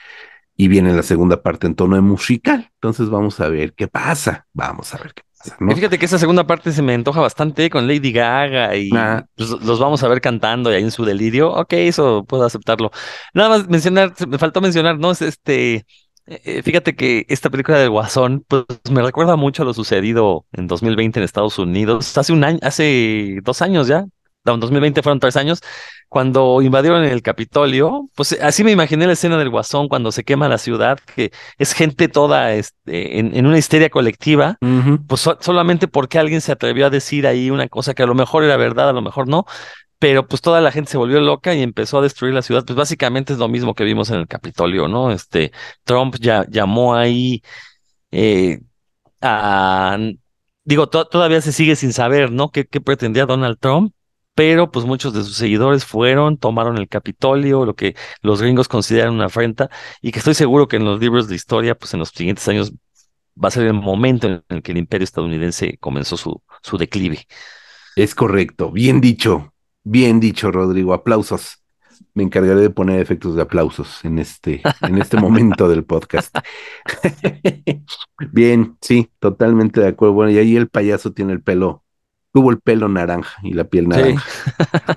Y 0.57 0.69
viene 0.69 0.93
la 0.93 1.03
segunda 1.03 1.43
parte 1.43 1.67
en 1.67 1.75
tono 1.75 1.97
de 1.97 2.03
musical, 2.03 2.71
entonces 2.75 3.09
vamos 3.09 3.41
a 3.41 3.49
ver 3.49 3.73
qué 3.75 3.89
pasa, 3.89 4.47
vamos 4.53 4.95
a 4.95 4.99
ver 4.99 5.15
qué 5.15 5.23
pasa, 5.39 5.57
fíjate 5.75 5.99
que 5.99 6.05
esa 6.05 6.19
segunda 6.19 6.47
parte 6.47 6.71
se 6.73 6.83
me 6.83 6.93
antoja 6.95 7.21
bastante 7.21 7.71
con 7.71 7.87
Lady 7.89 8.13
Gaga 8.13 8.77
y 8.77 8.91
Ah. 8.95 9.25
pues, 9.37 9.49
los 9.51 9.79
vamos 9.81 10.03
a 10.03 10.09
ver 10.09 10.21
cantando 10.21 10.71
y 10.71 10.75
ahí 10.75 10.83
en 10.83 10.91
su 10.91 11.05
delirio. 11.07 11.51
Ok, 11.53 11.73
eso 11.75 12.25
puedo 12.29 12.45
aceptarlo. 12.45 12.91
Nada 13.33 13.49
más 13.49 13.69
mencionar, 13.69 14.13
me 14.29 14.37
faltó 14.39 14.61
mencionar, 14.61 14.99
¿no? 14.99 15.13
Es 15.13 15.23
este, 15.23 15.87
eh, 16.31 16.41
eh, 16.45 16.63
fíjate 16.63 16.95
que 16.97 17.27
esta 17.29 17.51
película 17.51 17.79
del 17.79 17.91
Guasón, 17.91 18.45
pues 18.49 18.65
me 18.91 19.03
recuerda 19.03 19.37
mucho 19.37 19.63
a 19.63 19.67
lo 19.67 19.75
sucedido 19.75 20.47
en 20.53 20.67
2020 20.69 21.19
en 21.21 21.25
Estados 21.25 21.59
Unidos, 21.59 22.17
hace 22.19 22.33
un 22.33 22.45
año, 22.45 22.59
hace 22.63 23.39
dos 23.43 23.63
años 23.63 23.87
ya. 23.89 24.07
En 24.47 24.59
2020 24.59 25.03
fueron 25.03 25.21
tres 25.21 25.37
años, 25.37 25.61
cuando 26.09 26.63
invadieron 26.63 27.05
el 27.05 27.21
Capitolio, 27.23 28.09
pues 28.15 28.33
así 28.41 28.65
me 28.65 28.71
imaginé 28.73 29.07
la 29.07 29.13
escena 29.13 29.37
del 29.37 29.51
Guasón 29.51 29.87
cuando 29.89 30.13
se 30.13 30.25
quema 30.25 30.49
la 30.49 30.57
ciudad, 30.59 30.99
que 31.15 31.31
es 31.59 31.75
gente 31.75 32.09
toda 32.09 32.55
este, 32.55 33.19
en, 33.19 33.37
en 33.37 33.47
una 33.47 33.59
histeria 33.59 33.91
colectiva. 33.91 34.57
Pues 35.07 35.21
so- 35.21 35.37
solamente 35.41 35.89
porque 35.89 36.19
alguien 36.19 36.41
se 36.41 36.53
atrevió 36.53 36.87
a 36.87 36.91
decir 36.91 37.27
ahí 37.27 37.51
una 37.51 37.69
cosa 37.69 37.95
que 37.95 38.03
a 38.03 38.07
lo 38.07 38.15
mejor 38.15 38.45
era 38.45 38.57
verdad, 38.57 38.89
a 38.89 38.93
lo 38.95 39.03
mejor 39.03 39.29
no, 39.29 39.45
pero 40.01 40.27
pues 40.27 40.43
toda 40.43 40.61
la 40.61 40.73
gente 40.73 40.91
se 40.91 40.99
volvió 40.99 41.21
loca 41.21 41.55
y 41.55 41.63
empezó 41.63 41.99
a 41.99 42.03
destruir 42.03 42.35
la 42.35 42.43
ciudad. 42.43 42.65
Pues 42.67 42.77
básicamente 42.77 43.35
es 43.35 43.39
lo 43.39 43.49
mismo 43.49 43.75
que 43.75 43.85
vimos 43.85 44.11
en 44.11 44.17
el 44.21 44.27
Capitolio, 44.29 44.89
¿no? 44.89 45.13
Este, 45.13 45.53
Trump 45.85 46.17
ya 46.21 46.47
llamó 46.51 46.97
ahí 46.97 47.43
eh, 48.11 48.61
a, 49.21 49.99
digo, 50.65 50.89
to- 50.89 51.07
todavía 51.07 51.41
se 51.41 51.53
sigue 51.53 51.77
sin 51.77 51.93
saber, 51.93 52.33
¿no? 52.33 52.51
¿Qué, 52.51 52.67
qué 52.67 52.81
pretendía 52.81 53.27
Donald 53.27 53.59
Trump? 53.61 53.95
Pero 54.35 54.71
pues 54.71 54.87
muchos 54.87 55.13
de 55.13 55.23
sus 55.23 55.37
seguidores 55.37 55.85
fueron, 55.85 56.39
tomaron 56.39 56.79
el 56.79 56.89
Capitolio, 56.89 57.67
lo 57.67 57.75
que 57.75 57.95
los 58.23 58.41
gringos 58.41 58.69
consideran 58.69 59.13
una 59.15 59.27
afrenta, 59.27 59.71
y 60.01 60.13
que 60.13 60.21
estoy 60.21 60.35
seguro 60.35 60.69
que 60.69 60.77
en 60.77 60.85
los 60.87 61.01
libros 61.01 61.29
de 61.29 61.35
historia, 61.35 61.75
pues 61.75 61.93
en 61.95 62.01
los 62.01 62.11
siguientes 62.11 62.49
años 62.49 62.73
va 63.43 63.49
a 63.49 63.51
ser 63.51 63.67
el 63.67 63.75
momento 63.75 64.29
en 64.29 64.45
el 64.49 64.63
que 64.63 64.73
el 64.73 64.79
imperio 64.79 65.05
estadounidense 65.05 65.77
comenzó 65.79 66.17
su, 66.17 66.43
su 66.63 66.79
declive. 66.79 67.27
Es 67.97 68.15
correcto, 68.15 68.71
bien 68.71 69.01
dicho, 69.01 69.53
bien 69.85 70.21
dicho, 70.21 70.51
Rodrigo. 70.51 70.93
Aplausos. 70.93 71.63
Me 72.15 72.23
encargaré 72.23 72.61
de 72.61 72.71
poner 72.71 73.01
efectos 73.01 73.37
de 73.37 73.43
aplausos 73.43 74.05
en 74.05 74.19
este, 74.19 74.63
en 74.83 74.99
este 74.99 75.17
momento 75.17 75.69
del 75.69 75.85
podcast. 75.85 76.35
Bien, 78.33 78.77
sí, 78.81 79.11
totalmente 79.19 79.81
de 79.81 79.89
acuerdo. 79.89 80.15
Bueno, 80.15 80.33
y 80.33 80.39
ahí 80.39 80.57
el 80.57 80.69
payaso 80.69 81.13
tiene 81.13 81.33
el 81.33 81.43
pelo, 81.43 81.85
tuvo 82.33 82.51
el 82.51 82.61
pelo 82.61 82.89
naranja 82.89 83.39
y 83.43 83.53
la 83.53 83.65
piel 83.65 83.89
naranja, 83.89 84.25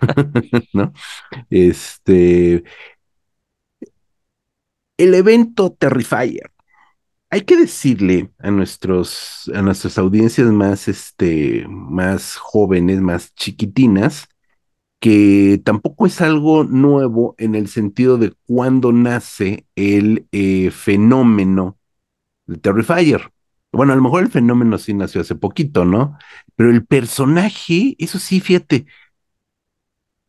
¿no? 0.73 0.93
Este, 1.49 2.63
el 4.97 5.13
evento 5.13 5.71
Terrifier. 5.71 6.51
Hay 7.29 7.41
que 7.41 7.57
decirle 7.57 8.29
a 8.39 8.51
nuestros, 8.51 9.51
a 9.53 9.61
nuestras 9.61 9.97
audiencias 9.97 10.47
más, 10.51 10.87
este, 10.87 11.65
más 11.67 12.35
jóvenes, 12.35 13.01
más 13.01 13.33
chiquitinas, 13.33 14.27
que 15.03 15.61
tampoco 15.65 16.07
es 16.07 16.21
algo 16.21 16.63
nuevo 16.63 17.35
en 17.37 17.55
el 17.55 17.67
sentido 17.69 18.17
de 18.17 18.33
cuándo 18.47 18.93
nace 18.93 19.67
el 19.75 20.27
eh, 20.31 20.71
fenómeno 20.71 21.77
de 22.47 22.57
Terrifier. 22.57 23.31
Bueno, 23.71 23.93
a 23.93 23.95
lo 23.97 24.03
mejor 24.03 24.23
el 24.23 24.31
fenómeno 24.31 24.77
sí 24.79 24.93
nació 24.93 25.21
hace 25.21 25.35
poquito, 25.35 25.85
¿no? 25.85 26.17
Pero 26.55 26.71
el 26.71 26.85
personaje, 26.85 27.95
eso 27.99 28.19
sí, 28.19 28.41
fíjate, 28.41 28.85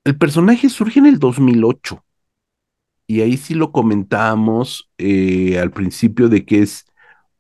el 0.04 0.16
personaje 0.18 0.68
surge 0.68 0.98
en 0.98 1.06
el 1.06 1.18
2008 1.18 2.04
y 3.06 3.20
ahí 3.22 3.36
sí 3.38 3.54
lo 3.54 3.72
comentábamos 3.72 4.90
eh, 4.98 5.58
al 5.60 5.70
principio 5.72 6.28
de 6.28 6.44
que 6.46 6.62
es 6.62 6.86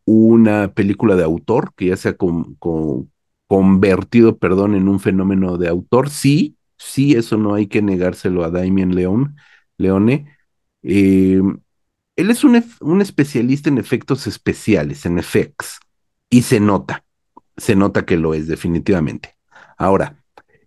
una 0.06 0.74
película 0.74 1.16
de 1.16 1.24
autor 1.24 1.74
que 1.76 1.88
ya 1.88 1.96
se 1.98 2.10
ha 2.10 2.16
con- 2.18 2.54
con- 2.56 3.12
convertido, 3.48 4.38
perdón, 4.38 4.74
en 4.76 4.88
un 4.88 5.00
fenómeno 5.00 5.58
de 5.58 5.68
autor. 5.68 6.10
Sí, 6.10 6.53
sí, 6.76 7.14
eso 7.14 7.36
no 7.36 7.54
hay 7.54 7.66
que 7.66 7.82
negárselo 7.82 8.44
a 8.44 8.50
Damien 8.50 8.94
León, 8.94 9.36
Leone. 9.78 10.36
Eh, 10.82 11.40
Él 12.16 12.30
es 12.30 12.44
un, 12.44 13.00
especialista 13.00 13.68
en 13.68 13.78
efectos 13.78 14.26
especiales, 14.26 15.06
en 15.06 15.18
effects, 15.18 15.80
y 16.30 16.42
se 16.42 16.60
nota, 16.60 17.04
se 17.56 17.76
nota 17.76 18.04
que 18.04 18.16
lo 18.16 18.34
es 18.34 18.46
definitivamente. 18.48 19.36
Ahora, 19.76 20.16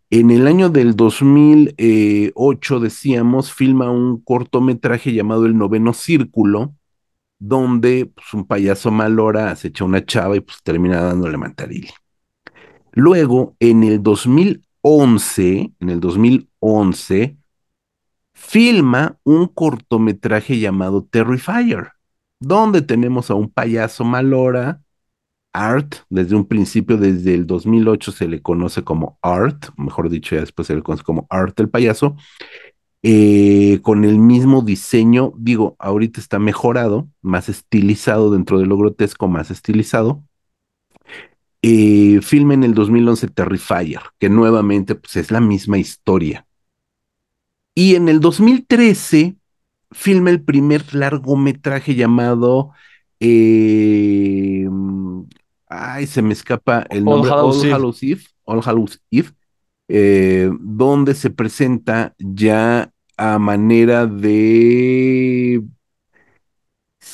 en 0.09 0.31
el 0.31 0.47
año 0.47 0.69
del 0.69 0.95
2008, 0.95 2.79
decíamos, 2.79 3.53
filma 3.53 3.91
un 3.91 4.21
cortometraje 4.21 5.13
llamado 5.13 5.45
El 5.45 5.57
Noveno 5.57 5.93
Círculo, 5.93 6.75
donde 7.39 8.07
pues, 8.07 8.33
un 8.33 8.47
payaso 8.47 8.91
malora 8.91 9.51
acecha 9.51 9.83
a 9.83 9.87
una 9.87 10.05
chava 10.05 10.35
y 10.37 10.39
pues 10.41 10.59
termina 10.63 11.01
dándole 11.01 11.37
mantaril. 11.37 11.89
Luego, 12.93 13.55
en 13.59 13.83
el 13.83 14.01
2011, 14.83 15.73
en 15.79 15.89
el 15.89 15.99
2011, 15.99 17.37
filma 18.33 19.17
un 19.23 19.47
cortometraje 19.47 20.59
llamado 20.59 21.03
Terrifier, 21.03 21.91
donde 22.39 22.81
tenemos 22.81 23.29
a 23.31 23.35
un 23.35 23.49
payaso 23.49 24.03
malora, 24.03 24.81
Art, 25.53 25.95
desde 26.09 26.35
un 26.35 26.45
principio, 26.45 26.97
desde 26.97 27.33
el 27.33 27.47
2008 27.47 28.11
se 28.11 28.27
le 28.27 28.41
conoce 28.43 28.83
como 28.83 29.17
Art, 29.23 29.67
mejor 29.77 30.09
dicho, 30.09 30.35
ya 30.35 30.41
después 30.41 30.67
se 30.67 30.75
le 30.75 30.83
conoce 30.83 31.03
como 31.03 31.25
Art 31.31 31.59
el 31.59 31.69
payaso, 31.69 32.15
eh, 33.03 33.79
con 33.83 34.05
el 34.05 34.19
mismo 34.19 34.61
diseño, 34.61 35.33
digo, 35.37 35.75
ahorita 35.79 36.19
está 36.19 36.39
mejorado, 36.39 37.09
más 37.21 37.49
estilizado 37.49 38.31
dentro 38.31 38.59
de 38.59 38.67
lo 38.67 38.77
grotesco, 38.77 39.27
más 39.27 39.49
estilizado. 39.51 40.23
Eh, 41.69 42.21
filma 42.21 42.53
en 42.53 42.63
el 42.63 42.73
2011 42.73 43.27
Terrifier, 43.27 43.99
que 44.19 44.29
nuevamente 44.29 44.95
pues, 44.95 45.17
es 45.17 45.31
la 45.31 45.41
misma 45.41 45.77
historia. 45.77 46.47
Y 47.75 47.95
en 47.95 48.07
el 48.07 48.21
2013 48.21 49.35
filma 49.91 50.29
el 50.29 50.41
primer 50.41 50.95
largometraje 50.95 51.95
llamado 51.95 52.71
eh, 53.19 54.65
ay, 55.67 56.07
se 56.07 56.21
me 56.21 56.31
escapa 56.31 56.85
el 56.89 57.03
nombre, 57.03 57.31
All 57.31 57.37
Hallows 57.37 57.57
All 57.57 57.65
Eve. 57.65 57.73
Hallows 57.73 58.03
Eve, 58.03 58.21
All 58.45 58.61
Hallows 58.63 59.01
Eve, 59.11 59.29
eh, 59.89 60.49
donde 60.61 61.15
se 61.15 61.31
presenta 61.31 62.15
ya 62.17 62.93
a 63.17 63.39
manera 63.39 64.05
de, 64.05 65.61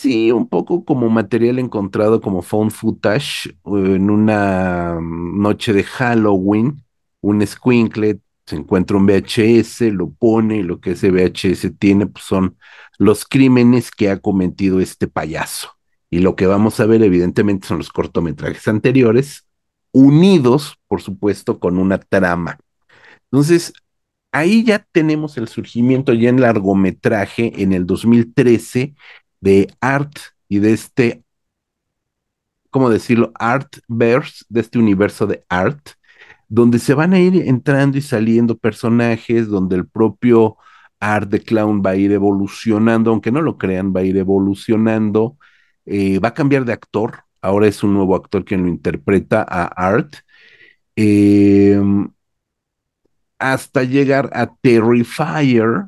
sí, 0.03 0.31
un 0.33 0.49
poco 0.49 0.83
como 0.83 1.09
material 1.09 1.59
encontrado 1.59 2.19
como 2.19 2.41
found 2.41 2.71
footage 2.71 3.49
eh, 3.49 3.95
en 3.95 4.09
una 4.09 4.97
mm, 4.99 5.41
noche 5.41 5.71
de 5.71 5.83
Halloween, 5.83 6.83
un 7.21 7.45
squinklet, 7.47 8.19
se 8.45 8.57
encuentra 8.57 8.97
un 8.97 9.05
VHS, 9.05 9.93
lo 9.93 10.11
pone, 10.11 10.57
y 10.57 10.63
lo 10.63 10.81
que 10.81 10.91
ese 10.91 11.09
VHS 11.09 11.77
tiene 11.79 12.07
pues, 12.07 12.25
son 12.25 12.57
los 12.99 13.25
crímenes 13.25 13.91
que 13.91 14.09
ha 14.09 14.19
cometido 14.19 14.81
este 14.81 15.07
payaso. 15.07 15.69
Y 16.09 16.19
lo 16.19 16.35
que 16.35 16.47
vamos 16.47 16.79
a 16.81 16.85
ver, 16.85 17.01
evidentemente, 17.01 17.67
son 17.67 17.77
los 17.77 17.89
cortometrajes 17.89 18.67
anteriores, 18.67 19.47
unidos, 19.93 20.77
por 20.87 21.01
supuesto, 21.01 21.59
con 21.59 21.77
una 21.77 21.97
trama. 21.97 22.59
Entonces, 23.31 23.71
ahí 24.33 24.65
ya 24.65 24.85
tenemos 24.91 25.37
el 25.37 25.47
surgimiento 25.47 26.13
ya 26.13 26.29
en 26.29 26.41
largometraje 26.41 27.63
en 27.63 27.71
el 27.71 27.85
2013 27.85 28.95
de 29.43 29.67
Art 29.81 30.13
y 30.49 30.59
de 30.59 30.73
este, 30.73 31.23
¿cómo 32.69 32.89
decirlo? 32.89 33.31
Artverse, 33.35 34.45
de 34.49 34.61
este 34.61 34.79
universo 34.79 35.27
de 35.27 35.45
Art, 35.49 35.89
donde 36.49 36.79
se 36.79 36.93
van 36.93 37.13
a 37.13 37.19
ir 37.19 37.35
entrando 37.47 37.97
y 37.97 38.01
saliendo 38.01 38.57
personajes, 38.57 39.47
donde 39.47 39.75
el 39.75 39.87
propio 39.87 40.57
Art 40.99 41.29
de 41.29 41.41
Clown 41.41 41.81
va 41.85 41.91
a 41.91 41.95
ir 41.95 42.11
evolucionando, 42.11 43.11
aunque 43.11 43.31
no 43.31 43.41
lo 43.41 43.57
crean, 43.57 43.93
va 43.95 44.01
a 44.01 44.03
ir 44.03 44.17
evolucionando 44.17 45.37
eh, 45.85 46.19
va 46.19 46.29
a 46.29 46.33
cambiar 46.33 46.65
de 46.65 46.73
actor, 46.73 47.23
ahora 47.41 47.67
es 47.67 47.83
un 47.83 47.93
nuevo 47.93 48.15
actor 48.15 48.45
quien 48.45 48.63
lo 48.63 48.69
interpreta 48.69 49.45
a 49.47 49.65
Art, 49.65 50.15
eh, 50.95 51.79
hasta 53.39 53.83
llegar 53.83 54.29
a 54.33 54.55
Terrifier, 54.61 55.87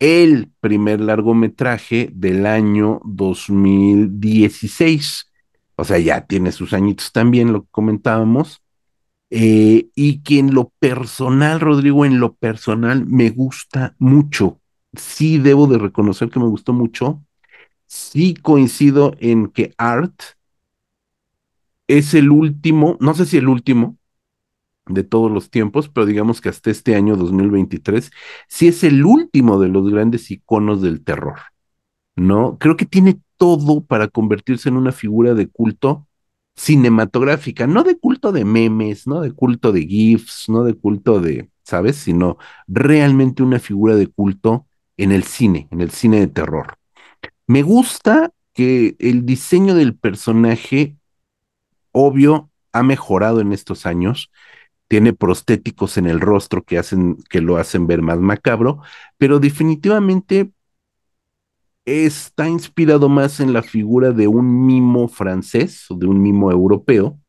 el 0.00 0.50
primer 0.60 1.00
largometraje 1.00 2.10
del 2.12 2.46
año 2.46 3.00
2016. 3.04 5.30
O 5.76 5.84
sea, 5.84 5.98
ya 5.98 6.26
tiene 6.26 6.50
sus 6.50 6.72
añitos 6.72 7.12
también, 7.12 7.52
lo 7.52 7.62
que 7.62 7.68
comentábamos. 7.70 8.62
Eh, 9.30 9.90
y 9.94 10.22
que 10.22 10.40
en 10.40 10.54
lo 10.54 10.72
personal, 10.80 11.60
Rodrigo, 11.60 12.04
en 12.04 12.18
lo 12.18 12.34
personal 12.34 13.06
me 13.06 13.30
gusta 13.30 13.94
mucho. 14.00 14.60
Sí, 14.94 15.38
debo 15.38 15.68
de 15.68 15.78
reconocer 15.78 16.30
que 16.30 16.40
me 16.40 16.46
gustó 16.46 16.72
mucho 16.72 17.22
sí 17.90 18.34
coincido 18.34 19.14
en 19.18 19.48
que 19.48 19.74
Art 19.76 20.14
es 21.88 22.14
el 22.14 22.30
último, 22.30 22.96
no 23.00 23.14
sé 23.14 23.26
si 23.26 23.36
el 23.36 23.48
último 23.48 23.98
de 24.86 25.04
todos 25.04 25.30
los 25.30 25.50
tiempos, 25.50 25.88
pero 25.88 26.06
digamos 26.06 26.40
que 26.40 26.48
hasta 26.48 26.70
este 26.70 26.94
año 26.96 27.16
2023, 27.16 28.10
sí 28.48 28.68
es 28.68 28.84
el 28.84 29.04
último 29.04 29.60
de 29.60 29.68
los 29.68 29.88
grandes 29.90 30.30
iconos 30.30 30.82
del 30.82 31.04
terror, 31.04 31.38
¿no? 32.16 32.58
Creo 32.58 32.76
que 32.76 32.86
tiene 32.86 33.20
todo 33.36 33.82
para 33.84 34.08
convertirse 34.08 34.68
en 34.68 34.76
una 34.76 34.92
figura 34.92 35.34
de 35.34 35.48
culto 35.48 36.06
cinematográfica, 36.56 37.66
no 37.66 37.82
de 37.84 37.98
culto 37.98 38.32
de 38.32 38.44
memes, 38.44 39.06
no 39.06 39.20
de 39.20 39.32
culto 39.32 39.72
de 39.72 39.86
GIFs, 39.86 40.48
no 40.48 40.64
de 40.64 40.74
culto 40.74 41.20
de, 41.20 41.50
¿sabes? 41.64 41.96
Sino 41.96 42.36
realmente 42.66 43.42
una 43.42 43.58
figura 43.58 43.96
de 43.96 44.08
culto 44.08 44.66
en 44.96 45.12
el 45.12 45.24
cine, 45.24 45.68
en 45.70 45.80
el 45.80 45.90
cine 45.90 46.20
de 46.20 46.26
terror. 46.26 46.76
Me 47.46 47.62
gusta 47.62 48.32
que 48.52 48.96
el 48.98 49.24
diseño 49.24 49.74
del 49.74 49.96
personaje, 49.96 50.96
obvio, 51.92 52.50
ha 52.72 52.82
mejorado 52.82 53.40
en 53.40 53.52
estos 53.52 53.86
años. 53.86 54.30
Tiene 54.90 55.12
prostéticos 55.12 55.98
en 55.98 56.06
el 56.06 56.20
rostro 56.20 56.64
que 56.64 56.76
hacen, 56.76 57.16
que 57.30 57.40
lo 57.40 57.58
hacen 57.58 57.86
ver 57.86 58.02
más 58.02 58.18
macabro, 58.18 58.82
pero 59.18 59.38
definitivamente 59.38 60.50
está 61.84 62.48
inspirado 62.48 63.08
más 63.08 63.38
en 63.38 63.52
la 63.52 63.62
figura 63.62 64.10
de 64.10 64.26
un 64.26 64.66
mimo 64.66 65.06
francés 65.06 65.88
o 65.92 65.94
de 65.94 66.08
un 66.08 66.20
mimo 66.20 66.50
europeo, 66.50 67.20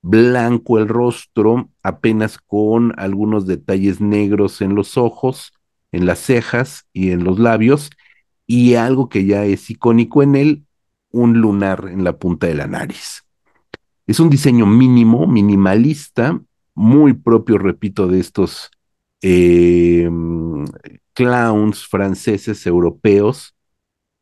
blanco 0.00 0.78
el 0.78 0.88
rostro, 0.88 1.68
apenas 1.82 2.38
con 2.38 2.98
algunos 2.98 3.46
detalles 3.46 4.00
negros 4.00 4.62
en 4.62 4.74
los 4.74 4.96
ojos, 4.96 5.52
en 5.92 6.06
las 6.06 6.20
cejas 6.20 6.86
y 6.94 7.10
en 7.10 7.22
los 7.22 7.38
labios, 7.38 7.90
y 8.46 8.76
algo 8.76 9.10
que 9.10 9.26
ya 9.26 9.44
es 9.44 9.68
icónico 9.68 10.22
en 10.22 10.36
él, 10.36 10.64
un 11.10 11.34
lunar 11.34 11.90
en 11.92 12.02
la 12.02 12.16
punta 12.16 12.46
de 12.46 12.54
la 12.54 12.66
nariz. 12.66 13.24
Es 14.06 14.20
un 14.20 14.30
diseño 14.30 14.64
mínimo, 14.64 15.26
minimalista, 15.26 16.40
muy 16.74 17.12
propio, 17.12 17.58
repito, 17.58 18.06
de 18.08 18.20
estos 18.20 18.70
eh, 19.22 20.08
clowns 21.14 21.86
franceses 21.86 22.66
europeos, 22.66 23.54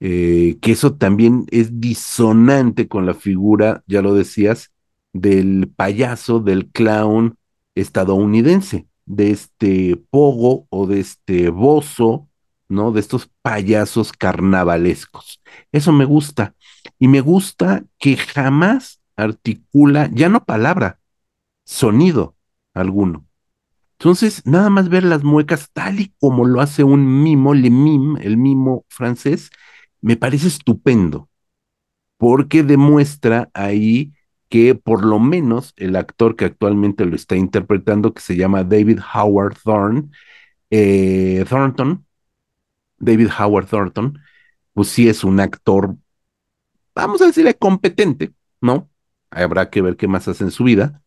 eh, 0.00 0.58
que 0.60 0.72
eso 0.72 0.94
también 0.94 1.46
es 1.50 1.80
disonante 1.80 2.88
con 2.88 3.06
la 3.06 3.14
figura, 3.14 3.84
ya 3.86 4.02
lo 4.02 4.14
decías, 4.14 4.72
del 5.12 5.68
payaso, 5.74 6.40
del 6.40 6.68
clown 6.70 7.36
estadounidense, 7.74 8.86
de 9.06 9.30
este 9.30 9.96
pogo 10.10 10.66
o 10.70 10.86
de 10.86 11.00
este 11.00 11.50
bozo, 11.50 12.28
¿no? 12.68 12.92
De 12.92 13.00
estos 13.00 13.28
payasos 13.42 14.12
carnavalescos. 14.12 15.42
Eso 15.72 15.92
me 15.92 16.04
gusta. 16.04 16.54
Y 16.98 17.08
me 17.08 17.20
gusta 17.20 17.84
que 17.98 18.16
jamás 18.16 19.00
articula, 19.16 20.08
ya 20.12 20.28
no 20.28 20.44
palabra, 20.44 21.00
sonido 21.64 22.36
alguno. 22.80 23.26
Entonces, 23.98 24.42
nada 24.46 24.70
más 24.70 24.88
ver 24.88 25.04
las 25.04 25.22
muecas 25.24 25.70
tal 25.72 26.00
y 26.00 26.14
como 26.18 26.46
lo 26.46 26.60
hace 26.62 26.84
un 26.84 27.22
mimo, 27.22 27.54
le 27.54 27.70
mime, 27.70 28.20
el 28.22 28.38
mimo 28.38 28.84
francés, 28.88 29.50
me 30.00 30.16
parece 30.16 30.48
estupendo, 30.48 31.28
porque 32.16 32.62
demuestra 32.62 33.50
ahí 33.54 34.12
que 34.48 34.74
por 34.74 35.04
lo 35.04 35.18
menos 35.18 35.72
el 35.76 35.96
actor 35.96 36.34
que 36.36 36.46
actualmente 36.46 37.04
lo 37.04 37.14
está 37.14 37.36
interpretando, 37.36 38.14
que 38.14 38.22
se 38.22 38.36
llama 38.36 38.64
David 38.64 39.00
Howard 39.14 39.56
eh, 40.70 41.44
Thornton, 41.48 42.06
David 42.98 43.28
Howard 43.38 43.66
Thornton, 43.66 44.18
pues 44.72 44.88
sí 44.88 45.08
es 45.08 45.24
un 45.24 45.40
actor, 45.40 45.96
vamos 46.94 47.22
a 47.22 47.26
decirle 47.26 47.54
competente, 47.54 48.32
¿no? 48.60 48.90
Habrá 49.30 49.70
que 49.70 49.82
ver 49.82 49.96
qué 49.96 50.08
más 50.08 50.26
hace 50.26 50.44
en 50.44 50.50
su 50.50 50.64
vida. 50.64 51.02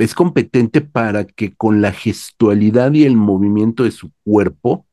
Es 0.00 0.14
competente 0.14 0.80
para 0.80 1.24
que 1.24 1.54
con 1.54 1.80
la 1.82 1.92
gestualidad 1.92 2.92
y 2.92 3.04
el 3.04 3.16
movimiento 3.16 3.84
de 3.84 3.90
su 3.90 4.10
cuerpo 4.24 4.86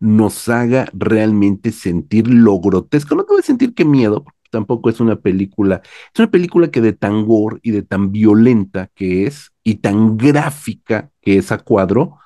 nos 0.00 0.48
haga 0.48 0.88
realmente 0.92 1.72
sentir 1.72 2.28
lo 2.28 2.60
grotesco. 2.60 3.14
No 3.14 3.24
te 3.24 3.32
voy 3.32 3.40
a 3.40 3.44
sentir 3.44 3.74
qué 3.74 3.84
miedo, 3.84 4.24
tampoco 4.50 4.90
es 4.90 5.00
una 5.00 5.16
película, 5.16 5.82
es 6.14 6.18
una 6.20 6.30
película 6.30 6.70
que 6.70 6.80
de 6.80 6.92
tan 6.92 7.26
gore 7.26 7.58
y 7.62 7.72
de 7.72 7.82
tan 7.82 8.12
violenta 8.12 8.90
que 8.94 9.26
es, 9.26 9.52
y 9.64 9.76
tan 9.76 10.16
gráfica 10.16 11.10
que 11.20 11.38
es 11.38 11.52
a 11.52 11.58
cuadro, 11.58 12.18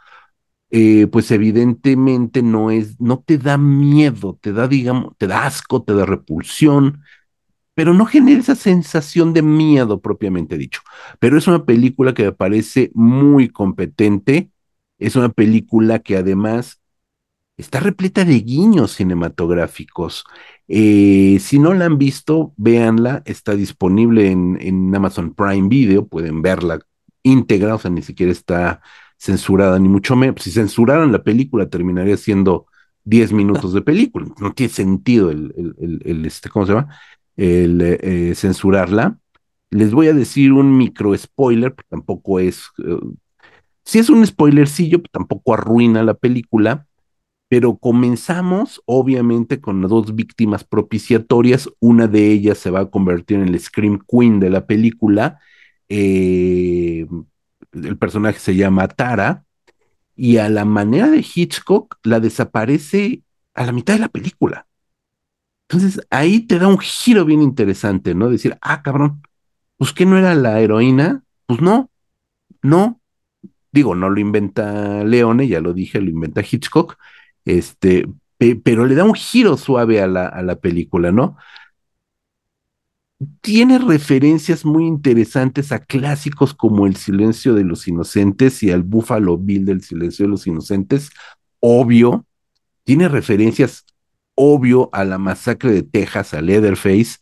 eh, 0.70 1.06
pues 1.08 1.30
evidentemente 1.30 2.42
no 2.42 2.70
es, 2.70 2.98
no 3.00 3.22
te 3.24 3.38
da 3.38 3.58
miedo, 3.58 4.38
te 4.40 4.52
da, 4.52 4.68
digamos, 4.68 5.16
te 5.18 5.26
da 5.26 5.46
asco, 5.46 5.82
te 5.82 5.94
da 5.94 6.06
repulsión, 6.06 7.02
pero 7.74 7.94
no 7.94 8.06
genera 8.06 8.40
esa 8.40 8.54
sensación 8.54 9.32
de 9.32 9.42
miedo 9.42 10.00
propiamente 10.00 10.58
dicho. 10.58 10.82
Pero 11.18 11.38
es 11.38 11.46
una 11.46 11.64
película 11.64 12.14
que 12.14 12.24
me 12.24 12.32
parece 12.32 12.90
muy 12.94 13.48
competente, 13.48 14.50
es 14.98 15.16
una 15.16 15.30
película 15.30 16.00
que 16.00 16.16
además 16.16 16.80
está 17.56 17.80
repleta 17.80 18.24
de 18.24 18.40
guiños 18.40 18.92
cinematográficos. 18.92 20.24
Eh, 20.68 21.38
si 21.40 21.58
no 21.58 21.74
la 21.74 21.86
han 21.86 21.98
visto, 21.98 22.54
véanla, 22.56 23.22
está 23.24 23.54
disponible 23.54 24.30
en, 24.30 24.58
en, 24.60 24.94
Amazon 24.94 25.34
Prime 25.34 25.68
Video, 25.68 26.06
pueden 26.06 26.42
verla 26.42 26.80
íntegra, 27.22 27.74
o 27.76 27.78
sea, 27.78 27.90
ni 27.90 28.02
siquiera 28.02 28.32
está 28.32 28.80
censurada, 29.18 29.78
ni 29.78 29.88
mucho 29.88 30.16
menos. 30.16 30.42
Si 30.42 30.50
censuraran 30.50 31.12
la 31.12 31.22
película, 31.22 31.68
terminaría 31.68 32.16
siendo 32.16 32.66
10 33.04 33.32
minutos 33.32 33.72
de 33.72 33.82
película. 33.82 34.26
No 34.40 34.52
tiene 34.52 34.72
sentido 34.72 35.30
el, 35.30 35.54
el, 35.78 36.02
el, 36.04 36.26
este, 36.26 36.48
¿cómo 36.48 36.66
se 36.66 36.72
llama? 36.72 36.88
El 37.42 37.80
eh, 37.80 38.34
censurarla. 38.34 39.18
Les 39.70 39.92
voy 39.92 40.08
a 40.08 40.12
decir 40.12 40.52
un 40.52 40.76
micro 40.76 41.16
spoiler, 41.16 41.74
tampoco 41.88 42.40
es. 42.40 42.68
Uh, 42.78 43.14
si 43.84 43.98
es 43.98 44.10
un 44.10 44.26
spoilercillo, 44.26 45.02
tampoco 45.10 45.54
arruina 45.54 46.02
la 46.02 46.14
película 46.14 46.86
pero 47.52 47.76
comenzamos 47.76 48.80
obviamente 48.86 49.60
con 49.60 49.82
dos 49.82 50.14
víctimas 50.14 50.64
propiciatorias, 50.64 51.68
una 51.80 52.06
de 52.08 52.32
ellas 52.32 52.56
se 52.56 52.70
va 52.70 52.80
a 52.80 52.90
convertir 52.90 53.40
en 53.40 53.48
el 53.48 53.60
Scream 53.60 53.98
Queen 54.08 54.40
de 54.40 54.48
la 54.48 54.64
película, 54.64 55.38
eh, 55.90 57.06
el 57.72 57.98
personaje 57.98 58.38
se 58.38 58.56
llama 58.56 58.88
Tara, 58.88 59.44
y 60.16 60.38
a 60.38 60.48
la 60.48 60.64
manera 60.64 61.10
de 61.10 61.18
Hitchcock 61.18 61.98
la 62.04 62.20
desaparece 62.20 63.22
a 63.52 63.66
la 63.66 63.72
mitad 63.72 63.92
de 63.92 64.00
la 64.00 64.08
película. 64.08 64.66
Entonces 65.72 66.06
ahí 66.10 66.40
te 66.40 66.58
da 66.58 66.68
un 66.68 66.78
giro 66.78 67.24
bien 67.24 67.40
interesante, 67.40 68.14
¿no? 68.14 68.28
Decir, 68.28 68.58
ah, 68.60 68.82
cabrón, 68.82 69.22
pues 69.78 69.92
que 69.94 70.04
no 70.04 70.18
era 70.18 70.34
la 70.34 70.60
heroína, 70.60 71.24
pues 71.46 71.62
no, 71.62 71.90
no. 72.62 73.00
Digo, 73.72 73.94
no 73.94 74.10
lo 74.10 74.20
inventa 74.20 75.02
Leone, 75.04 75.48
ya 75.48 75.60
lo 75.60 75.72
dije, 75.72 76.00
lo 76.00 76.10
inventa 76.10 76.42
Hitchcock, 76.42 76.98
este, 77.46 78.06
pero 78.64 78.84
le 78.86 78.94
da 78.94 79.04
un 79.04 79.14
giro 79.14 79.56
suave 79.56 80.02
a 80.02 80.06
la, 80.06 80.26
a 80.26 80.42
la 80.42 80.56
película, 80.56 81.10
¿no? 81.10 81.38
Tiene 83.40 83.78
referencias 83.78 84.64
muy 84.64 84.84
interesantes 84.84 85.72
a 85.72 85.78
clásicos 85.84 86.54
como 86.54 86.86
El 86.86 86.96
silencio 86.96 87.54
de 87.54 87.64
los 87.64 87.86
inocentes 87.88 88.62
y 88.62 88.72
al 88.72 88.82
Buffalo 88.82 89.38
Bill 89.38 89.64
del 89.64 89.82
silencio 89.82 90.26
de 90.26 90.30
los 90.30 90.46
inocentes, 90.46 91.10
obvio. 91.60 92.26
Tiene 92.84 93.08
referencias, 93.08 93.86
obvio, 94.34 94.90
a 94.92 95.04
la 95.04 95.18
masacre 95.18 95.72
de 95.72 95.82
Texas, 95.82 96.34
a 96.34 96.40
Leatherface. 96.40 97.18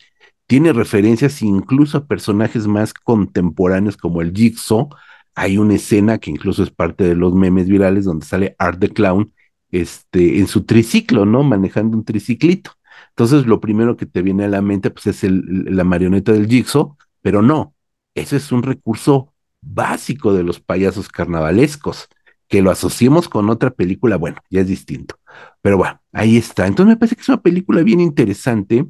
Tiene 0.47 0.73
referencias 0.73 1.43
incluso 1.43 1.99
a 1.99 2.07
personajes 2.07 2.67
más 2.67 2.93
contemporáneos 2.95 3.97
como 3.97 4.21
el 4.21 4.33
Jigsaw. 4.33 4.89
Hay 5.35 5.59
una 5.59 5.75
escena 5.75 6.19
que 6.19 6.31
incluso 6.31 6.63
es 6.63 6.71
parte 6.71 7.05
de 7.05 7.15
los 7.17 7.35
memes 7.35 7.69
virales 7.69 8.05
donde 8.05 8.27
sale 8.27 8.57
Art 8.59 8.81
the 8.81 8.91
Clown 8.91 9.33
este, 9.71 10.39
en 10.39 10.47
su 10.49 10.65
triciclo, 10.65 11.25
¿no? 11.27 11.43
Manejando 11.45 11.97
un 11.97 12.05
triciclito. 12.05 12.73
Entonces, 13.11 13.47
lo 13.47 13.61
primero 13.61 13.97
que 13.97 14.07
te 14.07 14.23
viene 14.23 14.45
a 14.45 14.49
la 14.49 14.63
mente, 14.63 14.91
pues, 14.91 15.07
es 15.07 15.25
el, 15.25 15.43
la 15.69 15.85
marioneta 15.85 16.33
del 16.33 16.49
Jigsaw, 16.49 16.97
pero 17.23 17.43
no, 17.43 17.75
ese 18.15 18.37
es 18.37 18.53
un 18.53 18.63
recurso 18.63 19.33
básico 19.61 20.33
de 20.33 20.43
los 20.43 20.61
payasos 20.61 21.09
carnavalescos. 21.09 22.09
Que 22.49 22.63
lo 22.63 22.71
asociemos 22.73 23.29
con 23.29 23.49
otra 23.49 23.71
película, 23.71 24.17
bueno, 24.17 24.39
ya 24.51 24.63
es 24.63 24.67
distinto. 24.67 25.20
Pero 25.63 25.79
bueno, 25.79 26.01
ahí 26.13 26.37
está. 26.37 26.67
Entonces 26.67 26.95
me 26.95 26.97
parece 26.97 27.17
que 27.17 27.23
es 27.23 27.29
una 27.29 27.43
película 27.43 27.83
bien 27.83 28.01
interesante, 28.01 28.87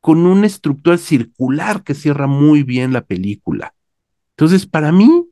con 0.00 0.26
una 0.26 0.46
estructura 0.46 0.96
circular 0.98 1.82
que 1.84 1.94
cierra 1.94 2.26
muy 2.26 2.62
bien 2.62 2.92
la 2.92 3.04
película. 3.04 3.74
Entonces, 4.30 4.66
para 4.66 4.92
mí, 4.92 5.28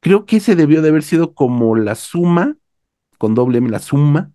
creo 0.00 0.26
que 0.26 0.36
ese 0.36 0.56
debió 0.56 0.82
de 0.82 0.88
haber 0.88 1.02
sido 1.02 1.34
como 1.34 1.76
la 1.76 1.94
suma 1.94 2.56
con 3.18 3.36
doble 3.36 3.58
M, 3.58 3.70
la 3.70 3.78
suma 3.78 4.32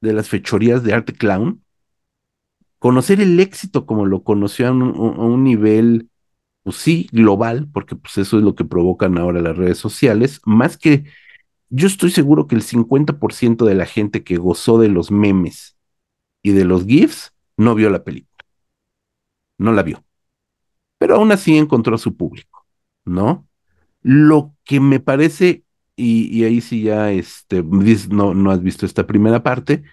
de 0.00 0.12
las 0.12 0.28
fechorías 0.28 0.82
de 0.82 0.92
arte 0.92 1.12
clown, 1.12 1.62
conocer 2.80 3.20
el 3.20 3.38
éxito 3.38 3.86
como 3.86 4.04
lo 4.04 4.24
conoció 4.24 4.66
a 4.66 4.72
un, 4.72 5.44
nivel, 5.44 6.10
pues 6.64 6.76
sí, 6.76 7.08
global, 7.12 7.68
porque 7.72 7.94
pues 7.94 8.18
eso 8.18 8.38
es 8.38 8.42
lo 8.42 8.56
que 8.56 8.64
provocan 8.64 9.16
ahora 9.16 9.40
las 9.40 9.56
redes 9.56 9.78
sociales, 9.78 10.40
más 10.44 10.76
que 10.76 11.04
yo 11.70 11.86
estoy 11.86 12.10
seguro 12.10 12.46
que 12.46 12.56
el 12.56 12.62
50% 12.62 13.64
de 13.64 13.74
la 13.74 13.86
gente 13.86 14.22
que 14.24 14.36
gozó 14.36 14.78
de 14.78 14.88
los 14.88 15.10
memes 15.10 15.76
y 16.42 16.52
de 16.52 16.64
los 16.64 16.84
GIFs 16.84 17.32
no 17.56 17.74
vio 17.74 17.90
la 17.90 18.04
película, 18.04 18.44
no 19.58 19.72
la 19.72 19.82
vio, 19.82 20.04
pero 20.98 21.16
aún 21.16 21.32
así 21.32 21.56
encontró 21.56 21.94
a 21.94 21.98
su 21.98 22.16
público, 22.16 22.66
¿no? 23.04 23.46
Lo 24.02 24.54
que 24.64 24.80
me 24.80 25.00
parece 25.00 25.64
y, 25.96 26.44
ahí 26.44 26.60
sí 26.60 26.82
ya 26.82 27.12
este, 27.12 27.62
no, 27.62 28.34
no 28.34 28.50
has 28.50 28.62
visto 28.62 28.86
esta 28.86 29.06
primera 29.06 29.42
parte, 29.42 29.84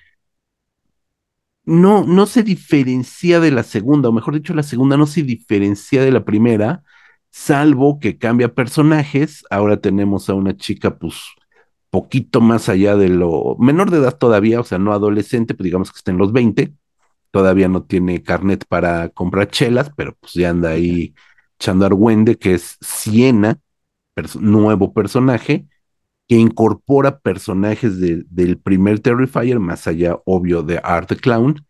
no, 1.66 2.06
no 2.06 2.26
se 2.28 2.44
diferencia 2.44 3.40
de 3.42 3.52
la 3.52 3.64
segunda, 3.64 4.08
o 4.10 4.14
mejor 4.14 4.36
dicho, 4.36 4.54
la 4.54 4.64
segunda 4.64 4.96
no 4.96 5.06
se 5.06 5.24
diferencia 5.24 6.02
de 6.02 6.12
la 6.12 6.24
primera, 6.24 6.84
salvo 7.30 8.00
que 8.00 8.18
cambia 8.18 8.54
personajes. 8.56 9.44
Ahora 9.50 9.82
tenemos 9.82 10.30
a 10.30 10.34
una 10.34 10.56
chica, 10.56 10.98
pues, 10.98 11.16
poquito 11.90 12.42
más 12.42 12.70
allá 12.70 12.96
de 12.96 13.10
lo 13.10 13.56
menor 13.60 13.92
de 13.92 13.98
edad 13.98 14.18
todavía, 14.18 14.60
o 14.60 14.64
sea, 14.64 14.78
no 14.78 14.94
adolescente, 14.94 15.54
pues 15.54 15.66
digamos 15.66 15.92
que 15.92 15.98
está 15.98 16.12
en 16.12 16.18
los 16.18 16.32
20, 16.34 16.74
todavía 17.32 17.68
no 17.68 17.84
tiene 17.84 18.24
carnet 18.24 18.66
para 18.68 19.10
comprar 19.10 19.50
chelas, 19.50 19.92
pero 19.96 20.16
pues 20.20 20.34
ya 20.34 20.50
anda 20.50 20.72
ahí 20.72 21.14
echando 21.60 21.86
argüende, 21.86 22.38
que 22.38 22.54
es 22.54 22.78
Siena, 22.82 23.60
nuevo 24.40 24.94
personaje, 24.94 25.68
que 26.28 26.36
incorpora 26.36 27.20
personajes 27.20 28.00
del 28.00 28.58
primer 28.58 29.00
Terrifier, 29.00 29.60
más 29.60 29.88
allá, 29.88 30.18
obvio, 30.26 30.64
de 30.64 30.80
Art 30.84 31.10
the 31.10 31.16
Clown, 31.16 31.66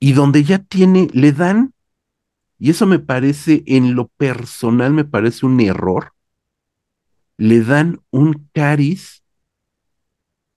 y 0.00 0.12
donde 0.12 0.44
ya 0.44 0.58
tiene, 0.58 1.08
le 1.12 1.32
dan, 1.32 1.72
y 2.58 2.70
eso 2.70 2.86
me 2.86 2.98
parece, 2.98 3.62
en 3.66 3.94
lo 3.94 4.08
personal, 4.08 4.92
me 4.92 5.04
parece 5.04 5.46
un 5.46 5.60
error, 5.60 6.12
le 7.36 7.60
dan 7.60 8.00
un 8.10 8.48
cariz 8.52 9.23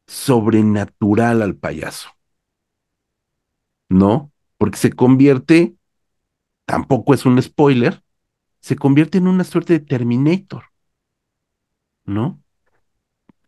sobrenatural 0.07 1.41
al 1.41 1.55
payaso. 1.55 2.09
¿No? 3.89 4.31
Porque 4.57 4.77
se 4.77 4.93
convierte, 4.93 5.75
tampoco 6.65 7.13
es 7.13 7.25
un 7.25 7.41
spoiler, 7.41 8.01
se 8.59 8.75
convierte 8.75 9.17
en 9.17 9.27
una 9.27 9.43
suerte 9.43 9.73
de 9.73 9.79
Terminator. 9.85 10.63
¿No? 12.05 12.41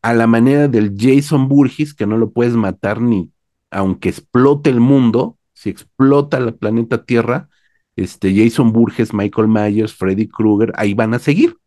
a 0.02 0.14
la 0.14 0.28
manera 0.28 0.68
del 0.68 0.96
Jason 0.98 1.48
Burgess, 1.48 1.94
que 1.94 2.08
no 2.08 2.18
lo 2.18 2.32
puedes 2.32 2.54
matar 2.54 3.02
ni 3.02 3.32
aunque 3.72 4.10
explote 4.10 4.70
el 4.72 4.80
mundo, 4.80 5.38
si 5.54 5.70
explota 5.70 6.40
la 6.40 6.54
planeta 6.54 7.06
Tierra, 7.06 7.50
este 7.96 8.34
Jason 8.36 8.72
Burgess, 8.74 9.14
Michael 9.14 9.48
Myers, 9.48 9.94
Freddy 9.94 10.28
Krueger, 10.28 10.72
ahí 10.76 10.96
van 10.96 11.14
a 11.14 11.20
seguir. 11.20 11.58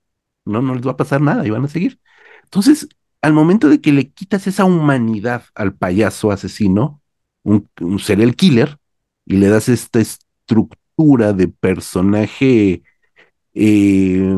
No, 0.44 0.62
no 0.62 0.74
les 0.74 0.84
va 0.84 0.92
a 0.92 0.96
pasar 0.96 1.20
nada, 1.20 1.42
ahí 1.42 1.50
van 1.50 1.64
a 1.64 1.68
seguir. 1.68 2.00
Entonces, 2.44 2.88
al 3.22 3.32
momento 3.32 3.68
de 3.68 3.80
que 3.80 3.92
le 3.92 4.10
quitas 4.10 4.46
esa 4.46 4.64
humanidad 4.64 5.44
al 5.54 5.74
payaso 5.74 6.32
asesino, 6.32 7.02
un, 7.44 7.68
un 7.80 7.98
serial 7.98 8.36
killer, 8.36 8.78
y 9.24 9.36
le 9.36 9.48
das 9.48 9.68
esta 9.68 10.00
estructura 10.00 11.32
de 11.32 11.48
personaje 11.48 12.82
eh, 13.54 14.36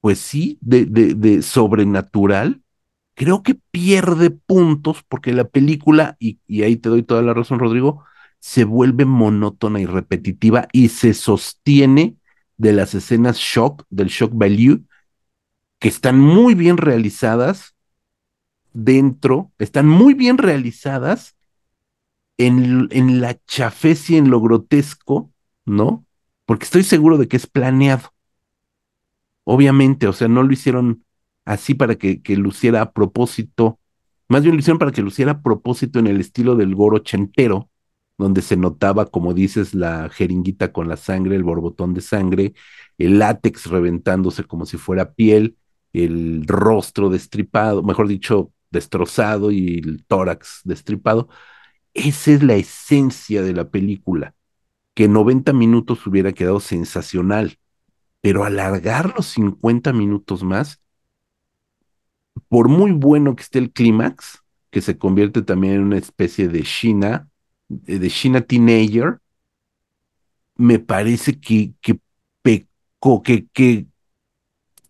pues 0.00 0.18
sí, 0.20 0.58
de, 0.60 1.42
sobrenatural, 1.42 2.62
creo 3.14 3.42
que 3.42 3.56
pierde 3.70 4.30
puntos 4.30 5.02
porque 5.08 5.32
la 5.32 5.44
película, 5.48 6.16
y, 6.20 6.40
ahí 6.62 6.76
te 6.76 6.88
doy 6.88 7.02
toda 7.02 7.22
la 7.22 7.34
razón, 7.34 7.58
Rodrigo, 7.58 8.04
se 8.40 8.64
vuelve 8.64 9.04
monótona 9.04 9.80
y 9.80 9.86
repetitiva 9.86 10.68
y 10.72 10.88
se 10.90 11.14
sostiene 11.14 12.16
de 12.56 12.72
las 12.72 12.94
escenas 12.94 13.38
shock, 13.38 13.84
del 13.90 14.08
shock 14.08 14.32
value, 14.34 14.84
que 15.78 15.88
están 15.88 16.18
muy 16.18 16.54
bien 16.54 16.76
realizadas 16.76 17.76
dentro, 18.72 19.52
están 19.58 19.88
muy 19.88 20.14
bien 20.14 20.38
realizadas 20.38 21.36
en, 22.38 22.88
en 22.90 23.20
la 23.20 23.38
chafez 23.46 24.10
y 24.10 24.16
en 24.16 24.30
lo 24.30 24.40
grotesco, 24.40 25.32
¿no? 25.66 26.06
Porque 26.46 26.64
estoy 26.64 26.84
seguro 26.84 27.18
de 27.18 27.28
que 27.28 27.36
es 27.36 27.46
planeado. 27.46 28.10
Obviamente, 29.44 30.06
o 30.06 30.12
sea, 30.12 30.28
no 30.28 30.42
lo 30.42 30.52
hicieron 30.52 31.04
así 31.44 31.74
para 31.74 31.96
que, 31.96 32.22
que 32.22 32.36
luciera 32.36 32.82
a 32.82 32.92
propósito, 32.92 33.80
más 34.28 34.42
bien 34.42 34.54
lo 34.54 34.60
hicieron 34.60 34.78
para 34.78 34.92
que 34.92 35.02
luciera 35.02 35.32
a 35.32 35.42
propósito 35.42 35.98
en 35.98 36.06
el 36.06 36.20
estilo 36.20 36.54
del 36.56 36.74
goro 36.74 36.98
ochentero, 36.98 37.70
donde 38.18 38.42
se 38.42 38.56
notaba, 38.56 39.06
como 39.06 39.32
dices, 39.34 39.74
la 39.74 40.08
jeringuita 40.10 40.72
con 40.72 40.88
la 40.88 40.96
sangre, 40.96 41.36
el 41.36 41.44
borbotón 41.44 41.94
de 41.94 42.00
sangre, 42.00 42.54
el 42.98 43.18
látex 43.18 43.66
reventándose 43.66 44.44
como 44.44 44.66
si 44.66 44.76
fuera 44.76 45.12
piel, 45.12 45.56
el 45.92 46.44
rostro 46.46 47.10
destripado, 47.10 47.82
mejor 47.82 48.08
dicho, 48.08 48.52
destrozado 48.70 49.50
y 49.50 49.78
el 49.78 50.04
tórax 50.06 50.60
destripado. 50.64 51.28
Esa 51.94 52.32
es 52.32 52.42
la 52.42 52.54
esencia 52.54 53.42
de 53.42 53.54
la 53.54 53.70
película, 53.70 54.34
que 54.94 55.08
90 55.08 55.52
minutos 55.52 56.06
hubiera 56.06 56.32
quedado 56.32 56.60
sensacional, 56.60 57.58
pero 58.20 58.44
alargar 58.44 59.14
los 59.16 59.26
50 59.26 59.92
minutos 59.92 60.42
más, 60.44 60.80
por 62.48 62.68
muy 62.68 62.92
bueno 62.92 63.34
que 63.36 63.42
esté 63.42 63.58
el 63.58 63.72
clímax, 63.72 64.42
que 64.70 64.80
se 64.80 64.98
convierte 64.98 65.42
también 65.42 65.74
en 65.74 65.82
una 65.82 65.98
especie 65.98 66.48
de 66.48 66.62
China, 66.62 67.28
de 67.68 68.10
China 68.10 68.40
Teenager, 68.42 69.20
me 70.56 70.78
parece 70.78 71.40
que, 71.40 71.72
pecó, 72.42 73.22
que, 73.22 73.46
que, 73.52 73.86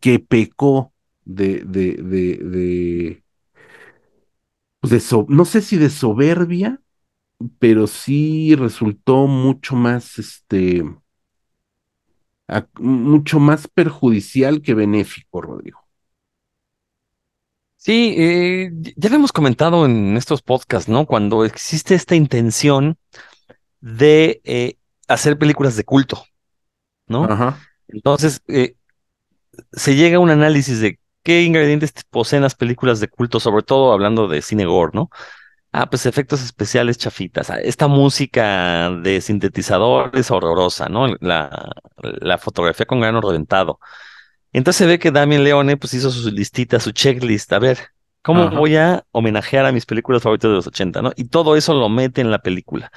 que 0.00 0.18
pecó 0.20 0.92
de, 1.24 1.62
de, 1.66 1.94
de, 1.96 2.36
de, 2.38 3.24
pues 4.80 4.90
de 4.92 5.00
so- 5.00 5.26
no 5.28 5.44
sé 5.44 5.62
si 5.62 5.76
de 5.76 5.90
soberbia, 5.90 6.80
pero 7.58 7.86
sí 7.86 8.54
resultó 8.56 9.26
mucho 9.28 9.76
más, 9.76 10.18
este, 10.18 10.84
a- 12.48 12.66
mucho 12.78 13.40
más 13.40 13.68
perjudicial 13.68 14.60
que 14.62 14.74
benéfico, 14.74 15.40
Rodrigo. 15.40 15.80
Sí, 17.76 18.14
eh, 18.18 18.70
ya 18.96 19.08
lo 19.08 19.16
hemos 19.16 19.32
comentado 19.32 19.86
en 19.86 20.16
estos 20.16 20.42
podcasts, 20.42 20.88
¿no? 20.88 21.06
Cuando 21.06 21.44
existe 21.44 21.94
esta 21.94 22.16
intención 22.16 22.98
de 23.80 24.40
eh, 24.44 24.78
hacer 25.08 25.38
películas 25.38 25.76
de 25.76 25.84
culto, 25.84 26.24
¿no? 27.08 27.32
Ajá, 27.32 27.64
Entonces, 27.88 28.42
eh, 28.48 28.76
se 29.72 29.96
llega 29.96 30.16
a 30.18 30.20
un 30.20 30.30
análisis 30.30 30.80
de 30.80 31.00
qué 31.22 31.42
ingredientes 31.42 31.92
poseen 32.10 32.42
las 32.42 32.54
películas 32.54 33.00
de 33.00 33.08
culto, 33.08 33.40
sobre 33.40 33.62
todo 33.62 33.92
hablando 33.92 34.28
de 34.28 34.42
cine 34.42 34.64
gore, 34.66 34.92
¿no? 34.94 35.10
Ah, 35.72 35.90
pues 35.90 36.06
efectos 36.06 36.42
especiales 36.42 36.98
chafitas. 36.98 37.50
Ah, 37.50 37.60
Esta 37.60 37.88
música 37.88 38.90
de 39.02 39.20
sintetizadores 39.20 40.30
horrorosa, 40.30 40.88
¿no? 40.88 41.08
La, 41.20 41.72
la 41.98 42.38
fotografía 42.38 42.86
con 42.86 43.00
grano 43.00 43.20
reventado. 43.20 43.80
Entonces 44.52 44.78
se 44.78 44.86
ve 44.86 44.98
que 44.98 45.10
Damien 45.10 45.44
Leone 45.44 45.76
pues 45.76 45.94
hizo 45.94 46.10
su 46.10 46.30
listita, 46.30 46.80
su 46.80 46.92
checklist. 46.92 47.52
A 47.52 47.58
ver, 47.58 47.78
¿cómo 48.22 48.44
Ajá. 48.44 48.50
voy 48.50 48.76
a 48.76 49.04
homenajear 49.12 49.66
a 49.66 49.72
mis 49.72 49.86
películas 49.86 50.22
favoritas 50.22 50.50
de 50.50 50.56
los 50.56 50.66
80, 50.66 51.02
¿no? 51.02 51.12
Y 51.16 51.26
todo 51.28 51.56
eso 51.56 51.74
lo 51.74 51.88
mete 51.88 52.20
en 52.22 52.30
la 52.30 52.40
película. 52.40 52.90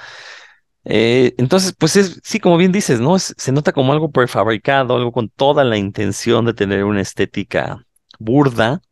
Eh, 0.84 1.34
entonces, 1.38 1.74
pues 1.78 1.96
es, 1.96 2.20
sí, 2.24 2.40
como 2.40 2.56
bien 2.56 2.72
dices, 2.72 3.00
¿no? 3.00 3.18
Se 3.18 3.52
nota 3.52 3.72
como 3.72 3.92
algo 3.92 4.10
prefabricado, 4.10 4.96
algo 4.96 5.12
con 5.12 5.28
toda 5.28 5.64
la 5.64 5.76
intención 5.76 6.44
de 6.44 6.54
tener 6.54 6.84
una 6.84 7.00
estética 7.00 7.86
burda. 8.18 8.82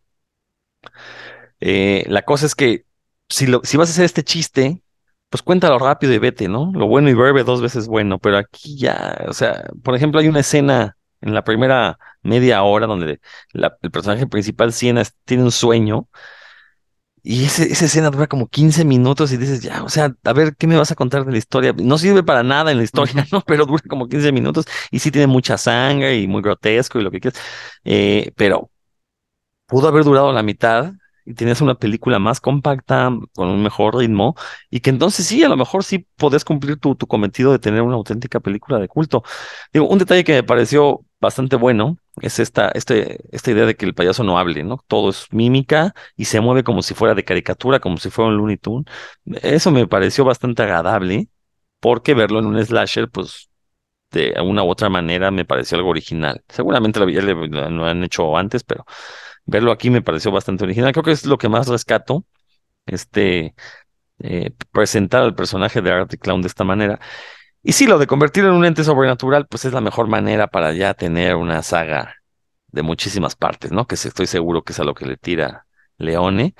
Eh, 1.60 2.04
la 2.08 2.22
cosa 2.22 2.46
es 2.46 2.54
que 2.54 2.84
si, 3.28 3.46
lo, 3.46 3.60
si 3.64 3.76
vas 3.76 3.88
a 3.90 3.92
hacer 3.92 4.04
este 4.04 4.24
chiste, 4.24 4.82
pues 5.28 5.42
cuéntalo 5.42 5.78
rápido 5.78 6.12
y 6.12 6.18
vete, 6.18 6.48
¿no? 6.48 6.72
Lo 6.74 6.86
bueno 6.86 7.08
y 7.10 7.14
breve 7.14 7.44
dos 7.44 7.60
veces 7.60 7.86
bueno, 7.86 8.18
pero 8.18 8.38
aquí 8.38 8.76
ya, 8.78 9.24
o 9.28 9.32
sea, 9.32 9.64
por 9.82 9.94
ejemplo, 9.94 10.20
hay 10.20 10.28
una 10.28 10.40
escena 10.40 10.96
en 11.20 11.34
la 11.34 11.44
primera 11.44 11.98
media 12.22 12.62
hora 12.62 12.86
donde 12.86 13.20
el 13.54 13.90
personaje 13.90 14.26
principal 14.26 14.72
Siena 14.72 15.04
tiene 15.24 15.44
un 15.44 15.52
sueño 15.52 16.08
y 17.22 17.44
ese- 17.44 17.70
esa 17.72 17.84
escena 17.86 18.10
dura 18.10 18.26
como 18.26 18.48
15 18.48 18.84
minutos 18.84 19.32
y 19.32 19.36
dices, 19.36 19.60
ya, 19.62 19.82
o 19.82 19.88
sea, 19.88 20.14
a 20.24 20.32
ver, 20.32 20.56
¿qué 20.56 20.66
me 20.66 20.76
vas 20.76 20.90
a 20.92 20.94
contar 20.94 21.24
de 21.24 21.32
la 21.32 21.38
historia? 21.38 21.72
No 21.76 21.98
sirve 21.98 22.22
para 22.22 22.42
nada 22.42 22.70
en 22.72 22.78
la 22.78 22.84
historia, 22.84 23.26
¿no? 23.32 23.40
Pero 23.42 23.66
dura 23.66 23.82
como 23.88 24.08
15 24.08 24.32
minutos 24.32 24.66
y 24.90 24.98
sí 25.00 25.10
tiene 25.10 25.26
mucha 25.26 25.58
sangre 25.58 26.18
y 26.18 26.26
muy 26.28 26.42
grotesco 26.42 26.98
y 26.98 27.02
lo 27.02 27.10
que 27.10 27.20
quieras, 27.20 27.40
Eh, 27.84 28.32
pero 28.36 28.70
pudo 29.66 29.88
haber 29.88 30.04
durado 30.04 30.32
la 30.32 30.42
mitad 30.42 30.92
y 31.24 31.34
tenías 31.34 31.60
una 31.60 31.74
película 31.76 32.18
más 32.18 32.40
compacta, 32.40 33.10
con 33.34 33.48
un 33.48 33.62
mejor 33.62 33.96
ritmo, 33.96 34.34
y 34.70 34.80
que 34.80 34.90
entonces 34.90 35.26
sí, 35.26 35.44
a 35.44 35.48
lo 35.48 35.56
mejor 35.56 35.84
sí 35.84 36.06
podés 36.16 36.44
cumplir 36.44 36.78
tu, 36.78 36.96
tu 36.96 37.06
cometido 37.06 37.52
de 37.52 37.58
tener 37.58 37.82
una 37.82 37.94
auténtica 37.96 38.40
película 38.40 38.78
de 38.78 38.88
culto. 38.88 39.22
Digo, 39.72 39.86
un 39.88 39.98
detalle 39.98 40.24
que 40.24 40.32
me 40.34 40.42
pareció 40.42 41.00
bastante 41.20 41.56
bueno 41.56 41.98
es 42.20 42.38
esta, 42.38 42.68
este, 42.70 43.18
esta 43.32 43.50
idea 43.50 43.66
de 43.66 43.76
que 43.76 43.86
el 43.86 43.94
payaso 43.94 44.24
no 44.24 44.38
hable, 44.38 44.64
¿no? 44.64 44.78
Todo 44.88 45.10
es 45.10 45.26
mímica 45.32 45.94
y 46.16 46.26
se 46.26 46.40
mueve 46.40 46.64
como 46.64 46.82
si 46.82 46.94
fuera 46.94 47.14
de 47.14 47.24
caricatura, 47.24 47.80
como 47.80 47.96
si 47.98 48.10
fuera 48.10 48.30
un 48.30 48.36
Looney 48.36 48.56
Tunes. 48.58 48.86
Eso 49.42 49.70
me 49.70 49.86
pareció 49.86 50.24
bastante 50.24 50.62
agradable, 50.62 51.28
porque 51.80 52.14
verlo 52.14 52.40
en 52.40 52.46
un 52.46 52.64
slasher, 52.64 53.08
pues 53.08 53.48
de 54.10 54.34
una 54.42 54.64
u 54.64 54.70
otra 54.70 54.88
manera 54.88 55.30
me 55.30 55.44
pareció 55.44 55.78
algo 55.78 55.90
original. 55.90 56.42
Seguramente 56.48 57.00
lo, 57.00 57.06
lo 57.06 57.86
han 57.86 58.04
hecho 58.04 58.36
antes, 58.36 58.64
pero 58.64 58.84
verlo 59.44 59.72
aquí 59.72 59.90
me 59.90 60.02
pareció 60.02 60.30
bastante 60.32 60.64
original. 60.64 60.92
Creo 60.92 61.04
que 61.04 61.12
es 61.12 61.26
lo 61.26 61.38
que 61.38 61.48
más 61.48 61.68
rescato, 61.68 62.24
este, 62.86 63.54
eh, 64.20 64.52
presentar 64.72 65.22
al 65.22 65.34
personaje 65.34 65.80
de 65.82 65.92
Art 65.92 66.14
Clown 66.20 66.42
de 66.42 66.48
esta 66.48 66.64
manera. 66.64 67.00
Y 67.62 67.72
sí, 67.72 67.86
lo 67.86 67.98
de 67.98 68.06
convertirlo 68.06 68.50
en 68.50 68.56
un 68.56 68.64
ente 68.64 68.84
sobrenatural, 68.84 69.46
pues 69.46 69.64
es 69.66 69.72
la 69.72 69.80
mejor 69.80 70.08
manera 70.08 70.46
para 70.48 70.72
ya 70.72 70.94
tener 70.94 71.36
una 71.36 71.62
saga 71.62 72.16
de 72.68 72.82
muchísimas 72.82 73.36
partes, 73.36 73.72
¿no? 73.72 73.86
Que 73.86 73.96
estoy 73.96 74.26
seguro 74.26 74.62
que 74.62 74.72
es 74.72 74.80
a 74.80 74.84
lo 74.84 74.94
que 74.94 75.06
le 75.06 75.16
tira 75.16 75.66
Leone 75.98 76.54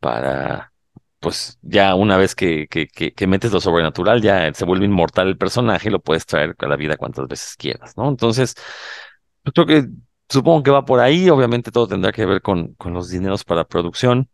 para, 0.00 0.72
pues 1.20 1.58
ya 1.62 1.94
una 1.94 2.16
vez 2.16 2.34
que, 2.34 2.66
que, 2.68 3.26
metes 3.26 3.52
lo 3.52 3.60
sobrenatural, 3.60 4.22
ya 4.22 4.52
se 4.54 4.64
vuelve 4.64 4.86
inmortal 4.86 5.28
el 5.28 5.38
personaje 5.38 5.88
y 5.88 5.92
lo 5.92 6.00
puedes 6.00 6.26
traer 6.26 6.56
a 6.58 6.66
la 6.66 6.76
vida 6.76 6.96
cuantas 6.96 7.28
veces 7.28 7.56
quieras, 7.56 7.96
¿no? 7.96 8.08
Entonces, 8.08 8.54
yo 9.44 9.52
creo 9.52 9.66
que 9.66 9.88
supongo 10.28 10.62
que 10.62 10.70
va 10.70 10.84
por 10.84 11.00
ahí, 11.00 11.30
obviamente 11.30 11.70
todo 11.70 11.88
tendrá 11.88 12.12
que 12.12 12.26
ver 12.26 12.42
con, 12.42 12.74
con 12.74 12.94
los 12.94 13.10
dineros 13.10 13.44
para 13.44 13.64
producción. 13.64 14.28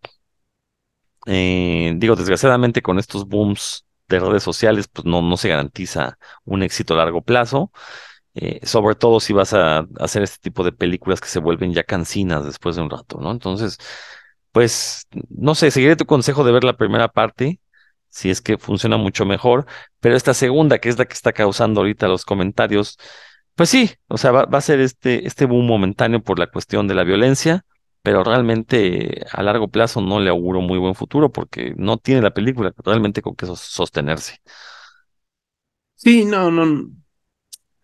Eh, 1.26 1.92
digo, 1.96 2.14
desgraciadamente 2.16 2.82
con 2.82 2.98
estos 2.98 3.26
booms 3.26 3.86
de 4.09 4.20
redes 4.20 4.42
sociales, 4.42 4.88
pues 4.88 5.04
no, 5.04 5.22
no 5.22 5.36
se 5.36 5.48
garantiza 5.48 6.18
un 6.44 6.62
éxito 6.62 6.94
a 6.94 6.98
largo 6.98 7.22
plazo, 7.22 7.72
eh, 8.34 8.61
sobre 8.66 8.94
todo 8.94 9.20
si 9.20 9.32
vas 9.32 9.54
a 9.54 9.86
hacer 9.98 10.22
este 10.22 10.38
tipo 10.40 10.62
de 10.64 10.72
películas 10.72 11.20
que 11.20 11.28
se 11.28 11.40
vuelven 11.40 11.72
ya 11.72 11.84
cansinas 11.84 12.44
después 12.44 12.76
de 12.76 12.82
un 12.82 12.90
rato, 12.90 13.18
¿no? 13.20 13.30
Entonces, 13.30 13.78
pues, 14.52 15.07
no 15.30 15.54
sé, 15.54 15.70
seguiré 15.70 15.96
tu 15.96 16.07
consejo 16.07 16.44
de 16.44 16.52
ver 16.52 16.64
la 16.64 16.76
primera 16.76 17.09
parte, 17.09 17.61
si 18.09 18.30
es 18.30 18.40
que 18.42 18.59
funciona 18.59 18.96
mucho 18.96 19.26
mejor, 19.26 19.66
pero 20.00 20.16
esta 20.16 20.34
segunda, 20.34 20.78
que 20.78 20.88
es 20.88 20.98
la 20.98 21.07
que 21.07 21.14
está 21.14 21.32
causando 21.32 21.80
ahorita 21.80 22.09
los 22.09 22.24
comentarios, 22.24 22.98
pues 23.54 23.70
sí, 23.70 23.92
o 24.09 24.18
sea, 24.18 24.32
va, 24.32 24.44
va 24.46 24.59
a 24.59 24.61
ser 24.62 24.80
este, 24.80 25.26
este 25.26 25.46
boom 25.46 25.66
momentáneo 25.66 26.22
por 26.22 26.38
la 26.38 26.46
cuestión 26.48 26.88
de 26.88 26.94
la 26.94 27.04
violencia, 27.04 27.64
pero 28.07 28.22
realmente 28.22 29.24
a 29.32 29.42
largo 29.42 29.66
plazo 29.68 30.00
no 30.00 30.20
le 30.20 30.30
auguro 30.30 30.61
muy 30.61 30.78
buen 30.78 30.94
futuro 30.94 31.32
porque 31.32 31.74
no 31.76 31.98
tiene 31.98 32.22
la 32.22 32.32
película 32.32 32.72
realmente 32.84 33.20
con 33.20 33.34
sos- 33.36 33.59
sostenerse. 33.61 34.40
Sí, 35.94 36.24
no, 36.24 36.50
no. 36.50 36.90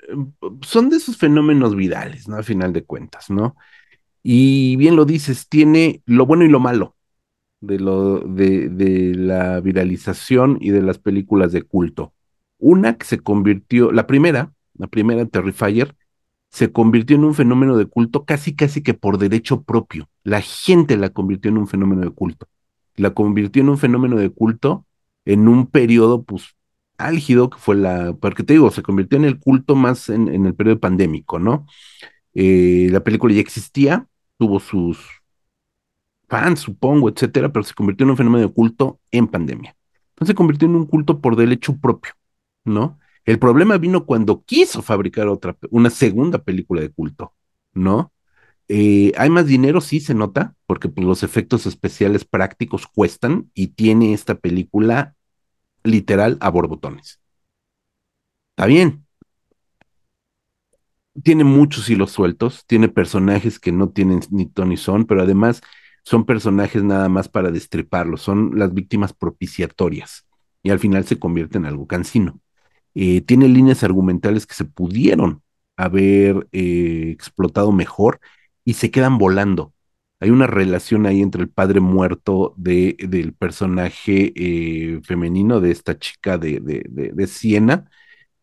eh, 0.09 0.15
Son 0.63 0.91
de 0.91 0.97
esos 0.97 1.17
fenómenos 1.17 1.77
virales, 1.77 2.29
¿no? 2.29 2.37
A 2.37 2.43
final 2.43 2.73
de 2.73 2.85
cuentas, 2.85 3.31
¿no? 3.31 3.57
Y 4.23 4.77
bien 4.77 4.97
lo 4.97 5.05
dices, 5.07 5.49
tiene 5.49 6.03
lo 6.07 6.27
bueno 6.27 6.45
y 6.45 6.49
lo 6.49 6.61
malo 6.61 6.97
de 7.61 7.81
lo 7.81 8.21
de, 8.21 8.69
de 8.71 9.15
la 9.17 9.61
viralización 9.61 10.59
y 10.61 10.71
de 10.71 10.83
las 10.83 10.99
películas 10.99 11.53
de 11.53 11.63
culto. 11.63 12.15
Una 12.59 12.99
que 12.99 13.07
se 13.07 13.21
convirtió, 13.21 13.93
la 13.93 14.07
primera, 14.07 14.53
la 14.75 14.89
primera 14.89 15.27
Terrifier, 15.27 15.97
se 16.53 16.71
convirtió 16.71 17.17
en 17.17 17.25
un 17.25 17.35
fenómeno 17.35 17.77
de 17.77 17.87
culto 17.87 18.25
casi 18.25 18.55
casi 18.55 18.83
que 18.83 18.95
por 18.95 19.19
derecho 19.19 19.63
propio. 19.63 20.09
La 20.23 20.43
gente 20.43 20.97
la 20.99 21.09
convirtió 21.09 21.51
en 21.51 21.57
un 21.59 21.67
fenómeno 21.67 22.03
de 22.03 22.11
culto. 22.11 22.47
La 22.97 23.11
convirtió 23.15 23.63
en 23.63 23.71
un 23.71 23.79
fenómeno 23.79 24.17
de 24.17 24.31
culto 24.31 24.87
en 25.25 25.49
un 25.49 25.67
periodo, 25.67 26.25
pues, 26.25 26.55
álgido, 26.99 27.49
que 27.51 27.59
fue 27.59 27.77
la, 27.77 28.13
porque 28.15 28.43
te 28.45 28.53
digo, 28.55 28.71
se 28.71 28.83
convirtió 28.83 29.19
en 29.19 29.25
el 29.25 29.41
culto 29.41 29.77
más 29.77 30.11
en, 30.11 30.29
el 30.29 30.55
periodo 30.55 30.79
pandémico, 30.81 31.39
¿no? 31.39 31.67
Eh, 32.35 32.89
la 32.91 33.03
película 33.03 33.35
ya 33.35 33.41
existía, 33.41 34.07
tuvo 34.39 34.61
sus 34.61 34.99
fans, 36.29 36.61
supongo, 36.61 37.09
etcétera, 37.09 37.53
pero 37.53 37.63
se 37.65 37.75
convirtió 37.75 38.05
en 38.05 38.11
un 38.11 38.17
fenómeno 38.17 38.47
de 38.47 38.53
culto 38.53 39.01
en 39.11 39.27
pandemia. 39.29 39.75
Entonces 40.11 40.33
se 40.33 40.35
convirtió 40.35 40.69
en 40.69 40.77
un 40.77 40.87
culto 40.87 41.21
por 41.21 41.37
derecho 41.37 41.77
propio, 41.79 42.13
¿no? 42.65 42.99
El 43.25 43.39
problema 43.39 43.79
vino 43.79 44.05
cuando 44.07 44.43
quiso 44.45 44.83
fabricar 44.83 45.29
otra, 45.29 45.57
una 45.71 45.91
segunda 45.91 46.39
película 46.43 46.81
de 46.81 46.91
culto, 46.91 47.35
¿no? 47.73 48.13
Eh, 48.69 49.13
hay 49.19 49.31
más 49.31 49.47
dinero, 49.47 49.81
sí 49.81 50.01
se 50.01 50.15
nota, 50.15 50.55
porque 50.67 50.89
pues, 50.89 51.07
los 51.07 51.23
efectos 51.23 51.67
especiales 51.67 52.25
prácticos 52.25 52.87
cuestan 52.87 53.51
y 53.55 53.69
tiene 53.69 54.15
esta 54.15 54.37
película 54.37 55.15
literal 55.85 56.39
a 56.41 56.51
borbotones. 56.51 57.21
Está 58.57 58.67
bien, 58.67 59.07
tiene 61.23 61.45
muchos 61.45 61.89
hilos 61.91 62.11
sueltos, 62.13 62.65
tiene 62.67 62.89
personajes 62.89 63.59
que 63.59 63.73
no 63.73 63.91
tienen 63.91 64.21
ni 64.31 64.47
ton 64.47 64.71
ni 64.71 64.77
son, 64.77 65.05
pero 65.07 65.23
además 65.23 65.61
son 66.05 66.25
personajes 66.25 66.83
nada 66.83 67.09
más 67.09 67.29
para 67.29 67.51
destriparlos, 67.51 68.23
son 68.23 68.59
las 68.59 68.73
víctimas 68.75 69.13
propiciatorias 69.13 70.27
y 70.63 70.71
al 70.71 70.79
final 70.79 71.05
se 71.05 71.19
convierte 71.19 71.59
en 71.59 71.67
algo 71.67 71.87
cansino. 71.87 72.41
Eh, 72.95 73.23
tiene 73.23 73.49
líneas 73.49 73.83
argumentales 73.85 74.47
que 74.47 74.55
se 74.55 74.65
pudieron 74.65 75.43
haber 75.77 76.49
eh, 76.53 77.11
explotado 77.11 77.73
mejor 77.73 78.21
y 78.65 78.75
se 78.75 78.91
quedan 78.91 79.19
volando. 79.19 79.75
Hay 80.21 80.31
una 80.31 80.47
relación 80.47 81.07
ahí 81.07 81.21
entre 81.21 81.43
el 81.43 81.49
padre 81.49 81.81
muerto 81.81 82.55
de, 82.57 82.97
del 83.09 83.35
personaje 83.35 84.33
eh, 84.37 85.01
femenino 85.03 85.61
de 85.61 85.73
esta 85.73 85.99
chica 85.99 86.39
de, 86.39 86.61
de, 86.61 87.11
de, 87.13 87.27
Siena. 87.27 87.91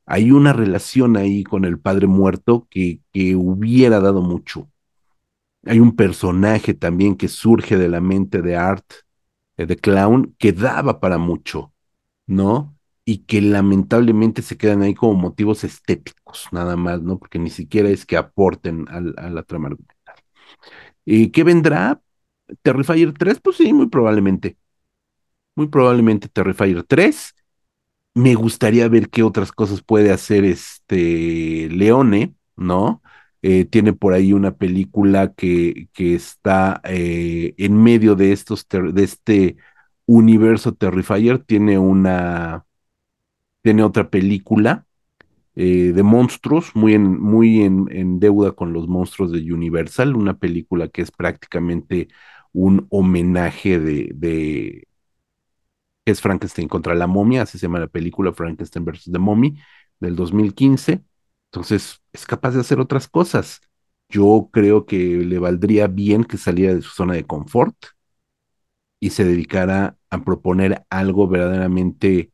Hay 0.06 0.32
una 0.32 0.52
relación 0.54 1.16
ahí 1.16 1.43
con 1.43 1.64
el 1.66 1.80
padre 1.80 2.08
muerto 2.08 2.68
que, 2.70 3.00
que 3.14 3.36
hubiera 3.36 4.02
dado 4.02 4.22
mucho. 4.22 4.70
Hay 5.66 5.80
un 5.80 5.95
personaje 5.95 6.74
también 6.74 7.16
que 7.16 7.28
surge 7.28 7.78
de 7.78 7.89
la 7.89 8.02
mente 8.02 8.41
de 8.41 8.56
Art, 8.56 8.86
de 9.58 9.76
Clown, 9.78 10.36
que 10.38 10.54
daba 10.54 11.00
para 11.00 11.18
mucho, 11.18 11.74
¿no? 12.28 12.78
Y 13.10 13.20
que 13.26 13.41
lamentablemente 13.41 14.43
se 14.43 14.55
quedan 14.57 14.84
ahí 14.84 14.93
como 14.93 15.16
motivos 15.16 15.64
estéticos, 15.64 16.47
nada 16.51 16.76
más, 16.76 17.01
¿no? 17.01 17.18
Porque 17.18 17.39
ni 17.39 17.49
siquiera 17.49 17.89
es 17.89 18.05
que 18.05 18.18
aporten 18.18 18.86
a 18.89 19.30
la 19.30 19.43
trama 19.43 19.70
argumental. 19.70 20.16
¿Y 21.05 21.30
qué 21.32 21.43
vendrá? 21.43 22.01
¿Terrifier 22.62 23.14
3? 23.14 23.39
Pues 23.41 23.57
sí, 23.57 23.74
muy 23.74 23.88
probablemente. 23.88 24.57
Muy 25.55 25.68
probablemente 25.68 26.30
Terrifier 26.30 26.84
3. 26.84 27.34
Me 28.16 28.36
gustaría 28.36 28.88
ver 28.89 29.10
qué 29.10 29.24
otras 29.24 29.51
cosas 29.51 29.82
puede 29.84 30.12
hacer 30.12 30.45
este 30.45 31.70
Leone, 31.70 32.36
¿no? 32.57 33.01
Eh, 33.41 33.66
tiene 33.66 33.93
por 33.93 34.14
ahí 34.14 34.34
una 34.34 34.57
película 34.57 35.34
que, 35.34 35.89
que 35.93 36.16
está 36.16 36.82
eh, 36.86 37.55
en 37.57 37.82
medio 37.82 38.16
de 38.16 38.34
estos 38.34 38.68
de 38.70 39.03
este 39.03 39.57
universo 40.05 40.74
Terrifier, 40.74 41.39
tiene 41.39 41.80
una 41.80 42.66
tiene 43.62 43.84
otra 43.84 44.10
película 44.10 44.86
eh, 45.55 45.91
de 45.93 46.03
monstruos, 46.03 46.76
muy, 46.76 46.93
en, 46.93 47.20
muy 47.20 47.62
en, 47.62 48.20
deuda 48.20 48.53
con 48.53 48.74
los 48.74 48.88
monstruos 48.88 49.32
de 49.32 49.53
Universal, 49.53 50.16
una 50.16 50.38
película 50.38 50.88
que 50.89 51.01
es 51.01 51.12
prácticamente 51.12 52.07
un 52.53 52.88
homenaje 52.89 53.80
de, 53.80 54.88
es 56.05 56.22
Frankenstein 56.22 56.68
contra 56.68 56.95
la 56.95 57.07
momia, 57.07 57.43
así 57.43 57.57
se 57.57 57.68
llama 57.68 57.80
la 57.80 57.88
película 57.88 58.34
Frankenstein 58.34 58.86
vs. 58.86 59.10
The 59.12 59.20
Mommy 59.20 59.57
del 59.99 60.16
2015. 60.16 61.03
Entonces, 61.51 62.01
es 62.14 62.26
capaz 62.26 62.51
de 62.51 62.62
hacer 62.62 62.80
otras 62.80 63.07
cosas. 63.07 63.62
Yo 64.10 64.49
creo 64.51 64.86
que 64.86 64.97
le 64.97 65.39
valdría 65.39 65.88
bien 65.88 66.24
que 66.24 66.38
saliera 66.38 66.74
de 66.76 66.82
su 66.82 66.89
zona 66.91 67.14
de 67.14 67.26
confort 67.26 67.76
y 68.99 69.12
se 69.12 69.24
dedicara 69.24 69.97
a 70.10 70.24
proponer 70.24 70.86
algo 70.89 71.28
verdaderamente 71.28 72.32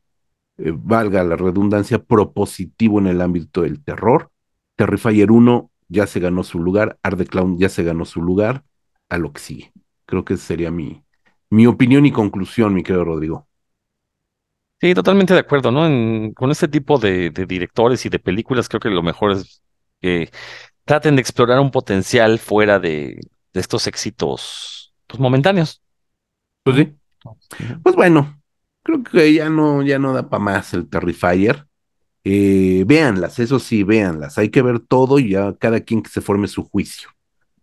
eh, 0.58 0.72
valga 0.74 1.22
la 1.24 1.36
redundancia, 1.36 2.02
propositivo 2.02 2.98
en 2.98 3.06
el 3.08 3.20
ámbito 3.20 3.62
del 3.62 3.82
terror. 3.82 4.30
Terrifier 4.76 5.30
1 5.30 5.70
ya 5.88 6.06
se 6.06 6.20
ganó 6.20 6.42
su 6.44 6.58
lugar, 6.58 6.98
Art 7.02 7.18
the 7.18 7.26
Clown 7.26 7.58
ya 7.58 7.68
se 7.68 7.82
ganó 7.82 8.04
su 8.04 8.22
lugar, 8.22 8.64
a 9.08 9.18
lo 9.18 9.32
que 9.32 9.40
sigue. 9.40 9.72
Creo 10.06 10.24
que 10.24 10.36
sería 10.36 10.70
mi, 10.70 11.02
mi 11.50 11.66
opinión 11.66 12.06
y 12.06 12.12
conclusión, 12.12 12.74
mi 12.74 12.82
querido 12.82 13.04
Rodrigo. 13.04 13.46
Sí, 14.80 14.94
totalmente 14.94 15.32
de 15.32 15.40
acuerdo, 15.40 15.72
¿no? 15.72 16.34
con 16.34 16.50
este 16.50 16.68
tipo 16.68 16.98
de, 16.98 17.30
directores 17.30 18.04
y 18.04 18.10
de 18.10 18.18
películas, 18.18 18.68
creo 18.68 18.80
que 18.80 18.90
lo 18.90 19.02
mejor 19.02 19.32
es 19.32 19.62
que 20.02 20.30
traten 20.84 21.16
de 21.16 21.22
explorar 21.22 21.60
un 21.60 21.70
potencial 21.70 22.38
fuera 22.38 22.78
de, 22.78 23.18
estos 23.54 23.86
éxitos 23.86 24.94
pues, 25.06 25.18
momentáneos. 25.18 25.82
Pues 26.62 26.76
sí. 26.76 26.94
Pues 27.82 27.96
bueno, 27.96 28.38
creo 28.86 29.02
que 29.02 29.34
ya 29.34 29.50
no, 29.50 29.82
ya 29.82 29.98
no 29.98 30.12
da 30.12 30.28
para 30.28 30.42
más 30.42 30.72
el 30.74 30.88
Terrifier. 30.88 31.66
Eh, 32.24 32.84
véanlas, 32.86 33.38
eso 33.38 33.58
sí, 33.58 33.82
véanlas. 33.82 34.38
Hay 34.38 34.50
que 34.50 34.62
ver 34.62 34.80
todo 34.80 35.18
y 35.18 35.34
cada 35.58 35.80
quien 35.80 36.02
que 36.02 36.10
se 36.10 36.20
forme 36.20 36.48
su 36.48 36.64
juicio. 36.64 37.10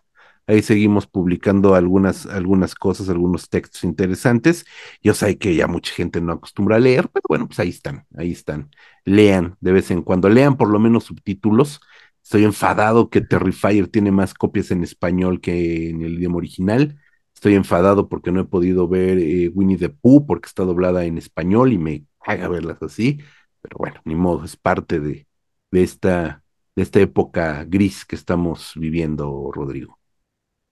Ahí 0.48 0.62
seguimos 0.64 1.06
publicando 1.06 1.76
algunas, 1.76 2.26
algunas 2.26 2.74
cosas, 2.74 3.10
algunos 3.10 3.50
textos 3.50 3.84
interesantes. 3.84 4.66
Yo 5.04 5.14
sé 5.14 5.38
que 5.38 5.54
ya 5.56 5.68
mucha 5.68 5.94
gente 5.94 6.22
no 6.22 6.32
acostumbra 6.34 6.78
a 6.78 6.80
leer, 6.80 7.08
pero 7.14 7.24
bueno, 7.30 7.46
pues 7.48 7.60
ahí 7.60 7.70
están, 7.70 8.08
ahí 8.18 8.32
están. 8.32 8.72
Lean 9.06 9.56
de 9.62 9.74
vez 9.74 9.92
en 9.92 10.02
cuando, 10.02 10.28
lean 10.28 10.58
por 10.58 10.70
lo 10.70 10.80
menos 10.80 11.04
subtítulos 11.04 11.82
Estoy 12.30 12.44
enfadado 12.44 13.10
que 13.10 13.22
Terrifier 13.22 13.88
tiene 13.88 14.12
más 14.12 14.36
copias 14.36 14.70
en 14.70 14.84
español 14.84 15.42
que 15.42 15.90
en 15.90 16.04
el 16.04 16.14
idioma 16.14 16.38
original. 16.38 17.00
Estoy 17.34 17.56
enfadado 17.56 18.08
porque 18.08 18.32
no 18.32 18.40
he 18.40 18.46
podido 18.46 18.88
ver 18.88 19.18
eh, 19.18 19.50
Winnie 19.52 19.80
the 19.80 19.90
Pooh 19.90 20.28
porque 20.28 20.46
está 20.46 20.64
doblada 20.64 21.06
en 21.06 21.18
español 21.18 21.74
y 21.74 21.80
me 21.80 22.04
haga 22.20 22.48
verlas 22.48 22.84
así. 22.84 23.18
Pero 23.64 23.78
bueno, 23.80 24.00
ni 24.06 24.14
modo, 24.14 24.46
es 24.46 24.56
parte 24.56 25.00
de, 25.00 25.26
de, 25.72 25.82
esta, 25.82 26.44
de 26.76 26.84
esta 26.84 27.00
época 27.00 27.66
gris 27.68 28.06
que 28.06 28.16
estamos 28.16 28.74
viviendo, 28.76 29.50
Rodrigo. 29.52 29.98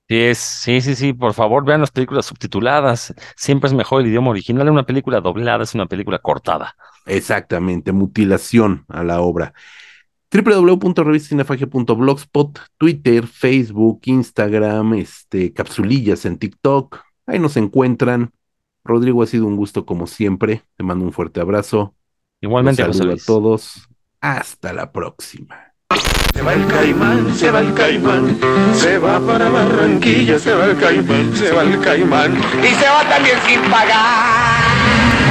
Sí, 0.08 0.16
es, 0.16 0.38
sí, 0.38 0.80
sí, 0.80 0.94
sí, 0.94 1.14
por 1.14 1.34
favor, 1.34 1.66
vean 1.66 1.82
las 1.82 1.90
películas 1.90 2.28
subtituladas. 2.28 3.16
Siempre 3.36 3.68
es 3.68 3.74
mejor 3.74 4.02
el 4.02 4.10
idioma 4.10 4.30
original. 4.30 4.70
Una 4.70 4.86
película 4.86 5.22
doblada 5.22 5.64
es 5.64 5.74
una 5.74 5.88
película 5.88 6.20
cortada. 6.20 6.76
Exactamente, 7.08 7.94
mutilación 7.94 8.86
a 8.90 9.04
la 9.04 9.22
obra 9.22 9.56
www.revistacinefagia.blogspot, 10.32 12.60
Twitter, 12.78 13.28
Facebook, 13.28 14.02
Instagram, 14.06 14.94
este, 14.96 15.54
capsulillas 15.54 16.26
en 16.26 16.38
TikTok. 16.38 17.00
Ahí 17.26 17.40
nos 17.40 17.56
encuentran. 17.58 18.32
Rodrigo, 18.84 19.24
ha 19.24 19.28
sido 19.28 19.46
un 19.46 19.56
gusto 19.56 19.86
como 19.86 20.08
siempre. 20.08 20.64
Te 20.76 20.84
mando 20.84 21.06
un 21.06 21.14
fuerte 21.14 21.40
abrazo. 21.40 21.96
Igualmente, 22.42 22.84
un 22.84 22.94
saludo 22.94 23.14
a 23.14 23.26
todos. 23.26 23.88
Hasta 24.22 24.74
la 24.74 24.92
próxima. 24.92 25.74
Se 26.34 26.42
va 26.42 26.54
el 26.54 26.68
caimán, 26.68 27.34
se 27.34 27.50
va 27.50 27.62
el 27.62 27.74
caimán, 27.74 28.38
se 28.74 28.98
va 29.00 29.20
para 29.20 29.50
Barranquilla, 29.50 30.38
se 30.38 30.54
va 30.54 30.66
el 30.66 30.78
caimán, 30.78 31.36
se 31.36 31.52
va 31.52 31.64
el 31.64 31.80
caimán 31.80 32.36
y 32.36 32.76
se 32.76 32.88
va 32.88 33.10
también 33.10 33.38
sin 33.48 33.60
pagar. 33.72 35.27